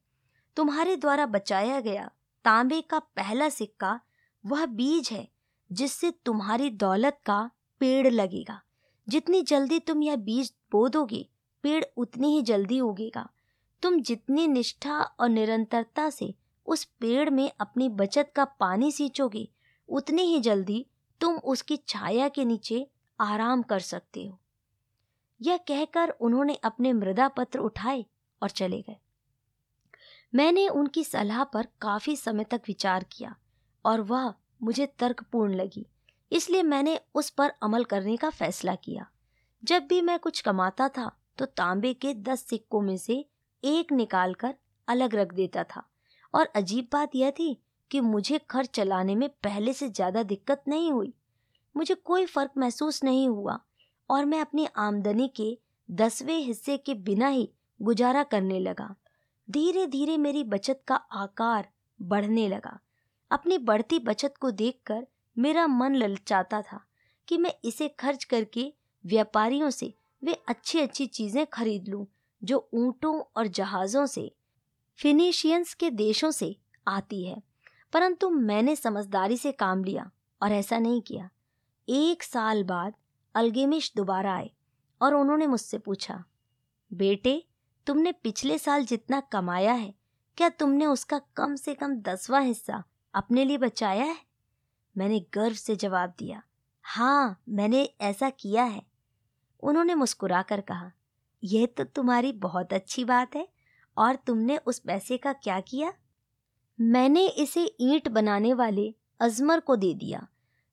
तुम्हारे 0.56 0.96
द्वारा 0.96 1.26
बचाया 1.26 1.80
गया 1.80 2.10
तांबे 2.44 2.80
का 2.80 2.98
पहला 2.98 3.48
सिक्का 3.48 4.00
वह 4.46 4.66
बीज 4.66 5.08
है 5.12 5.28
जिससे 5.72 6.10
तुम्हारी 6.24 6.70
दौलत 6.70 7.18
का 7.26 7.50
पेड़ 7.80 8.08
लगेगा। 8.08 8.60
जितनी 9.08 9.42
जल्दी 9.42 9.78
तुम 9.78 10.02
यह 10.02 10.16
बीज 10.16 10.52
बो 10.72 10.88
दोगे 10.88 11.28
पेड़ 11.64 11.84
उतनी 11.96 12.34
ही 12.34 12.42
जल्दी 12.42 12.80
उगेगा। 12.80 13.28
तुम 13.82 14.00
जितनी 14.00 14.46
निष्ठा 14.48 15.00
और 15.00 15.28
निरंतरता 15.28 16.08
से 16.10 16.34
उस 16.66 16.84
पेड़ 17.00 17.28
में 17.30 17.50
अपनी 17.60 17.88
बचत 17.90 18.32
का 18.36 18.44
पानी 18.44 18.90
सींचोगे, 18.92 19.48
उतनी 19.88 20.22
ही 20.24 20.40
जल्दी 20.40 20.84
तुम 21.20 21.36
उसकी 21.36 21.76
छाया 21.78 22.28
के 22.28 22.44
नीचे 22.44 22.86
आराम 23.18 23.62
कर 23.62 23.80
सकते 23.80 24.26
हो। 24.26 24.38
यह 25.40 25.56
कहकर 25.58 26.08
उन्होंने 26.10 26.54
अपने 26.64 26.92
मृदा 26.92 27.28
पत्र 27.28 27.58
उठाए 27.58 28.04
और 28.42 28.50
चले 28.50 28.80
गए। 28.82 28.96
मैंने 30.32 30.66
उनकी 30.68 31.04
सलाह 31.04 31.44
पर 31.44 31.66
काफ़ी 31.80 32.16
समय 32.16 32.44
तक 32.44 32.62
विचार 32.68 33.04
किया 33.12 33.34
और 33.84 34.00
वह 34.00 34.32
मुझे 34.62 34.86
तर्कपूर्ण 34.98 35.54
लगी, 35.54 35.86
इसलिए 36.32 36.62
मैंने 36.62 36.98
उस 37.14 37.30
पर 37.30 37.52
अमल 37.62 37.84
करने 37.84 38.16
का 38.16 38.30
फैसला 38.30 38.74
किया। 38.74 39.06
जब 39.62 39.86
भी 39.86 40.00
मैं 40.02 40.18
कुछ 40.18 40.40
कमाता 40.40 40.88
था 40.88 41.10
तो 41.38 41.46
तांबे 41.46 41.92
के 41.94 42.14
दस 42.14 42.44
सिक्कों 42.46 42.80
में 42.80 42.96
से 42.96 43.24
एक 43.62 43.92
निकालकर 43.92 44.54
अलग 44.88 45.14
रख 45.14 45.32
देता 45.34 45.64
था। 45.64 45.82
और 46.34 46.46
अजीब 46.56 46.88
बात 46.92 47.14
यह 47.14 47.30
थी 47.30 47.56
कि 47.90 48.00
मुझे 48.00 48.38
खर्च 48.50 48.70
चलाने 48.70 49.14
में 49.14 49.28
पहले 49.44 49.72
से 49.72 49.88
ज़्यादा 49.88 50.22
दिक्कत 50.22 50.62
नहीं 50.68 50.90
हुई। 50.92 51.12
मुझे 51.74 51.94
कोई 51.94 52.26
फ़र्क 52.26 52.50
महसूस 52.58 53.02
नहीं 53.04 53.28
हुआ 53.28 53.58
और 54.10 54.24
मैं 54.24 54.40
अपनी 54.40 54.66
आमदनी 54.76 55.28
के 55.36 55.56
दसवें 55.88 56.36
हिस्से 56.36 56.76
के 56.76 56.94
बिना 56.94 57.28
ही 57.28 57.48
गुजारा 57.80 58.22
करने 58.22 58.58
लगा। 58.60 58.94
धीरे 59.48 59.86
धीरे 59.86 60.16
मेरी 60.16 60.42
बचत 60.44 60.80
का 60.88 60.94
आकार 60.94 61.68
बढ़ने 62.00 62.48
लगा। 62.48 62.78
अपनी 63.30 63.58
बढ़ती 63.58 63.98
बचत 63.98 64.34
को 64.40 64.50
देखकर 64.50 65.06
मेरा 65.36 65.66
मन 65.66 65.94
ललचाता 65.94 66.60
था 66.62 66.80
कि 67.28 67.38
मैं 67.38 67.52
इसे 67.64 67.88
खर्च 67.98 68.24
करके 68.24 68.72
व्यापारियों 69.04 69.70
से 69.70 69.92
वे 70.24 70.32
अच्छी 70.48 70.80
अच्छी 70.80 71.06
चीज़ें 71.06 71.46
खरीद 71.46 71.88
लूँ, 71.88 72.06
जो 72.44 72.68
ऊंटों 72.74 73.22
और 73.36 73.46
जहाजों 73.46 74.06
से, 74.06 74.34
फिनिशियंस 74.98 75.74
के 75.74 75.90
देशों 75.90 76.30
से 76.30 76.56
आती 76.88 77.24
है। 77.24 77.42
परंतु 77.92 78.30
मैंने 78.30 78.76
समझदारी 78.76 79.36
से 79.36 79.52
काम 79.52 79.84
लिया 79.84 80.10
और 80.42 80.52
ऐसा 80.52 80.78
नहीं 80.78 81.02
किया। 81.02 81.30
एक 81.88 82.22
साल 82.22 82.64
बाद 82.64 82.94
अलगेमिश 83.34 83.92
दोबारा 83.96 84.34
आए 84.34 84.50
और 85.00 85.14
उन्होंने 85.14 85.46
मुझसे 85.46 85.78
पूछा, 85.78 86.24
बेटे, 86.92 87.44
तुमने 87.86 88.12
पिछले 88.12 88.58
साल 88.58 88.84
जितना 88.84 89.20
कमाया 89.20 89.72
है, 89.72 89.94
क्या 90.36 90.48
तुमने 90.48 90.86
उसका 90.86 91.20
कम 91.36 91.54
से 91.56 91.74
कम 91.74 91.96
दसवां 91.96 92.44
हिस्सा 92.44 92.84
अपने 93.14 93.44
लिए 93.44 93.58
बचाया 93.58 94.04
है? 94.04 94.16
मैंने 94.96 95.26
गर्व 95.34 95.54
से 95.54 95.76
जवाब 95.76 96.14
दिया 96.18 96.42
हाँ 96.82 97.42
मैंने 97.48 97.82
ऐसा 98.00 98.30
किया 98.30 98.64
है। 98.64 98.87
उन्होंने 99.62 99.94
मुस्कुराकर 99.94 100.60
कहा 100.60 100.90
यह 101.42 101.66
तो 101.68 101.84
तुम्हारी 101.86 102.32
बहुत 102.34 102.72
अच्छी 102.72 103.04
बात 103.04 103.36
है, 103.36 103.46
और 103.96 104.16
तुमने 104.16 104.56
उस 104.58 104.78
पैसे 104.78 105.16
का 105.16 105.32
क्या 105.34 105.58
किया? 105.60 105.92
मैंने 106.78 107.26
इसे 107.26 107.64
ईंट 107.80 108.08
बनाने 108.08 108.52
वाले 108.54 108.92
अजमर 109.20 109.60
को 109.60 109.76
दे 109.76 109.92
दिया, 109.94 110.26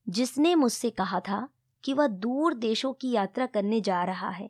जिसने 0.08 0.54
मुझसे 0.56 0.90
कहा 0.90 1.20
था 1.20 1.48
कि 1.84 1.94
वह 1.94 2.08
दूर 2.08 2.54
देशों 2.54 2.94
की 2.94 3.12
यात्रा 3.12 3.46
करने 3.46 3.82
जा 3.82 4.04
रहा 4.04 4.30
है, 4.30 4.50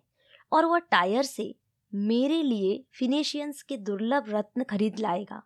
और 0.51 0.65
वह 0.65 0.79
टायर 0.81 1.23
से 1.23 1.53
मेरे 1.93 2.41
लिए 2.43 2.83
फिनेशियंस 2.93 3.61
के 3.61 3.77
दुर्लभ 3.77 4.25
रत्न 4.29 4.63
खरीद 4.63 4.99
लाएगा। 4.99 5.41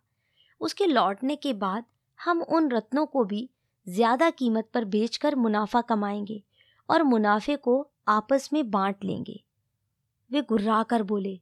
उसके 0.60 0.86
लौटने 0.86 1.36
के 1.36 1.52
बाद 1.54 1.84
हम 2.18 2.42
उन 2.42 2.70
रत्नों 2.70 3.06
को 3.06 3.24
भी 3.24 3.48
ज़्यादा 3.86 4.30
कीमत 4.30 4.68
पर 4.74 4.84
बेचकर 4.86 5.34
मुनाफा 5.36 5.80
कमाएँगे, 5.80 6.42
और 6.88 7.02
मुनाफे 7.02 7.56
को 7.56 7.80
आपस 8.10 8.48
में 8.52 8.70
बांट 8.70 9.04
लेंगे। 9.04 9.42
वे 10.30 10.42
गुर्रा 10.42 10.82
कर 10.82 11.02
बोले, 11.02 11.40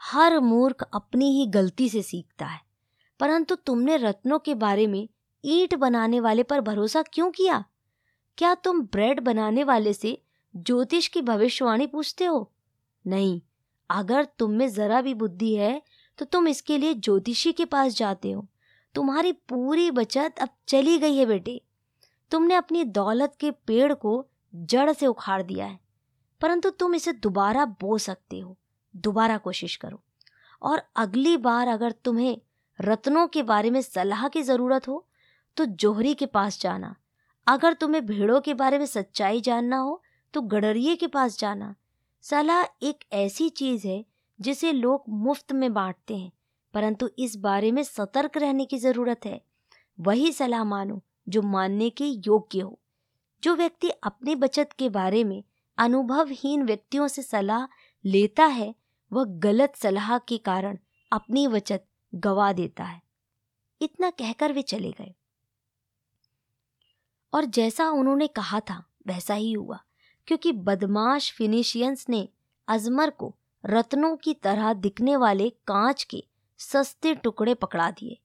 हर 0.00 0.38
मूर्ख 0.40 0.82
अपनी 0.94 1.30
ही 1.30 1.46
गलती 1.46 1.88
से 1.88 2.02
सीखता 2.02 2.46
है। 2.46 2.60
परंतु 3.20 3.54
तुमने 3.54 3.96
रत्नों 3.96 4.38
के 4.38 4.54
बारे 4.54 4.86
में 4.86 5.08
ईंट 5.44 5.74
बनाने 5.74 6.20
वाले 6.20 6.42
पर 6.42 6.60
भरोसा 6.60 7.02
क्यों 7.02 7.30
किया? 7.30 7.64
क्या 8.38 8.54
तुम 8.54 8.80
ब्रेड 8.82 9.20
बनाने 9.20 9.64
वाले 9.64 9.92
से 9.92 10.22
ज्योतिष 10.56 11.08
की 11.08 11.22
भविष्यवाणी 11.22 11.86
पूछते 11.86 12.24
हो? 12.24 12.50
नहीं, 13.06 13.40
अगर 13.90 14.24
तुम 14.38 14.50
में 14.50 14.68
जरा 14.68 15.00
भी 15.00 15.14
बुद्धि 15.14 15.54
है 15.54 15.82
तो 16.18 16.24
तुम 16.24 16.48
इसके 16.48 16.78
लिए 16.78 16.94
ज्योतिषी 16.94 17.52
के 17.52 17.64
पास 17.64 17.92
जाते 17.92 18.32
हो। 18.32 18.46
तुम्हारी 18.94 19.32
पूरी 19.32 19.90
बचत 19.90 20.34
अब 20.40 20.48
चली 20.68 20.98
गई 20.98 21.16
है 21.16 21.26
बेटे। 21.26 21.60
तुमने 22.30 22.54
अपनी 22.54 22.84
दौलत 22.84 23.36
के 23.40 23.50
पेड़ 23.50 23.92
को 23.94 24.26
जड़ 24.54 24.92
से 24.92 25.06
उखाड़ 25.06 25.42
दिया 25.42 25.66
है। 25.66 25.78
परंतु 26.40 26.70
तुम 26.70 26.94
इसे 26.94 27.12
दोबारा 27.12 27.64
बो 27.80 27.98
सकते 27.98 28.38
हो। 28.40 28.56
दोबारा 28.94 29.36
कोशिश 29.38 29.76
करो। 29.76 30.00
और 30.62 30.82
अगली 30.96 31.36
बार 31.36 31.68
अगर 31.68 31.92
तुम्हें 32.04 32.38
रत्नों 32.78 33.26
के 33.26 33.42
बारे 33.42 33.70
में 33.70 33.80
सलाह 33.82 34.28
की 34.28 34.42
ज़रूरत 34.42 34.88
हो 34.88 35.04
तो 35.56 35.64
जोहरी 35.64 36.14
के 36.14 36.26
पास 36.26 36.60
जाना। 36.60 36.94
अगर 37.46 37.72
तुम्हें 37.72 38.04
भेड़ों 38.06 38.40
के 38.40 38.54
बारे 38.54 38.78
में 38.78 38.86
सच्चाई 38.86 39.40
जानना 39.40 39.76
हो 39.76 40.02
तो 40.34 40.40
गडरिए 40.42 40.96
के 40.96 41.06
पास 41.06 41.38
जाना। 41.38 41.74
सलाह 42.24 42.62
एक 42.82 43.04
ऐसी 43.12 43.48
चीज़ 43.48 43.86
है, 43.86 44.04
जिसे 44.38 44.72
लोग 44.72 45.04
मुफ़्त 45.08 45.52
में 45.52 45.72
बांटते 45.74 46.16
हैं, 46.16 46.30
परंतु 46.74 47.08
इस 47.18 47.36
बारे 47.36 47.70
में 47.72 47.82
सतर्क 47.82 48.36
रहने 48.36 48.64
की 48.64 48.78
ज़रूरत 48.78 49.26
है। 49.26 49.40
वही 49.98 50.32
सलाह 50.32 50.64
मानो, 50.64 51.00
जो 51.28 51.42
मानने 51.42 51.90
के 51.90 52.06
योग्य 52.06 52.60
हो। 52.60 52.78
जो 53.42 53.54
व्यक्ति 53.56 53.90
अपनी 53.90 54.34
बचत 54.34 54.72
के 54.78 54.88
बारे 54.88 55.24
में 55.24 55.42
अनुभवहीन 55.80 56.62
व्यक्तियों 56.62 57.08
से 57.08 57.22
सलाह 57.22 57.66
लेता 58.04 58.44
है, 58.44 58.74
वह 59.12 59.24
गलत 59.24 59.72
सलाह 59.76 60.18
के 60.18 60.38
कारण 60.38 60.78
अपनी 61.12 61.48
बचत 61.48 61.86
गवा 62.14 62.52
देता 62.52 62.84
है। 62.84 63.02
इतना 63.82 64.10
कहकर 64.10 64.52
वे 64.52 64.62
चले 64.62 64.90
गए। 64.90 65.14
और 67.34 67.44
जैसा 67.44 67.90
उन्होंने 67.90 68.26
कहा 68.26 68.60
था, 68.60 68.86
वैसा 69.06 69.34
ही 69.34 69.52
हुआ, 69.52 69.80
क्योंकि 70.26 70.52
बदमाश 70.52 71.32
फिनिशियंस 71.32 72.08
ने 72.08 72.28
अजमर 72.68 73.10
को 73.10 73.36
रत्नों 73.66 74.16
की 74.16 74.34
तरह 74.34 74.72
दिखने 74.72 75.16
वाले 75.16 75.50
कांच 75.50 76.04
के 76.04 76.24
सस्ते 76.58 77.14
टुकड़े 77.14 77.54
पकड़ा 77.54 77.90
दिए। 77.90 78.18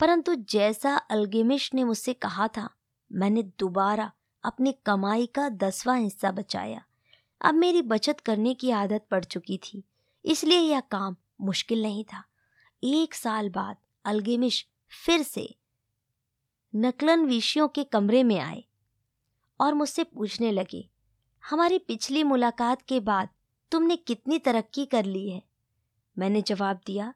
परंतु 0.00 0.34
जैसा 0.34 0.96
अल्गेमिश 0.96 1.74
ने 1.74 1.84
मुझसे 1.84 2.14
कहा 2.14 2.48
था, 2.48 2.70
मैंने 3.12 3.42
दोबारा 3.42 4.12
अपनी 4.44 4.72
कमाई 4.72 5.26
का 5.26 5.48
दसवां 5.48 6.00
हिस्सा 6.00 6.30
बचाया। 6.30 6.84
अब 7.40 7.54
मेरी 7.54 7.82
बचत 7.82 8.20
करने 8.20 8.54
की 8.54 8.70
आदत 8.70 9.06
पड़ 9.10 9.24
चुकी 9.24 9.56
थी, 9.58 9.82
इसलिए 10.24 10.58
यह 10.58 10.80
काम 10.80 11.16
मुश्किल 11.40 11.82
नहीं 11.82 12.04
था। 12.04 12.22
एक 12.82 13.14
साल 13.14 13.48
बाद 13.48 13.76
अलगेमिश 14.04 14.66
फिर 14.92 15.22
से 15.22 15.48
नकलन 16.74 17.24
विषयों 17.26 17.68
के 17.68 17.84
कमरे 17.84 18.22
में 18.22 18.38
आए 18.38 18.64
और 19.60 19.74
मुझसे 19.74 20.04
पूछने 20.04 20.50
लगे, 20.52 20.88
हमारी 21.44 21.78
पिछली 21.78 22.22
मुलाकात 22.24 22.82
के 22.82 23.00
बाद 23.00 23.28
तुमने 23.72 23.96
कितनी 23.96 24.38
तरक्की 24.38 24.84
कर 24.86 25.04
ली 25.04 25.28
है? 25.30 25.42
मैंने 26.16 26.42
जवाब 26.42 26.80
दिया, 26.86 27.12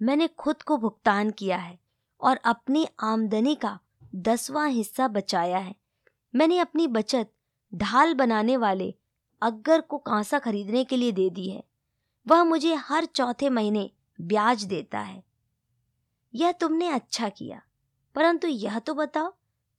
मैंने 0.00 0.28
खुद 0.28 0.62
को 0.62 0.76
भुगतान 0.76 1.30
किया 1.30 1.56
है 1.56 1.78
और 2.20 2.36
अपनी 2.36 2.86
आमदनी 3.00 3.54
का 3.54 3.78
दसवां 4.14 4.68
हिस्सा 4.70 5.08
बचाया 5.08 5.58
है। 5.58 5.74
मैंने 6.34 6.58
अपनी 6.58 6.86
बचत 6.86 7.30
ढाल 7.72 8.14
बनाने 8.14 8.56
वाले 8.56 8.94
अग्गर 9.42 9.80
को 9.80 9.98
कांसा 9.98 10.38
खरीदने 10.38 10.84
के 10.84 10.96
लिए 10.96 11.12
दे 11.12 11.28
दी 11.30 11.48
है। 11.48 11.62
वह 12.26 12.42
मुझे 12.44 12.74
हर 12.80 13.04
चौथे 13.06 13.48
महीने 13.50 13.90
ब्याज 14.18 14.64
देता 14.64 15.00
है। 15.00 15.22
यह 16.34 16.52
तुमने 16.52 16.88
अच्छा 16.88 17.28
किया, 17.28 17.60
परंतु 18.16 18.48
यह 18.48 18.78
तो 18.78 18.94
बताओ, 18.94 19.32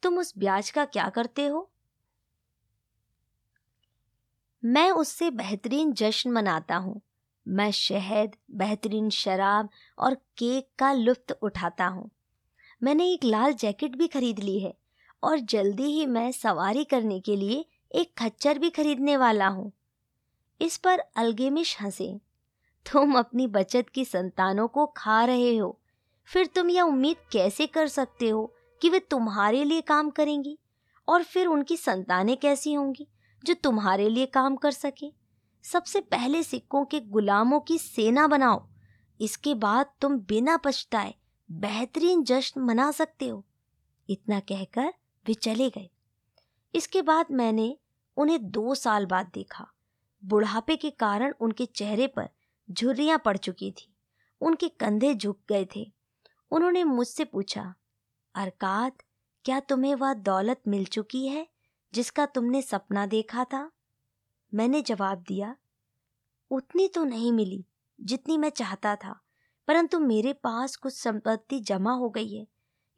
तुम 0.04 0.18
उस 0.18 0.34
ब्याज 0.38 0.70
का 0.70 0.86
क्या 0.86 1.08
करते 1.10 1.46
हो? 1.46 1.70
मैं 4.64 4.90
उससे 4.92 5.30
बेहतरीन 5.32 5.94
जश्न 5.94 6.32
मनाता 6.32 6.76
हूँ। 6.76 7.00
मैं 7.46 7.72
शहद, 7.72 8.36
बेहतरीन 8.52 9.10
शराब 9.10 9.70
और 9.98 10.16
केक 10.38 10.68
का 10.80 10.92
लुफ्त 10.94 11.38
उठाता 11.42 11.86
हूँ। 11.86 12.10
मैंने 12.82 13.12
एक 13.14 13.24
लाल 13.24 13.54
जैकेट 13.54 13.96
भी 13.96 14.08
खरीद 14.08 14.40
ली 14.40 14.60
है 14.60 14.74
और 15.24 15.40
जल्दी 15.40 15.92
ही 15.92 16.06
मैं 16.06 16.32
सवारी 16.32 16.84
करने 16.84 17.20
के 17.20 17.36
लिए 17.36 17.66
एक 17.96 18.14
खच्चर 18.18 18.60
भी 18.60 18.70
खरीदने 18.70 19.18
वाला 19.18 19.48
हूँ। 19.48 19.72
इस 20.62 20.78
पर 20.78 21.00
अलगेमिश 21.00 21.82
हंसे। 21.82 22.20
तुम 22.92 23.20
अपनी 23.20 23.48
बचत 23.48 23.86
की 23.94 24.06
संतानों 24.06 24.68
को 24.68 24.86
खा 24.86 25.26
रहे 25.26 25.58
हो। 25.58 25.80
फिर 26.26 26.46
तुम 26.46 26.70
यह 26.70 26.82
उम्मीद 26.82 27.18
कैसे 27.32 27.68
कर 27.68 27.88
सकते 27.88 28.30
हो 28.30 28.54
कि 28.82 28.90
वे 28.90 29.00
तुम्हारे 29.00 29.64
लिए 29.64 29.82
काम 29.82 30.10
करेंगी? 30.10 30.58
और 31.08 31.24
फिर 31.24 31.48
उनकी 31.48 31.78
संतानें 31.78 32.38
कैसी 32.38 32.74
होंगी 32.74 33.08
जो 33.46 33.54
तुम्हारे 33.54 34.10
लिए 34.10 34.26
काम 34.26 34.56
कर 34.56 34.72
सके? 34.72 35.14
सबसे 35.64 36.02
पहले 36.02 36.44
सिक्कों 36.44 36.86
के 36.86 37.00
गुलामों 37.00 37.60
की 37.60 37.78
सेना 37.78 38.28
बनाओ। 38.28 38.68
इसके 39.22 39.56
बाद 39.56 39.86
तुम 40.02 40.20
बिना 40.20 40.58
पछताए 40.58 41.16
बेहतरीन 41.52 42.24
जश्न 42.24 42.62
मना 42.62 42.92
सकते 42.92 43.28
हो। 43.28 43.46
इतना 44.10 44.40
कहकर 44.40 44.94
वे 45.28 45.34
चले 45.34 45.70
गए। 45.70 45.90
इसके 46.76 47.02
बाद 47.02 47.26
मैंने 47.32 47.78
उन्हें 48.22 48.50
दो 48.52 48.74
साल 48.76 49.06
बाद 49.06 49.32
देखा। 49.34 49.68
बुढ़ापे 50.24 50.76
के 50.76 50.90
कारण 50.90 51.34
उनके 51.42 51.66
चेहरे 51.66 52.08
पर 52.08 52.30
झुर्रियाँ 52.70 53.22
पड़ 53.26 53.38
चुकी 53.38 53.72
थी। 53.72 53.88
उनके 54.42 54.68
कंधे 54.70 55.14
झुक 55.16 55.40
गए 55.50 55.68
थे। 55.76 55.92
उन्होंने 56.52 56.84
मुझसे 56.84 57.24
पूछा 57.26 57.74
अरकात 58.36 59.04
क्या 59.46 59.60
तुम्हें 59.60 59.94
वह 59.96 60.14
दौलत 60.14 60.62
मिल 60.68 60.86
चुकी 60.86 61.28
है 61.28 61.48
जिसका 61.94 62.26
तुमने 62.26 62.62
सपना 62.62 63.06
देखा 63.06 63.44
था? 63.44 63.70
मैंने 64.54 64.82
जवाब 64.82 65.24
दिया, 65.28 65.56
उतनी 66.52 66.88
तो 66.88 67.04
नहीं 67.04 67.32
मिली 67.32 67.66
जितनी 68.00 68.38
मैं 68.38 68.50
चाहता 68.50 68.96
था, 68.96 69.20
परंतु 69.68 70.00
मेरे 70.00 70.34
पास 70.34 70.76
कुछ 70.76 70.94
संपत्ति 70.94 71.60
जमा 71.60 71.94
हो 71.94 72.10
गई 72.10 72.34
है। 72.34 72.46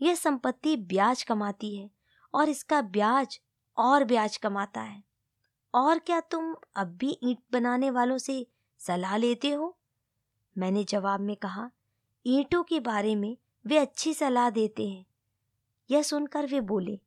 यह 0.01 0.15
संपत्ति 0.15 0.75
ब्याज 0.77 1.23
कमाती 1.23 1.75
है 1.75 1.89
और 2.33 2.49
इसका 2.49 2.81
ब्याज 2.81 3.39
और 3.77 4.03
ब्याज 4.03 4.37
कमाता 4.37 4.81
है। 4.81 5.03
और 5.73 5.99
क्या 5.99 6.19
तुम 6.19 6.55
अब 6.75 6.87
भी 6.87 7.19
ईंट 7.23 7.39
बनाने 7.51 7.91
वालों 7.91 8.17
से 8.17 8.47
सलाह 8.79 9.17
लेते 9.17 9.51
हो? 9.51 9.77
मैंने 10.57 10.83
जवाब 10.83 11.19
में 11.19 11.35
कहा, 11.35 11.71
ईंटों 12.27 12.63
के 12.63 12.79
बारे 12.79 13.15
में 13.15 13.37
वे 13.65 13.77
अच्छी 13.77 14.13
सलाह 14.13 14.49
देते 14.49 14.89
हैं। 14.89 15.05
यह 15.91 16.01
सुनकर 16.01 16.45
वे 16.45 16.61
बोले, 16.61 16.99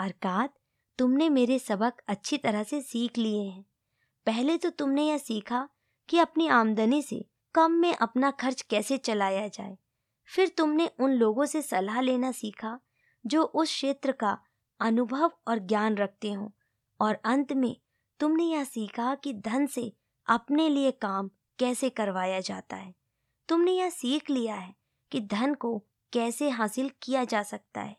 अरकात, 0.00 0.54
तुमने 0.98 1.28
मेरे 1.28 1.58
सबक 1.58 1.92
अच्छी 2.08 2.38
तरह 2.38 2.62
से 2.62 2.82
सीख 2.82 3.18
लिए 3.18 3.42
हैं। 3.42 3.64
पहले 4.26 4.58
तो 4.58 4.70
तुमने 4.70 5.08
यह 5.08 5.18
सीखा 5.18 5.68
कि 6.08 6.18
अपनी 6.18 6.48
आमदनी 6.48 7.02
से 7.02 7.28
कम 7.54 7.72
में 7.72 7.94
अपना 7.94 8.30
खर्च 8.30 8.62
कैसे 8.62 8.98
चलाया 8.98 9.48
जाए। 9.48 9.78
फिर 10.24 10.48
तुमने 10.48 10.90
उन 11.00 11.10
लोगों 11.10 11.46
से 11.46 11.62
सलाह 11.62 12.00
लेना 12.00 12.32
सीखा 12.32 12.80
जो 13.26 13.42
उस 13.42 13.68
क्षेत्र 13.68 14.12
का 14.12 14.38
अनुभव 14.80 15.32
और 15.48 15.58
ज्ञान 15.58 15.96
रखते 15.96 16.32
हों 16.32 16.50
और 17.00 17.14
अंत 17.14 17.52
में 17.52 17.76
तुमने 18.20 18.44
यह 18.44 18.64
सीखा 18.64 19.14
कि 19.14 19.32
धन 19.34 19.66
से 19.66 19.92
अपने 20.26 20.68
लिए 20.68 20.90
काम 20.92 21.30
कैसे 21.58 21.90
करवाया 21.90 22.40
जाता 22.40 22.76
है। 22.76 22.94
तुमने 23.48 23.72
यह 23.72 23.90
सीख 23.90 24.30
लिया 24.30 24.54
है 24.54 24.74
कि 25.12 25.20
धन 25.22 25.54
को 25.54 25.76
कैसे 26.12 26.48
हासिल 26.50 26.90
किया 27.02 27.24
जा 27.24 27.42
सकता 27.42 27.80
है। 27.80 27.96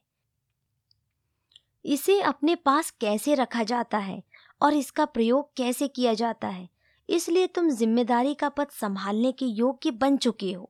इसे 1.85 2.19
अपने 2.21 2.55
पास 2.55 2.89
कैसे 2.91 3.35
रखा 3.35 3.63
जाता 3.63 3.97
है 3.97 4.21
और 4.61 4.73
इसका 4.73 5.05
प्रयोग 5.07 5.53
कैसे 5.57 5.87
किया 5.87 6.13
जाता 6.13 6.47
है, 6.47 6.67
इसलिए 7.09 7.47
तुम 7.47 7.69
ज़िम्मेदारी 7.71 8.33
का 8.33 8.49
पद 8.49 8.69
संभालने 8.71 9.31
के 9.31 9.45
योग्य 9.45 9.91
बन 9.93 10.17
चुके 10.17 10.51
हो। 10.53 10.69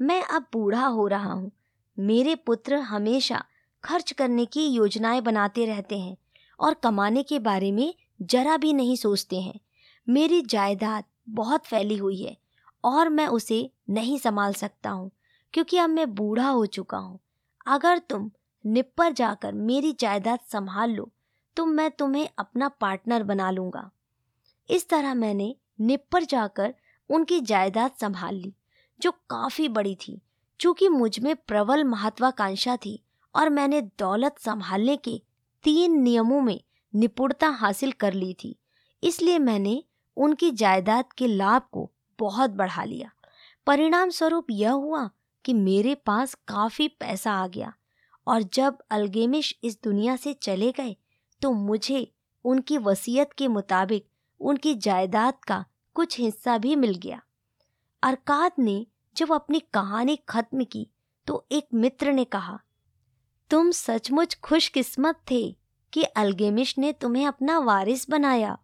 मैं 0.00 0.22
अब 0.24 0.46
बूढ़ा 0.52 0.84
हो 0.84 1.06
रहा 1.06 1.32
हूँ। 1.32 1.50
मेरे 1.98 2.34
पुत्र 2.36 2.74
हमेशा 2.74 3.44
खर्च 3.84 4.12
करने 4.12 4.44
की 4.46 4.66
योजनाएँ 4.66 5.20
बनाते 5.20 5.64
रहते 5.66 5.98
हैं 5.98 6.16
और 6.58 6.74
कमाने 6.74 7.22
के 7.22 7.38
बारे 7.40 7.72
में 7.72 7.92
जरा 8.20 8.56
भी 8.56 8.72
नहीं 8.72 8.96
सोचते 8.96 9.40
हैं। 9.40 9.58
मेरी 10.06 10.40
जायदाद 10.42 11.04
बहुत 11.30 11.66
फैली 11.66 11.96
हुई 11.96 12.22
है 12.22 12.36
और 12.84 13.08
मैं 13.08 13.26
उसे 13.28 13.68
नहीं 13.90 14.18
संभाल 14.18 14.52
सकता 14.54 14.90
हूँ, 14.90 15.10
क्योंकि 15.54 15.78
अब 15.78 15.90
मैं 15.90 16.14
बूढ़ा 16.14 16.48
हो 16.48 16.64
चुका 16.68 16.98
हूँ। 16.98 17.18
अगर 17.66 17.98
तुम 18.00 18.30
निप्पर 18.64 19.12
जाकर 19.12 19.52
मेरी 19.54 19.92
जायदाद 19.92 20.38
संभाल 20.48 20.90
लो 20.90 21.10
तो 21.56 21.64
मैं 21.66 21.90
तुम्हें 21.90 22.28
अपना 22.38 22.68
पार्टनर 22.70 23.22
बना 23.22 23.50
लूँगा। 23.50 23.90
इस 24.68 24.88
तरह 24.88 25.14
मैंने 25.14 25.54
निप्पर 25.80 26.24
जाकर 26.24 26.74
उनकी 27.10 27.40
जायदाद 27.40 27.92
संभाल 28.00 28.34
ली, 28.34 28.52
जो 29.00 29.10
काफ़ी 29.30 29.68
बड़ी 29.68 29.94
थी, 29.96 30.20
चूँकि 30.60 30.88
मुझमें 30.88 31.34
प्रबल 31.38 31.84
महत्वाकांक्षा 31.84 32.76
थी 32.76 33.02
और 33.34 33.48
मैंने 33.50 33.80
दौलत 33.98 34.38
संभालने 34.38 34.96
के 34.98 35.20
तीन 35.64 36.00
नियमों 36.00 36.40
में 36.40 36.60
निपुणता 36.94 37.48
हासिल 37.50 37.92
कर 37.92 38.12
ली 38.12 38.32
थी। 38.34 38.56
इसलिए 39.02 39.38
मैंने 39.38 39.82
उनकी 40.16 40.50
जायदाद 40.50 41.12
के 41.12 41.26
लाभ 41.26 41.62
को 41.72 41.90
बहुत 42.18 42.50
बढ़ा 42.50 42.84
लिया। 42.84 43.10
परिणाम 43.66 44.10
स्वरूप 44.10 44.46
यह 44.50 44.70
हुआ 44.70 45.08
कि 45.44 45.52
मेरे 45.54 45.94
पास 45.96 46.34
काफ़ी 46.48 46.88
पैसा 46.90 47.32
आ 47.32 47.46
गया 47.46 47.72
और 48.26 48.42
जब 48.42 48.78
अलगेमिश 48.90 49.54
इस 49.64 49.78
दुनिया 49.84 50.16
से 50.16 50.32
चले 50.32 50.70
गए 50.72 50.96
तो 51.42 51.52
मुझे 51.52 52.06
उनकी 52.44 52.78
वसीयत 52.78 53.32
के 53.32 53.48
मुताबिक 53.48 54.06
उनकी 54.40 54.74
जायदाद 54.76 55.34
का 55.48 55.64
कुछ 55.96 56.18
हिस्सा 56.20 56.56
भी 56.58 56.76
मिल 56.76 56.94
गया। 56.94 57.20
अरकाद 58.02 58.52
ने 58.58 58.86
जब 59.16 59.32
अपनी 59.32 59.60
कहानी 59.74 60.16
खत्म 60.28 60.64
की 60.64 60.86
तो 61.26 61.44
एक 61.52 61.66
मित्र 61.74 62.12
ने 62.12 62.24
कहा, 62.24 62.58
तुम 63.50 63.70
सचमुच 63.70 64.34
खुशकिस्मत 64.34 65.20
थे। 65.30 65.56
कि 65.92 66.02
अलगेमिश 66.02 66.78
ने 66.78 66.92
तुम्हें 66.92 67.26
अपना 67.26 67.58
वारिस 67.58 68.10
बनाया। 68.10 68.58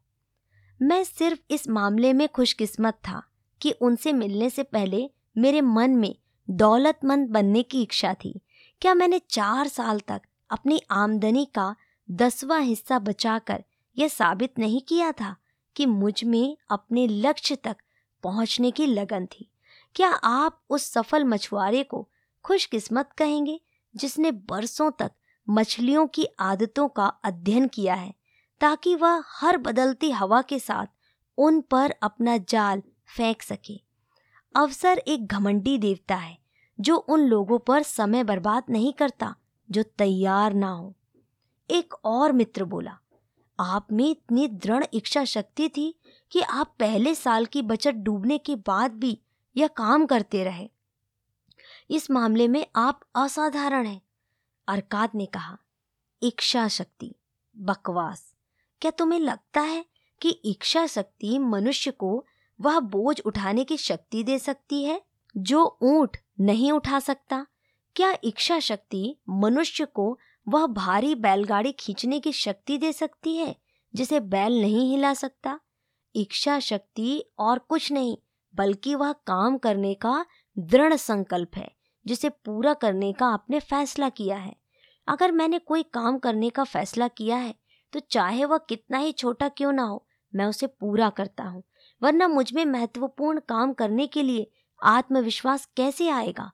मैं 0.82 1.04
सिर्फ़ 1.04 1.40
इस 1.50 1.68
मामले 1.68 2.12
में 2.12 2.28
खुशकिस्मत 2.28 2.94
था 2.94 3.22
कि 3.60 3.70
उनसे 3.70 4.12
मिलने 4.12 4.50
से 4.50 4.62
पहले 4.62 5.10
मेरे 5.38 5.60
मन 5.60 5.90
में 5.90 6.16
दौलतमंद 6.50 7.28
बनने 7.28 7.62
की 7.62 7.82
इच्छा 7.82 8.14
थी। 8.14 8.40
क्या 8.80 8.94
मैंने 8.94 9.18
चार 9.18 9.68
साल 9.68 10.00
तक 10.00 10.22
अपनी 10.50 10.80
आमदनी 10.90 11.44
का 11.44 11.76
दसवां 12.10 12.62
हिस्सा 12.62 12.98
बचाकर 12.98 13.64
यह 13.98 14.08
साबित 14.08 14.58
नहीं 14.58 14.80
किया 14.80 15.12
था 15.12 15.36
कि 15.76 15.86
मुझमें 15.86 16.56
अपने 16.70 17.06
लक्ष्य 17.06 17.56
तक 17.56 17.76
पहुँचने 18.22 18.70
की 18.70 18.86
लगन 18.86 19.26
थी? 19.26 19.50
क्या 19.94 20.08
आप 20.08 20.62
उस 20.70 20.82
सफल 20.92 21.24
मछुआरे 21.24 21.82
को 21.82 22.08
खुशकिस्मत 22.44 23.12
कहेंगे 23.12 23.60
जिसने 23.96 24.30
बरसों 24.30 24.90
तक 24.90 25.12
मछलियों 25.51 26.07
की 26.07 26.26
आदतों 26.40 26.88
का 26.88 27.07
अध्ययन 27.07 27.68
किया 27.68 27.94
है, 27.94 28.14
ताकि 28.61 28.94
वह 28.94 29.22
हर 29.26 29.57
बदलती 29.57 30.11
हवा 30.11 30.42
के 30.42 30.59
साथ 30.59 30.86
उन 31.38 31.61
पर 31.61 31.90
अपना 31.90 32.36
जाल 32.36 32.82
फेंक 33.16 33.42
सके। 33.42 33.80
अवसर 34.57 34.99
एक 34.99 35.26
घमंडी 35.26 35.78
देवता 35.78 36.16
है, 36.16 36.38
जो 36.80 36.96
उन 36.96 37.20
लोगों 37.20 37.59
पर 37.59 37.82
समय 37.82 38.24
बर्बाद 38.24 38.64
नहीं 38.70 38.92
करता, 38.92 39.34
जो 39.70 39.82
तैयार 39.82 40.55
ना 40.55 40.70
हो। 40.70 40.94
एक 41.70 41.94
और 42.05 42.32
मित्र 42.32 42.64
बोला, 42.64 42.99
आप 43.61 43.86
में 43.92 44.11
इतनी 44.11 44.49
दृढ़ 44.49 44.84
इच्छा 44.92 45.24
शक्ति 45.24 45.68
थी 45.68 46.01
कि 46.30 46.40
आप 46.40 46.74
पहले 46.78 47.14
साल 47.14 47.46
की 47.46 47.62
बचत 47.62 47.90
डूबने 47.90 48.38
के 48.38 48.57
बाद 48.57 48.92
भी 48.92 49.20
यह 49.57 49.66
काम 49.66 50.07
करते 50.07 50.44
रहे। 50.44 50.70
इस 51.90 52.11
मामले 52.11 52.49
में 52.49 52.66
आप 52.76 53.01
असाधारण 53.14 53.86
हैं। 53.86 54.01
अरकाद 54.68 55.10
ने 55.14 55.26
कहा 55.26 55.56
इच्छा 56.22 56.68
शक्ति 56.68 57.14
बकवास, 57.56 58.34
क्या 58.80 58.90
तुम्हें 58.90 59.20
लगता 59.20 59.60
है 59.60 59.84
कि 60.20 60.30
इच्छा 60.30 60.86
शक्ति 60.86 61.38
मनुष्य 61.38 61.90
को 61.90 62.24
वह 62.60 62.80
बोझ 62.80 63.20
उठाने 63.20 63.64
की 63.64 63.76
शक्ति 63.76 64.22
दे 64.24 64.38
सकती 64.38 64.82
है, 64.84 65.00
जो 65.36 65.78
ऊँट 65.82 66.16
नहीं 66.40 66.72
उठा 66.72 66.98
सकता? 66.98 67.46
क्या 67.96 68.12
इच्छा 68.24 68.58
शक्ति 68.58 69.16
मनुष्य 69.28 69.84
को 69.84 70.18
वह 70.48 70.66
भारी 70.66 71.14
बैलगाड़ी 71.14 71.72
खींचने 71.72 72.20
की 72.20 72.32
शक्ति 72.32 72.78
दे 72.78 72.92
सकती 72.92 73.36
है, 73.36 73.54
जिसे 73.94 74.20
बैल 74.20 74.60
नहीं 74.60 74.90
हिला 74.90 75.14
सकता? 75.14 75.58
इच्छा 76.14 76.58
शक्ति 76.60 77.24
और 77.38 77.58
कुछ 77.58 77.90
नहीं, 77.92 78.16
बल्कि 78.54 78.94
वह 78.94 79.12
काम 79.12 79.58
करने 79.58 79.94
का 79.94 80.24
दृढ़ 80.58 80.94
संकल्प 80.94 81.56
है। 81.56 81.77
जिसे 82.09 82.28
पूरा 82.28 82.74
करने 82.74 83.12
का 83.12 83.26
आपने 83.28 83.61
फैसला 83.61 84.09
किया 84.11 84.36
है। 84.36 84.54
अगर 85.09 85.32
मैंने 85.32 85.59
कोई 85.61 85.82
काम 85.84 86.18
करने 86.18 86.50
का 86.50 86.64
फैसला 86.64 87.09
किया 87.11 87.36
है 87.36 87.54
तो 87.92 88.00
चाहे 88.02 88.44
वह 88.44 88.59
कितना 88.59 88.98
ही 88.98 89.12
छोटा 89.12 89.48
क्यों 89.50 89.72
ना 89.72 89.82
हो, 89.82 90.04
मैं 90.32 90.46
उसे 90.46 90.66
पूरा 90.66 91.09
करता 91.11 91.44
हूँ। 91.44 91.62
वरना 92.02 92.28
मुझमें 92.28 92.64
महत्वपूर्ण 92.66 93.40
काम 93.48 93.72
करने 93.72 94.06
के 94.06 94.22
लिए 94.22 94.50
आत्मविश्वास 94.80 95.68
कैसे 95.76 96.09
आएगा? 96.11 96.50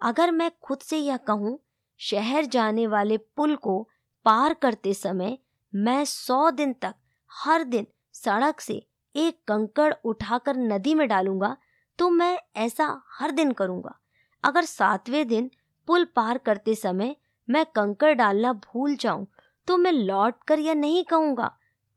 अगर 0.00 0.30
मैं 0.30 0.50
खुद 0.62 0.78
से 0.78 0.98
यह 0.98 1.16
कहूँ, 1.18 1.58
शहर 2.00 2.44
जाने 2.46 2.86
वाले 2.86 3.16
पुल 3.16 3.56
को 3.56 3.80
पार 4.26 4.54
करते 4.54 4.94
समय 4.94 5.36
मैं 5.72 6.04
सौ 6.04 6.50
दिन 6.50 6.72
तक 6.72 6.94
हर 7.30 7.64
दिन 7.64 7.86
सड़क 8.14 8.60
से 8.60 8.74
एक 9.14 9.38
कंकड़ 9.48 9.92
उठाकर 10.04 10.56
नदी 10.56 10.94
में 10.94 11.06
डालूँगा 11.08 11.56
तो 11.98 12.08
मैं 12.10 12.38
ऐसा 12.56 12.86
हर 13.12 13.30
दिन 13.30 13.52
करूँगा। 13.52 13.98
अगर 14.44 14.64
सातवें 14.64 15.26
दिन 15.28 15.50
पुल 15.88 16.04
पार 16.16 16.38
करते 16.38 16.74
समय 16.74 17.14
मैं 17.48 17.64
कंकड़ 17.66 18.12
डालना 18.14 18.52
भूल 18.52 18.96
जाऊँ 18.96 19.26
तो 19.68 19.76
मैं 19.76 19.92
लौट 19.92 20.42
कर 20.48 20.58
यह 20.58 20.74
नहीं 20.74 21.04
कहूँगा, 21.04 21.50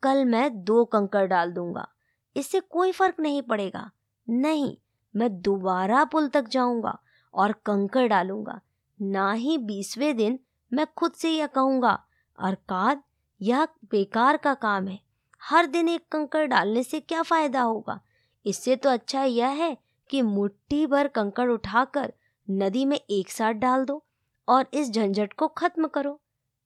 कल 0.03 0.23
मैं 0.25 0.63
दो 0.63 0.83
कंकड़ 0.85 1.25
डाल 1.25 1.51
दूँगा। 1.51 1.87
इससे 2.35 2.59
कोई 2.61 2.91
फ़र्क 2.91 3.19
नहीं 3.19 3.41
पड़ेगा। 3.41 3.89
नहीं, 4.27 4.75
मैं 5.13 5.29
दोबारा 5.41 6.03
पुल 6.05 6.27
तक 6.27 6.47
जाऊँगा 6.47 6.97
और 7.33 7.51
कंकड़ 7.65 8.07
डालूँगा। 8.07 8.59
ना 8.99 9.31
ही 9.31 9.57
बीसवें 9.57 10.15
दिन 10.17 10.39
मैं 10.71 10.85
खुद 10.97 11.11
से 11.11 11.29
यह 11.29 11.47
कहूँगा 11.47 11.91
अर्थात 12.37 13.03
यह 13.41 13.65
बेकार 13.91 14.37
का 14.37 14.53
काम 14.55 14.87
है। 14.87 14.99
हर 15.41 15.65
दिन 15.65 15.89
एक 15.89 16.07
कंकड़ 16.11 16.45
डालने 16.45 16.83
से 16.83 16.99
क्या 16.99 17.21
फ़ायदा 17.23 17.61
होगा? 17.61 17.99
इससे 18.45 18.75
तो 18.75 18.89
अच्छा 18.89 19.23
यह 19.23 19.47
है 19.47 19.75
कि 20.09 20.21
मुट्ठी 20.21 20.85
भर 20.87 21.07
कंकड़ 21.07 21.49
उठाकर 21.49 22.13
नदी 22.47 22.85
में 22.85 22.99
एक 22.99 23.29
साथ 23.29 23.53
डाल 23.53 23.85
दो 23.85 24.03
और 24.47 24.65
इस 24.73 24.91
झंझट 24.91 25.33
को 25.33 25.47
खत्म 25.47 25.87
करो। 25.87 26.19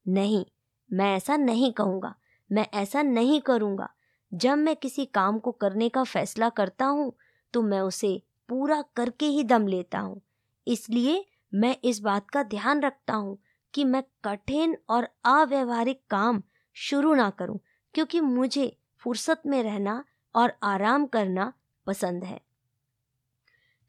नहीं, 0.06 0.46
मैं 0.90 1.16
ऐसा 1.16 1.38
नहीं 1.38 1.72
कहूँगा। 1.74 2.14
मैं 2.50 2.66
ऐसा 2.74 3.02
नहीं 3.02 3.40
करूँगा। 3.42 3.90
जब 4.32 4.58
मैं 4.58 4.76
किसी 4.76 5.06
काम 5.06 5.40
को 5.40 5.52
करने 5.52 5.90
का 5.90 6.04
फैसला 6.04 6.50
करता 6.50 6.86
हूँ 6.86 7.12
तो 7.54 7.62
मैं 7.62 7.80
उसे 7.82 8.22
पूरा 8.50 8.82
करके 8.96 9.26
ही 9.26 9.44
दम 9.44 9.68
लेता 9.68 10.00
हूँ। 10.00 10.22
इसलिए 10.68 11.26
मैं 11.54 11.76
इस 11.84 12.00
बात 12.00 12.30
का 12.30 12.44
ध्यान 12.44 12.82
रखता 12.82 13.14
हूँ 13.14 13.38
कि 13.74 13.84
मैं 13.84 14.04
कठिन 14.26 14.78
और 14.90 15.08
अव्यवहारिक 15.26 16.02
काम 16.10 16.42
शुरू 16.76 17.14
ना 17.14 17.30
करूँ, 17.30 17.60
क्योंकि 17.96 18.22
मुझे 18.22 18.76
फुर्सत 19.02 19.42
में 19.46 19.62
रहना 19.64 20.04
और 20.36 20.54
आराम 20.64 21.06
करना 21.06 21.52
पसंद 21.88 22.24
है। 22.24 22.40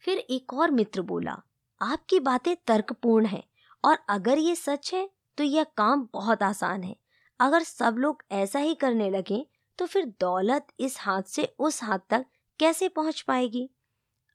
फिर 0.04 0.18
एक 0.18 0.54
और 0.54 0.70
मित्र 0.70 1.02
बोला 1.02 1.40
आपकी 1.82 2.18
बातें 2.20 2.54
तर्कपूर्ण 2.66 3.26
हैं 3.26 3.42
और 3.84 3.98
अगर 4.08 4.38
ये 4.38 4.54
सच 4.54 4.92
है 4.94 5.08
तो 5.38 5.44
यह 5.44 5.64
काम 5.76 6.08
बहुत 6.14 6.42
आसान 6.42 6.82
है। 6.82 6.94
अगर 7.40 7.62
सब 7.62 7.96
लोग 7.98 8.22
ऐसा 8.32 8.58
ही 8.58 8.74
करने 8.74 9.10
लगे 9.10 9.46
तो 9.78 9.86
फिर 9.86 10.04
दौलत 10.20 10.66
इस 10.80 10.96
हाथ 11.00 11.22
से 11.22 11.44
उस 11.58 11.82
हाथ 11.82 11.98
तक 12.10 12.24
कैसे 12.60 12.88
पहुँच 12.88 13.20
पाएगी? 13.20 13.68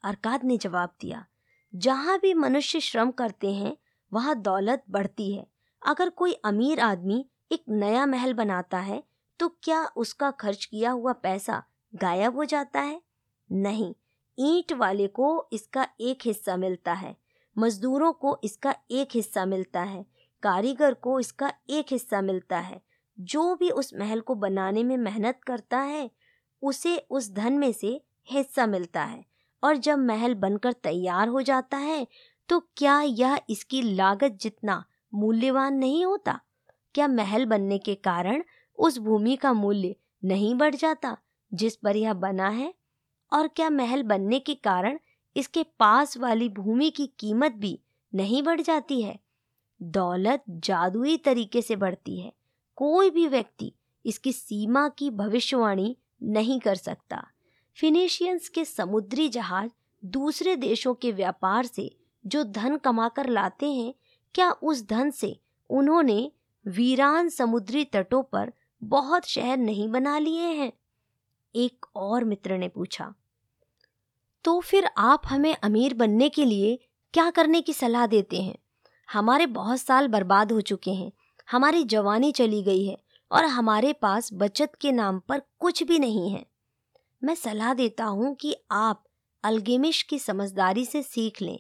अरकाद 0.04 0.44
ने 0.44 0.58
जवाब 0.58 0.94
दिया, 1.02 1.26
जहाँ 1.74 2.18
भी 2.20 2.34
मनुष्य 2.34 2.80
श्रम 2.80 3.12
करते 3.12 3.52
हैं, 3.54 3.76
वहाँ 4.12 4.36
दौलत 4.38 4.84
बढ़ती 4.90 5.32
है। 5.34 5.46
अगर 5.82 6.10
कोई 6.10 6.34
अमीर 6.46 6.80
आदमी 6.80 7.26
एक 7.52 7.64
नया 7.70 8.06
महल 8.06 8.34
बनाता 8.34 8.78
है 8.80 9.04
तो 9.40 9.48
क्या 9.64 9.84
उसका 9.98 10.32
खर्च 10.34 10.66
किया 10.66 10.92
हुआ 10.92 11.14
पैसा 11.14 11.64
गायब 11.94 12.36
हो 12.36 12.46
जाता 12.46 12.82
है? 12.82 13.02
नहीं, 13.50 13.94
ईंट 14.38 14.74
वाले 14.74 15.08
को 15.10 15.48
इसका 15.54 15.88
एक 16.02 16.26
हिस्सा 16.26 16.58
मिलता 16.58 16.94
है। 16.94 17.16
मजदूरों 17.58 18.12
को 18.14 18.38
इसका 18.44 18.76
एक 18.92 19.10
हिस्सा 19.12 19.46
मिलता 19.46 19.82
है, 19.82 20.06
कारीगर 20.44 20.94
को 20.94 21.20
इसका 21.20 21.52
एक 21.70 21.86
हिस्सा 21.92 22.22
मिलता 22.22 22.60
है। 22.60 22.82
जो 23.18 23.56
भी 23.56 23.70
उस 23.72 23.94
महल 23.94 24.20
को 24.22 24.36
बनाने 24.36 24.84
में 24.84 24.96
मेहनत 24.98 25.40
करता 25.44 25.80
है, 25.80 26.10
उसे 26.62 26.98
उस 27.10 27.32
धन 27.32 27.54
में 27.54 27.72
से 27.72 28.00
हिस्सा 28.28 28.66
मिलता 28.68 29.04
है। 29.04 29.24
और 29.64 29.78
जब 29.78 30.00
महल 30.00 30.36
बनकर 30.36 30.74
तैयार 30.74 31.28
हो 31.28 31.42
जाता 31.42 31.78
है 31.78 32.06
तो 32.50 32.60
क्या 32.78 33.00
यह 33.02 33.40
इसकी 33.50 33.82
लागत 33.82 34.38
जितना 34.42 34.84
मूल्यवान 35.14 35.74
नहीं 35.74 36.06
होता? 36.06 36.40
क्या 36.96 37.08
महल 37.08 37.46
बनने 37.46 37.78
के 37.78 37.96
कारण 37.96 38.44
उस 38.80 38.98
भूमि 39.00 39.36
का 39.36 39.52
मूल्य 39.54 39.96
नहीं 40.24 40.54
बढ़ 40.56 40.76
जाता, 40.76 41.16
जिस 41.52 41.76
पर 41.76 41.96
यह 41.96 42.14
बना 42.16 42.50
है? 42.50 42.74
और 43.32 43.48
क्या 43.48 43.70
महल 43.70 44.04
बनने 44.04 44.40
के 44.40 44.56
कारण 44.56 45.00
इसके 45.38 45.64
पास 45.64 46.18
वाली 46.18 46.50
भूमि 46.50 46.90
की 46.90 47.08
कीमत 47.20 47.52
भी 47.52 47.80
नहीं 48.16 48.44
बढ़ 48.44 48.62
जाती 48.62 49.02
है। 49.02 49.20
दौलत 49.82 50.44
जादुई 50.50 51.18
तरीके 51.18 51.62
से 51.62 51.76
बढ़ती 51.76 52.20
है। 52.20 52.34
कोई 52.76 53.10
भी 53.10 53.28
व्यक्ति 53.28 53.74
इसकी 54.06 54.34
सीमा 54.34 54.90
की 54.90 55.10
भविष्यवाणी 55.10 55.98
नहीं 56.24 56.60
कर 56.60 56.76
सकता। 56.76 57.28
फिनिशियंस 57.76 58.50
के 58.50 58.66
समुद्री 58.66 59.30
जहाज़ 59.30 59.72
दूसरे 60.06 60.56
देशों 60.56 60.94
के 60.94 61.12
व्यापार 61.12 61.66
से 61.66 61.98
जो 62.26 62.44
धन 62.44 62.78
कमाकर 62.78 63.30
लाते 63.30 63.72
हैं, 63.72 63.94
क्या 64.36 64.52
उस 64.52 64.88
धन 64.88 65.12
से 65.12 65.40
उन्होंने 65.70 66.32
वीरान 66.68 67.30
समुद्री 67.30 67.86
तटों 67.86 68.24
पर 68.24 68.54
बहुत 68.84 69.26
शहर 69.26 69.58
नहीं 69.58 69.90
बना 69.90 70.20
लिए 70.20 70.46
हैं? 70.46 70.74
एक 71.56 71.86
और 71.96 72.24
मित्र 72.24 72.58
ने 72.58 72.68
पूछा। 72.68 73.14
तो 74.48 74.60
फिर 74.60 74.90
आप 74.98 75.22
हमें 75.28 75.56
अमीर 75.64 75.94
बनने 75.94 76.28
के 76.30 76.46
लिए 76.46 76.80
क्या 77.14 77.30
करने 77.30 77.62
की 77.62 77.74
सलाह 77.74 78.06
देते 78.08 78.42
हैं? 78.42 78.56
हमारे 79.10 79.46
बहुत 79.46 79.80
साल 79.80 80.08
बर्बाद 80.08 80.52
हो 80.52 80.62
चुके 80.62 80.92
हैं, 80.92 81.12
हमारी 81.52 81.84
जवानी 81.84 82.32
चली 82.32 82.62
गई 82.64 82.86
है 82.86 82.98
और 83.32 83.46
हमारे 83.46 83.92
पास 83.94 84.30
बचत 84.34 84.72
के 84.82 84.92
नाम 84.92 85.20
पर 85.20 85.42
कुछ 85.60 85.84
भी 85.84 86.00
नहीं 86.00 86.32
है। 86.32 86.46
मैं 87.24 87.36
सलाह 87.36 87.74
देता 87.74 88.06
हूँ 88.06 88.34
कि 88.36 88.56
आप 88.72 89.04
अलगेमिश 89.44 90.02
की 90.04 90.20
समझदारी 90.20 90.86
से 90.86 91.04
सीख 91.04 91.42
लें 91.42 91.60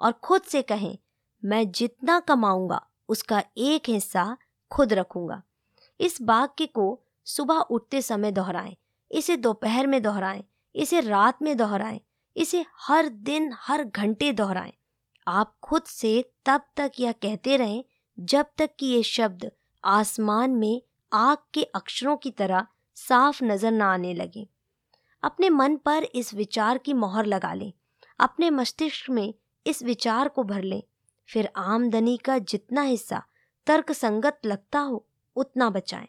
और 0.00 0.12
खुद 0.12 0.42
से 0.42 0.62
कहें, 0.62 0.98
मैं 1.44 1.70
जितना 1.72 2.20
कमाऊँगा, 2.20 2.86
उसका 3.08 3.42
एक 3.56 3.88
हिस्सा 3.88 4.36
खुद 4.70 4.92
रखूँगा। 4.92 5.42
इस 6.00 6.18
वाक्य 6.22 6.66
को 6.66 7.02
सुबह 7.26 7.54
उठते 7.54 8.02
समय 8.02 8.32
दोहराएँ, 8.32 8.76
इसे 9.10 9.36
दोपहर 9.36 9.86
में 9.86 10.02
दोहराएँ, 10.02 10.44
इसे 10.74 11.00
रात 11.00 11.42
में 11.42 11.56
दोहराएँ 11.56 12.00
इसे 12.36 12.66
हर 12.78 13.08
दिन, 13.08 13.54
हर 13.56 13.84
घंटे 13.84 14.32
दोहराएँ। 14.32 14.72
आप 15.28 15.54
खुद 15.62 15.82
से 15.82 16.32
तब 16.44 16.60
तक 16.76 16.92
यह 17.00 17.12
कहते 17.12 17.56
रहें, 17.56 17.84
जब 18.20 18.46
तक 18.58 18.70
कि 18.78 18.86
ये 18.86 19.02
शब्द 19.02 19.52
आसमान 19.84 20.50
में 20.50 20.82
आग 21.12 21.38
के 21.54 21.62
अक्षरों 21.62 22.16
की 22.16 22.30
तरह 22.30 22.66
साफ़ 22.94 23.44
नज़र 23.44 23.70
न 23.70 23.82
आने 23.82 24.14
लगे। 24.14 24.48
अपने 25.22 25.50
मन 25.50 25.76
पर 25.76 26.04
इस 26.04 26.34
विचार 26.34 26.78
की 26.78 26.92
मोहर 26.92 27.26
लगा 27.26 27.54
लें। 27.54 27.72
अपने 28.20 28.50
मस्तिष्क 28.50 29.10
में 29.10 29.34
इस 29.66 29.82
विचार 29.82 30.28
को 30.28 30.42
भर 30.42 30.62
लें। 30.62 30.82
फिर 31.28 31.48
आमदनी 31.56 32.16
का 32.16 32.38
जितना 32.38 32.82
हिस्सा 32.82 33.22
तर्क 33.66 33.92
संगत 33.92 34.40
लगता 34.44 34.78
हो, 34.78 35.06
उतना 35.36 35.70
बचाएँ। 35.70 36.08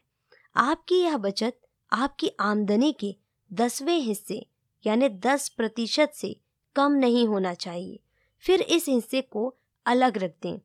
आपकी 0.55 0.95
यह 0.95 1.17
बचत, 1.17 1.59
आपकी 1.91 2.31
आमदनी 2.39 2.93
के 2.93 3.15
दसवें 3.53 3.97
हिस्से 3.97 4.45
यानी 4.83 5.09
दस 5.09 5.47
प्रतिशत 5.49 6.11
से 6.15 6.35
कम 6.75 6.91
नहीं 6.91 7.27
होना 7.27 7.53
चाहिए। 7.53 7.99
फिर 8.43 8.61
इस 8.61 8.87
हिस्से 8.89 9.21
को 9.21 9.53
अलग 9.85 10.17
रख 10.17 10.33
दें। 10.41 10.59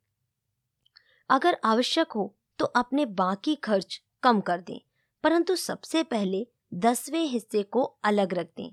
अगर 1.30 1.58
आवश्यक 1.64 2.12
हो 2.12 2.34
तो 2.58 2.64
अपने 2.64 3.06
बाकी 3.06 3.54
खर्च 3.54 4.00
कम 4.22 4.40
कर 4.40 4.60
दें, 4.60 4.78
परंतु 5.24 5.56
सबसे 5.56 6.02
पहले 6.02 6.46
दसवें 6.74 7.24
हिस्से 7.24 7.62
को 7.62 7.82
अलग 8.04 8.34
रख 8.34 8.48
दें। 8.56 8.70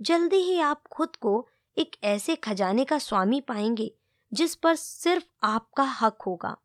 जल्दी 0.00 0.36
ही 0.36 0.58
आप 0.60 0.86
खुद 0.86 1.16
को 1.16 1.48
एक 1.76 1.96
ऐसे 2.04 2.36
खजाने 2.36 2.84
का 2.84 2.98
स्वामी 2.98 3.40
पाएँगे 3.40 3.90
जिस 4.32 4.54
पर 4.54 4.74
सिर्फ़ 4.74 5.24
आपका 5.42 5.84
हक 5.92 6.22
होगा। 6.22 6.56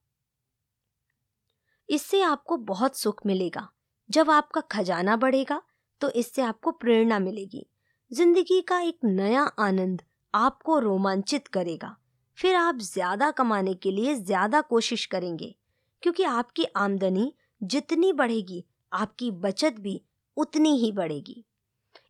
इससे 1.89 2.21
आपको 2.21 2.57
बहुत 2.57 2.97
सुख 2.97 3.25
मिलेगा। 3.25 3.67
जब 4.09 4.29
आपका 4.29 4.61
खजाना 4.61 5.15
बढ़ेगा 5.15 5.61
तो 6.01 6.09
इससे 6.11 6.41
आपको 6.41 6.71
प्रेरणा 6.71 7.19
मिलेगी। 7.19 7.65
ज़िंदगी 8.13 8.61
का 8.61 8.79
एक 8.79 8.97
नया 9.03 9.41
आनंद 9.41 10.01
आपको 10.33 10.77
रोमांचित 10.79 11.47
करेगा। 11.47 11.95
फिर 12.37 12.55
आप 12.55 12.79
ज़्यादा 12.79 13.29
कमाने 13.31 13.73
के 13.73 13.91
लिए 13.91 14.13
ज़्यादा 14.15 14.61
कोशिश 14.61 15.05
करेंगे, 15.05 15.55
क्योंकि 16.03 16.23
आपकी 16.23 16.65
आमदनी 16.75 17.33
जितनी 17.61 18.13
बढ़ेगी, 18.13 18.63
आपकी 18.91 19.31
बचत 19.31 19.75
भी 19.79 20.01
उतनी 20.37 20.75
ही 20.77 20.91
बढ़ेगी। 20.91 21.45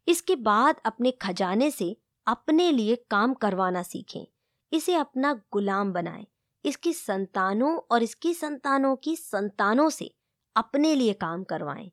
इसके 0.07 0.35
बाद 0.35 0.81
अपने 0.85 1.11
खजाने 1.11 1.71
से 1.71 1.95
अपने 2.27 2.71
लिए 2.71 2.95
काम 3.09 3.33
करवाना 3.33 3.83
सीखें। 3.83 4.25
इसे 4.71 4.95
अपना 4.95 5.33
गुलाम 5.53 5.93
बनाएँ। 5.93 6.25
इसकी 6.65 6.93
संतानों 6.93 7.75
और 7.91 8.03
इसकी 8.03 8.33
संतानों 8.33 8.95
की 8.95 9.15
संतानों 9.15 9.89
से 9.89 10.13
अपने 10.55 10.95
लिए 10.95 11.13
काम 11.13 11.43
करवाएँ। 11.43 11.91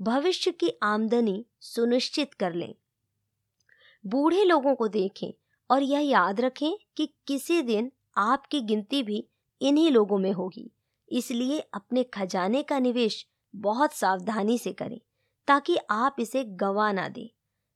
भविष्य 0.00 0.50
की 0.50 0.78
आमदनी 0.82 1.44
सुनिश्चित 1.60 2.34
कर 2.34 2.52
लें। 2.52 2.74
बूढ़े 4.04 4.44
लोगों 4.44 4.74
को 4.74 4.88
देखें 4.88 5.32
और 5.70 5.82
यह 5.82 6.00
याद 6.00 6.40
रखें 6.40 6.72
कि 6.96 7.06
किसी 7.26 7.60
दिन 7.62 7.90
आपकी 8.18 8.60
गिनती 8.60 9.02
भी 9.02 9.24
इन्हीं 9.60 9.90
लोगों 9.90 10.18
में 10.18 10.32
होगी। 10.32 10.70
इसलिए 11.08 11.58
अपने 11.74 12.02
खजाने 12.04 12.62
का 12.62 12.78
निवेश 12.78 13.26
बहुत 13.54 13.92
सावधानी 13.92 14.58
से 14.58 14.72
करें, 14.72 15.00
ताकि 15.48 15.76
आप 15.90 16.16
इसे 16.18 16.44
गवा 16.44 16.90
ना 16.92 17.08
दें। 17.08 17.28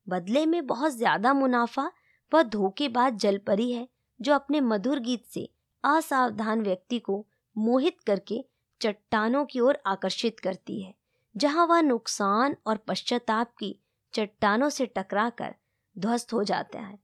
बदले 0.07 0.45
में 0.45 0.65
बहुत 0.67 0.91
ज़्यादा 0.91 1.33
मुनाफा 1.33 1.91
वह 2.31 2.43
धोखेबाज 2.43 3.13
जलपरी 3.13 3.71
है, 3.71 3.87
जो 4.19 4.33
अपने 4.33 4.61
मधुर 4.61 4.99
गीत 4.99 5.25
से 5.25 5.49
असावधान 5.83 6.61
व्यक्ति 6.61 6.99
को 6.99 7.25
मोहित 7.55 8.01
करके 8.07 8.43
चट्टानों 8.81 9.45
की 9.45 9.59
ओर 9.59 9.77
आकर्षित 9.85 10.39
करती 10.39 10.81
है, 10.81 10.93
जहाँ 11.35 11.65
वह 11.67 11.81
नुकसान 11.81 12.55
और 12.67 12.77
पश्चाताप 12.77 13.51
की 13.51 13.75
चट्टानों 14.13 14.69
से 14.69 14.85
टकराकर 14.87 15.55
ध्वस्त 15.97 16.33
हो 16.33 16.43
जाता 16.43 16.79
है। 16.79 16.97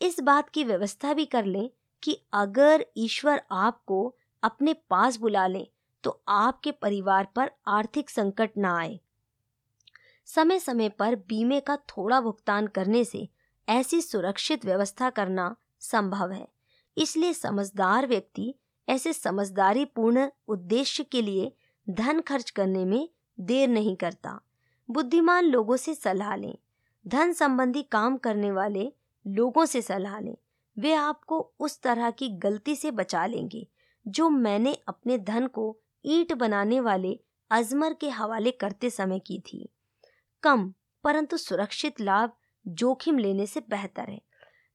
इस 0.00 0.20
बात 0.20 0.48
की 0.48 0.64
व्यवस्था 0.64 1.12
भी 1.14 1.24
कर 1.24 1.44
लें 1.44 1.70
कि 2.02 2.16
अगर 2.32 2.84
ईश्वर 2.96 3.42
आपको 3.50 4.14
अपने 4.42 4.74
पास 4.90 5.16
बुला 5.16 5.46
लें 5.46 5.66
तो 6.04 6.20
आपके 6.28 6.70
परिवार 6.72 7.28
पर 7.36 7.50
आर्थिक 7.66 8.10
संकट 8.10 8.56
ना 8.56 8.76
आए। 8.78 8.98
समय 10.28 10.58
समय 10.58 10.88
पर 10.88 11.14
बीमे 11.28 11.60
का 11.60 11.76
थोड़ा 11.76 12.20
भुगतान 12.20 12.66
करने 12.66 13.04
से 13.04 13.28
ऐसी 13.68 14.00
सुरक्षित 14.00 14.64
व्यवस्था 14.64 15.10
करना 15.10 15.54
संभव 15.80 16.30
है। 16.30 16.46
इसलिए 16.96 17.32
समझदार 17.32 18.06
व्यक्ति 18.06 18.54
ऐसे 18.88 19.12
समझदारी 19.12 19.84
पूर्ण 19.84 20.28
उद्देश्य 20.48 21.04
के 21.04 21.22
लिए 21.22 21.52
धन 21.86 22.20
खर्च 22.20 22.50
करने 22.50 22.84
में 22.84 23.08
देर 23.38 23.68
नहीं 23.68 23.96
करता। 23.96 24.40
बुद्धिमान 24.88 25.44
लोगों 25.44 25.76
से 25.76 25.94
सलाह 25.94 26.34
लें। 26.36 26.56
धन 27.06 27.32
संबंधी 27.32 27.82
काम 27.82 28.16
करने 28.16 28.50
वाले 28.50 28.92
लोगों 29.26 29.64
से 29.64 29.82
सलाह 29.82 30.18
लें। 30.20 30.36
वे 30.76 30.92
आपको 30.94 31.38
उस 31.60 31.80
तरह 31.82 32.10
की 32.10 32.28
गलती 32.38 32.74
से 32.76 32.90
बचा 32.90 33.24
लेंगे, 33.26 33.66
जो 34.06 34.28
मैंने 34.30 34.76
अपने 34.88 35.18
धन 35.18 35.46
को 35.46 35.76
ईंट 36.04 36.32
बनाने 36.32 36.80
वाले 36.80 37.18
अजमर 37.50 37.94
के 37.94 38.08
हवाले 38.08 38.50
करते 38.50 38.90
समय 38.90 39.18
की 39.18 39.38
थी। 39.38 39.68
कम, 40.42 40.72
परंतु 41.04 41.36
सुरक्षित 41.36 42.00
लाभ 42.00 42.32
जोखिम 42.66 43.18
लेने 43.18 43.46
से 43.46 43.60
बेहतर 43.60 44.10
है। 44.10 44.20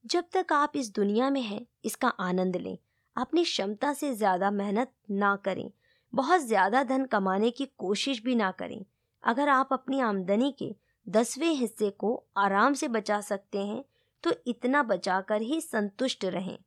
जब 0.06 0.24
तक 0.34 0.54
आप 0.54 0.72
इस 0.76 0.94
दुनिया 0.94 1.30
में 1.30 1.42
हैं, 1.42 1.66
इसका 1.86 2.08
आनंद 2.08 2.56
लें। 2.56 2.78
अपनी 3.16 3.44
क्षमता 3.44 3.94
से 3.94 4.14
ज़्यादा 4.16 4.52
मेहनत 4.52 4.92
ना 5.12 5.36
करें। 5.36 5.70
बहुत 6.14 6.42
ज़्यादा 6.42 6.84
धन 6.84 7.06
कमाने 7.06 7.50
की 7.52 7.66
कोशिश 7.78 8.22
भी 8.24 8.36
ना 8.36 8.52
करें। 8.52 8.84
अगर 9.24 9.50
आप 9.50 9.70
अपनी 9.72 10.00
आमदनी 10.00 10.52
के 10.52 10.76
दसवें 11.08 11.52
हिस्से 11.52 11.90
को 11.90 12.24
आराम 12.38 12.74
से 12.74 12.88
बचा 12.88 13.20
सकते 13.22 13.60
हैं 13.60 13.84
तो 14.24 14.32
इतना 14.48 14.82
बचाकर 14.84 15.42
ही 15.42 15.60
संतुष्ट 15.62 16.26
रहें। 16.26 16.58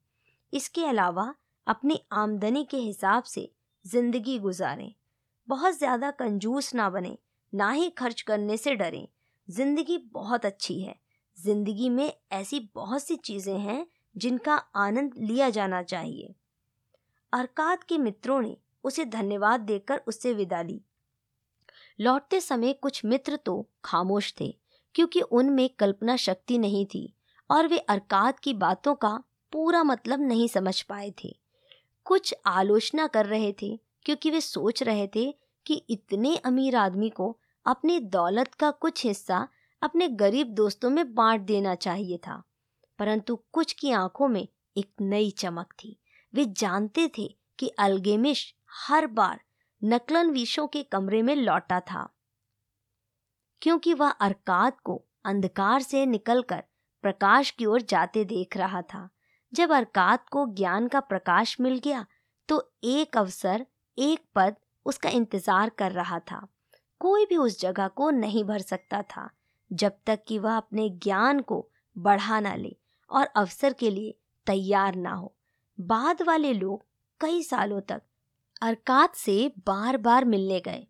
इसके 0.53 0.85
अलावा 0.85 1.35
अपनी 1.67 2.01
आमदनी 2.13 2.65
के 2.65 2.77
हिसाब 2.77 3.23
से 3.23 3.51
ज़िंदगी 3.85 4.39
गुजारें। 4.39 4.93
बहुत 5.49 5.79
ज़्यादा 5.79 6.11
कंजूस 6.11 6.75
ना 6.75 6.89
बने, 6.91 7.17
ना 7.53 7.71
ही 7.71 7.89
खर्च 7.91 8.21
करने 8.23 8.57
से 8.57 8.75
डरें। 8.75 9.07
ज़िंदगी 9.49 9.99
बहुत 10.13 10.47
अच्छी 10.47 10.81
है। 10.81 10.95
ज़िंदगी 11.39 11.89
में 11.89 12.13
ऐसी 12.33 12.61
बहुत 12.75 13.03
सी 13.03 13.17
चीज़ें 13.17 13.59
हैं 13.59 13.87
जिनका 14.17 14.55
आनंद 14.77 15.15
लिया 15.19 15.51
जाना 15.51 15.83
चाहिए। 15.83 16.35
अरकात 17.33 17.83
के 17.83 17.99
मित्रों 17.99 18.41
ने 18.41 18.57
उसे 18.85 19.05
धन्यवाद 19.05 19.61
देकर 19.61 20.01
उससे 20.09 20.33
विदा 20.33 20.63
ली। 20.63 20.81
लौटते 22.01 22.41
समय 22.41 22.73
कुछ 22.73 23.05
मित्र 23.05 23.37
तो 23.37 23.67
खामोश 23.85 24.33
थे, 24.41 24.55
क्योंकि 24.95 25.21
उनमें 25.21 25.69
कल्पना 25.79 26.17
शक्ति 26.17 26.59
नहीं 26.59 26.85
थी 26.87 27.13
और 27.51 27.67
वे 27.69 27.79
अरकात 27.79 28.39
की 28.39 28.55
बातों 28.55 28.95
का 28.95 29.13
पूरा 29.53 29.83
मतलब 29.85 30.21
नहीं 30.21 30.49
समझ 30.49 30.81
पाए 30.83 31.13
थे। 31.25 31.35
कुछ 32.07 32.35
आलोचना 32.47 33.07
कर 33.07 33.27
रहे 33.27 33.53
थे, 33.53 33.79
क्योंकि 34.05 34.31
वे 34.31 34.41
सोच 34.41 34.83
रहे 34.83 35.07
थे 35.07 35.31
कि 35.67 35.75
इतने 35.91 36.37
अमीर 36.37 36.77
आदमी 36.77 37.11
को 37.11 37.37
अपनी 37.67 37.99
दौलत 38.01 38.55
का 38.55 38.71
कुछ 38.71 39.05
हिस्सा 39.07 39.47
अपने 39.83 40.09
गरीब 40.09 40.55
दोस्तों 40.55 40.91
में 40.91 41.15
बांट 41.15 41.41
देना 41.41 41.75
चाहिए 41.75 42.17
था, 42.19 42.43
परंतु 42.99 43.39
कुछ 43.53 43.73
की 43.73 43.91
आँखों 43.93 44.29
में 44.29 44.47
एक 44.77 44.91
नई 45.01 45.31
चमक 45.31 45.73
थी। 45.75 45.97
वे 46.35 46.45
जानते 46.57 47.11
थे 47.19 47.29
कि 47.59 47.69
अल्गेमिश 47.79 48.53
हर 48.79 49.07
बार 49.07 49.41
नकलन 49.83 50.31
विशों 50.31 50.67
के 50.67 50.83
कमरे 50.83 51.23
में 51.23 51.35
लौटा 51.37 51.81
था। 51.83 52.09
क्योंकि 53.63 53.95
वह 53.95 54.11
अरकाद 54.11 54.81
को 54.85 55.03
अंधकार 55.25 55.83
से 55.83 56.05
निकलकर 56.07 56.63
प्रकाश 57.05 57.51
की 57.51 57.67
ओर 57.67 57.83
जाते 57.83 58.25
देख 58.25 58.57
रहा 58.57 58.83
था। 58.85 59.09
जब 59.53 59.73
अरकात 59.73 60.29
को 60.29 60.47
ज्ञान 60.55 60.89
का 60.89 61.01
प्रकाश 61.01 61.57
मिल 61.61 61.79
गया 61.79 62.05
तो 62.49 62.63
एक 62.85 63.17
अवसर, 63.17 63.67
एक 63.99 64.25
पद 64.35 64.57
उसका 64.87 65.09
इंतज़ार 65.09 65.71
कर 65.71 65.93
रहा 65.93 66.19
था। 66.21 66.47
कोई 67.01 67.25
भी 67.27 67.37
उस 67.37 67.61
जगह 67.61 67.89
को 67.89 68.11
नहीं 68.11 68.45
भर 68.45 68.61
सकता 68.61 69.03
था, 69.03 69.29
जब 69.71 69.93
तक 70.07 70.23
कि 70.29 70.39
वह 70.39 70.57
अपने 70.57 70.89
ज्ञान 71.03 71.41
को 71.41 71.67
बढ़ा 71.97 72.41
ना 72.41 72.55
ले 72.55 72.77
और 73.11 73.27
अवसर 73.27 73.73
के 73.73 73.91
लिए 73.91 74.15
तैयार 74.47 74.95
ना 74.97 75.13
हो। 75.13 75.35
बाद 75.79 76.23
वाले 76.23 76.53
लोग 76.53 76.85
कई 77.21 77.43
सालों 77.43 77.81
तक 77.81 78.03
अरकात 78.63 79.15
से 79.15 79.53
बार 79.67 79.97
बार 79.97 80.25
मिलने 80.25 80.61
गए, 80.61 80.87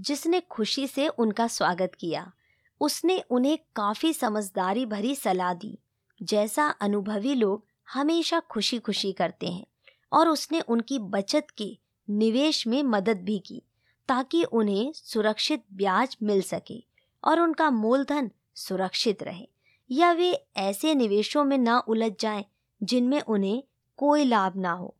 जिसने 0.00 0.40
खुशी 0.40 0.86
से 0.86 1.08
उनका 1.08 1.46
स्वागत 1.46 1.92
किया। 1.94 2.32
उसने 2.80 3.24
उन्हें 3.30 3.58
काफ़ी 3.76 4.12
समझदारी 4.12 4.86
भरी 4.86 5.14
सलाह 5.14 5.54
दी, 5.54 5.78
जैसा 6.22 6.66
अनुभवी 6.66 7.34
लोग 7.34 7.66
हमेशा 7.92 8.40
खुशी 8.40 8.78
खुशी 8.78 9.12
करते 9.12 9.48
हैं, 9.48 9.66
और 10.12 10.28
उसने 10.28 10.60
उनकी 10.60 10.98
बचत 10.98 11.46
के 11.58 11.78
निवेश 12.10 12.66
में 12.66 12.82
मदद 12.82 13.16
भी 13.16 13.38
की, 13.38 13.62
ताकि 14.08 14.44
उन्हें 14.44 14.92
सुरक्षित 14.92 15.64
ब्याज 15.72 16.16
मिल 16.22 16.42
सके 16.42 16.84
और 17.24 17.40
उनका 17.40 17.70
मूलधन 17.70 18.30
सुरक्षित 18.54 19.22
रहे। 19.22 19.48
या 19.90 20.12
वे 20.12 20.46
ऐसे 20.56 20.94
निवेशों 20.94 21.44
में 21.44 21.58
ना 21.58 21.78
उलझ 21.78 22.12
जाएँ 22.20 22.44
जिनमें 22.82 23.20
उन्हें 23.20 23.62
कोई 23.96 24.24
लाभ 24.24 24.56
ना 24.56 24.72
हो। 24.72 24.96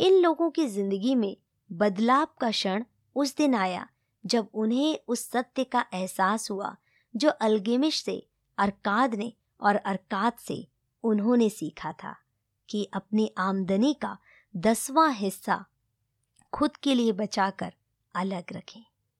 इन 0.00 0.14
लोगों 0.14 0.50
की 0.50 0.66
ज़िंदगी 0.66 1.14
में 1.14 1.36
बदलाव 1.72 2.28
का 2.40 2.50
क्षण 2.50 2.84
उस 3.16 3.36
दिन 3.36 3.54
आया, 3.54 3.88
जब 4.26 4.48
उन्हें 4.54 4.98
उस 5.08 5.30
सत्य 5.30 5.64
का 5.64 5.84
एहसास 5.94 6.50
हुआ, 6.50 6.76
जो 7.16 7.30
अलगेमिश 7.30 8.02
से, 8.02 8.26
अरकाद 8.58 9.14
ने 9.14 9.32
और 9.60 9.76
अरकाद 9.76 10.32
से 10.32 10.68
उन्होंने 11.02 11.50
सीखा 11.50 11.92
था, 11.92 12.16
कि 12.68 12.90
अपनी 12.92 13.30
आमदनी 13.38 13.94
का 13.94 14.18
दसवां 14.56 15.14
हिस्सा 15.14 15.64
खुद 16.52 16.76
के 16.76 16.94
लिए 16.94 17.12
बचाकर 17.12 17.72
अलग 18.14 18.44
रखें। 18.52 18.84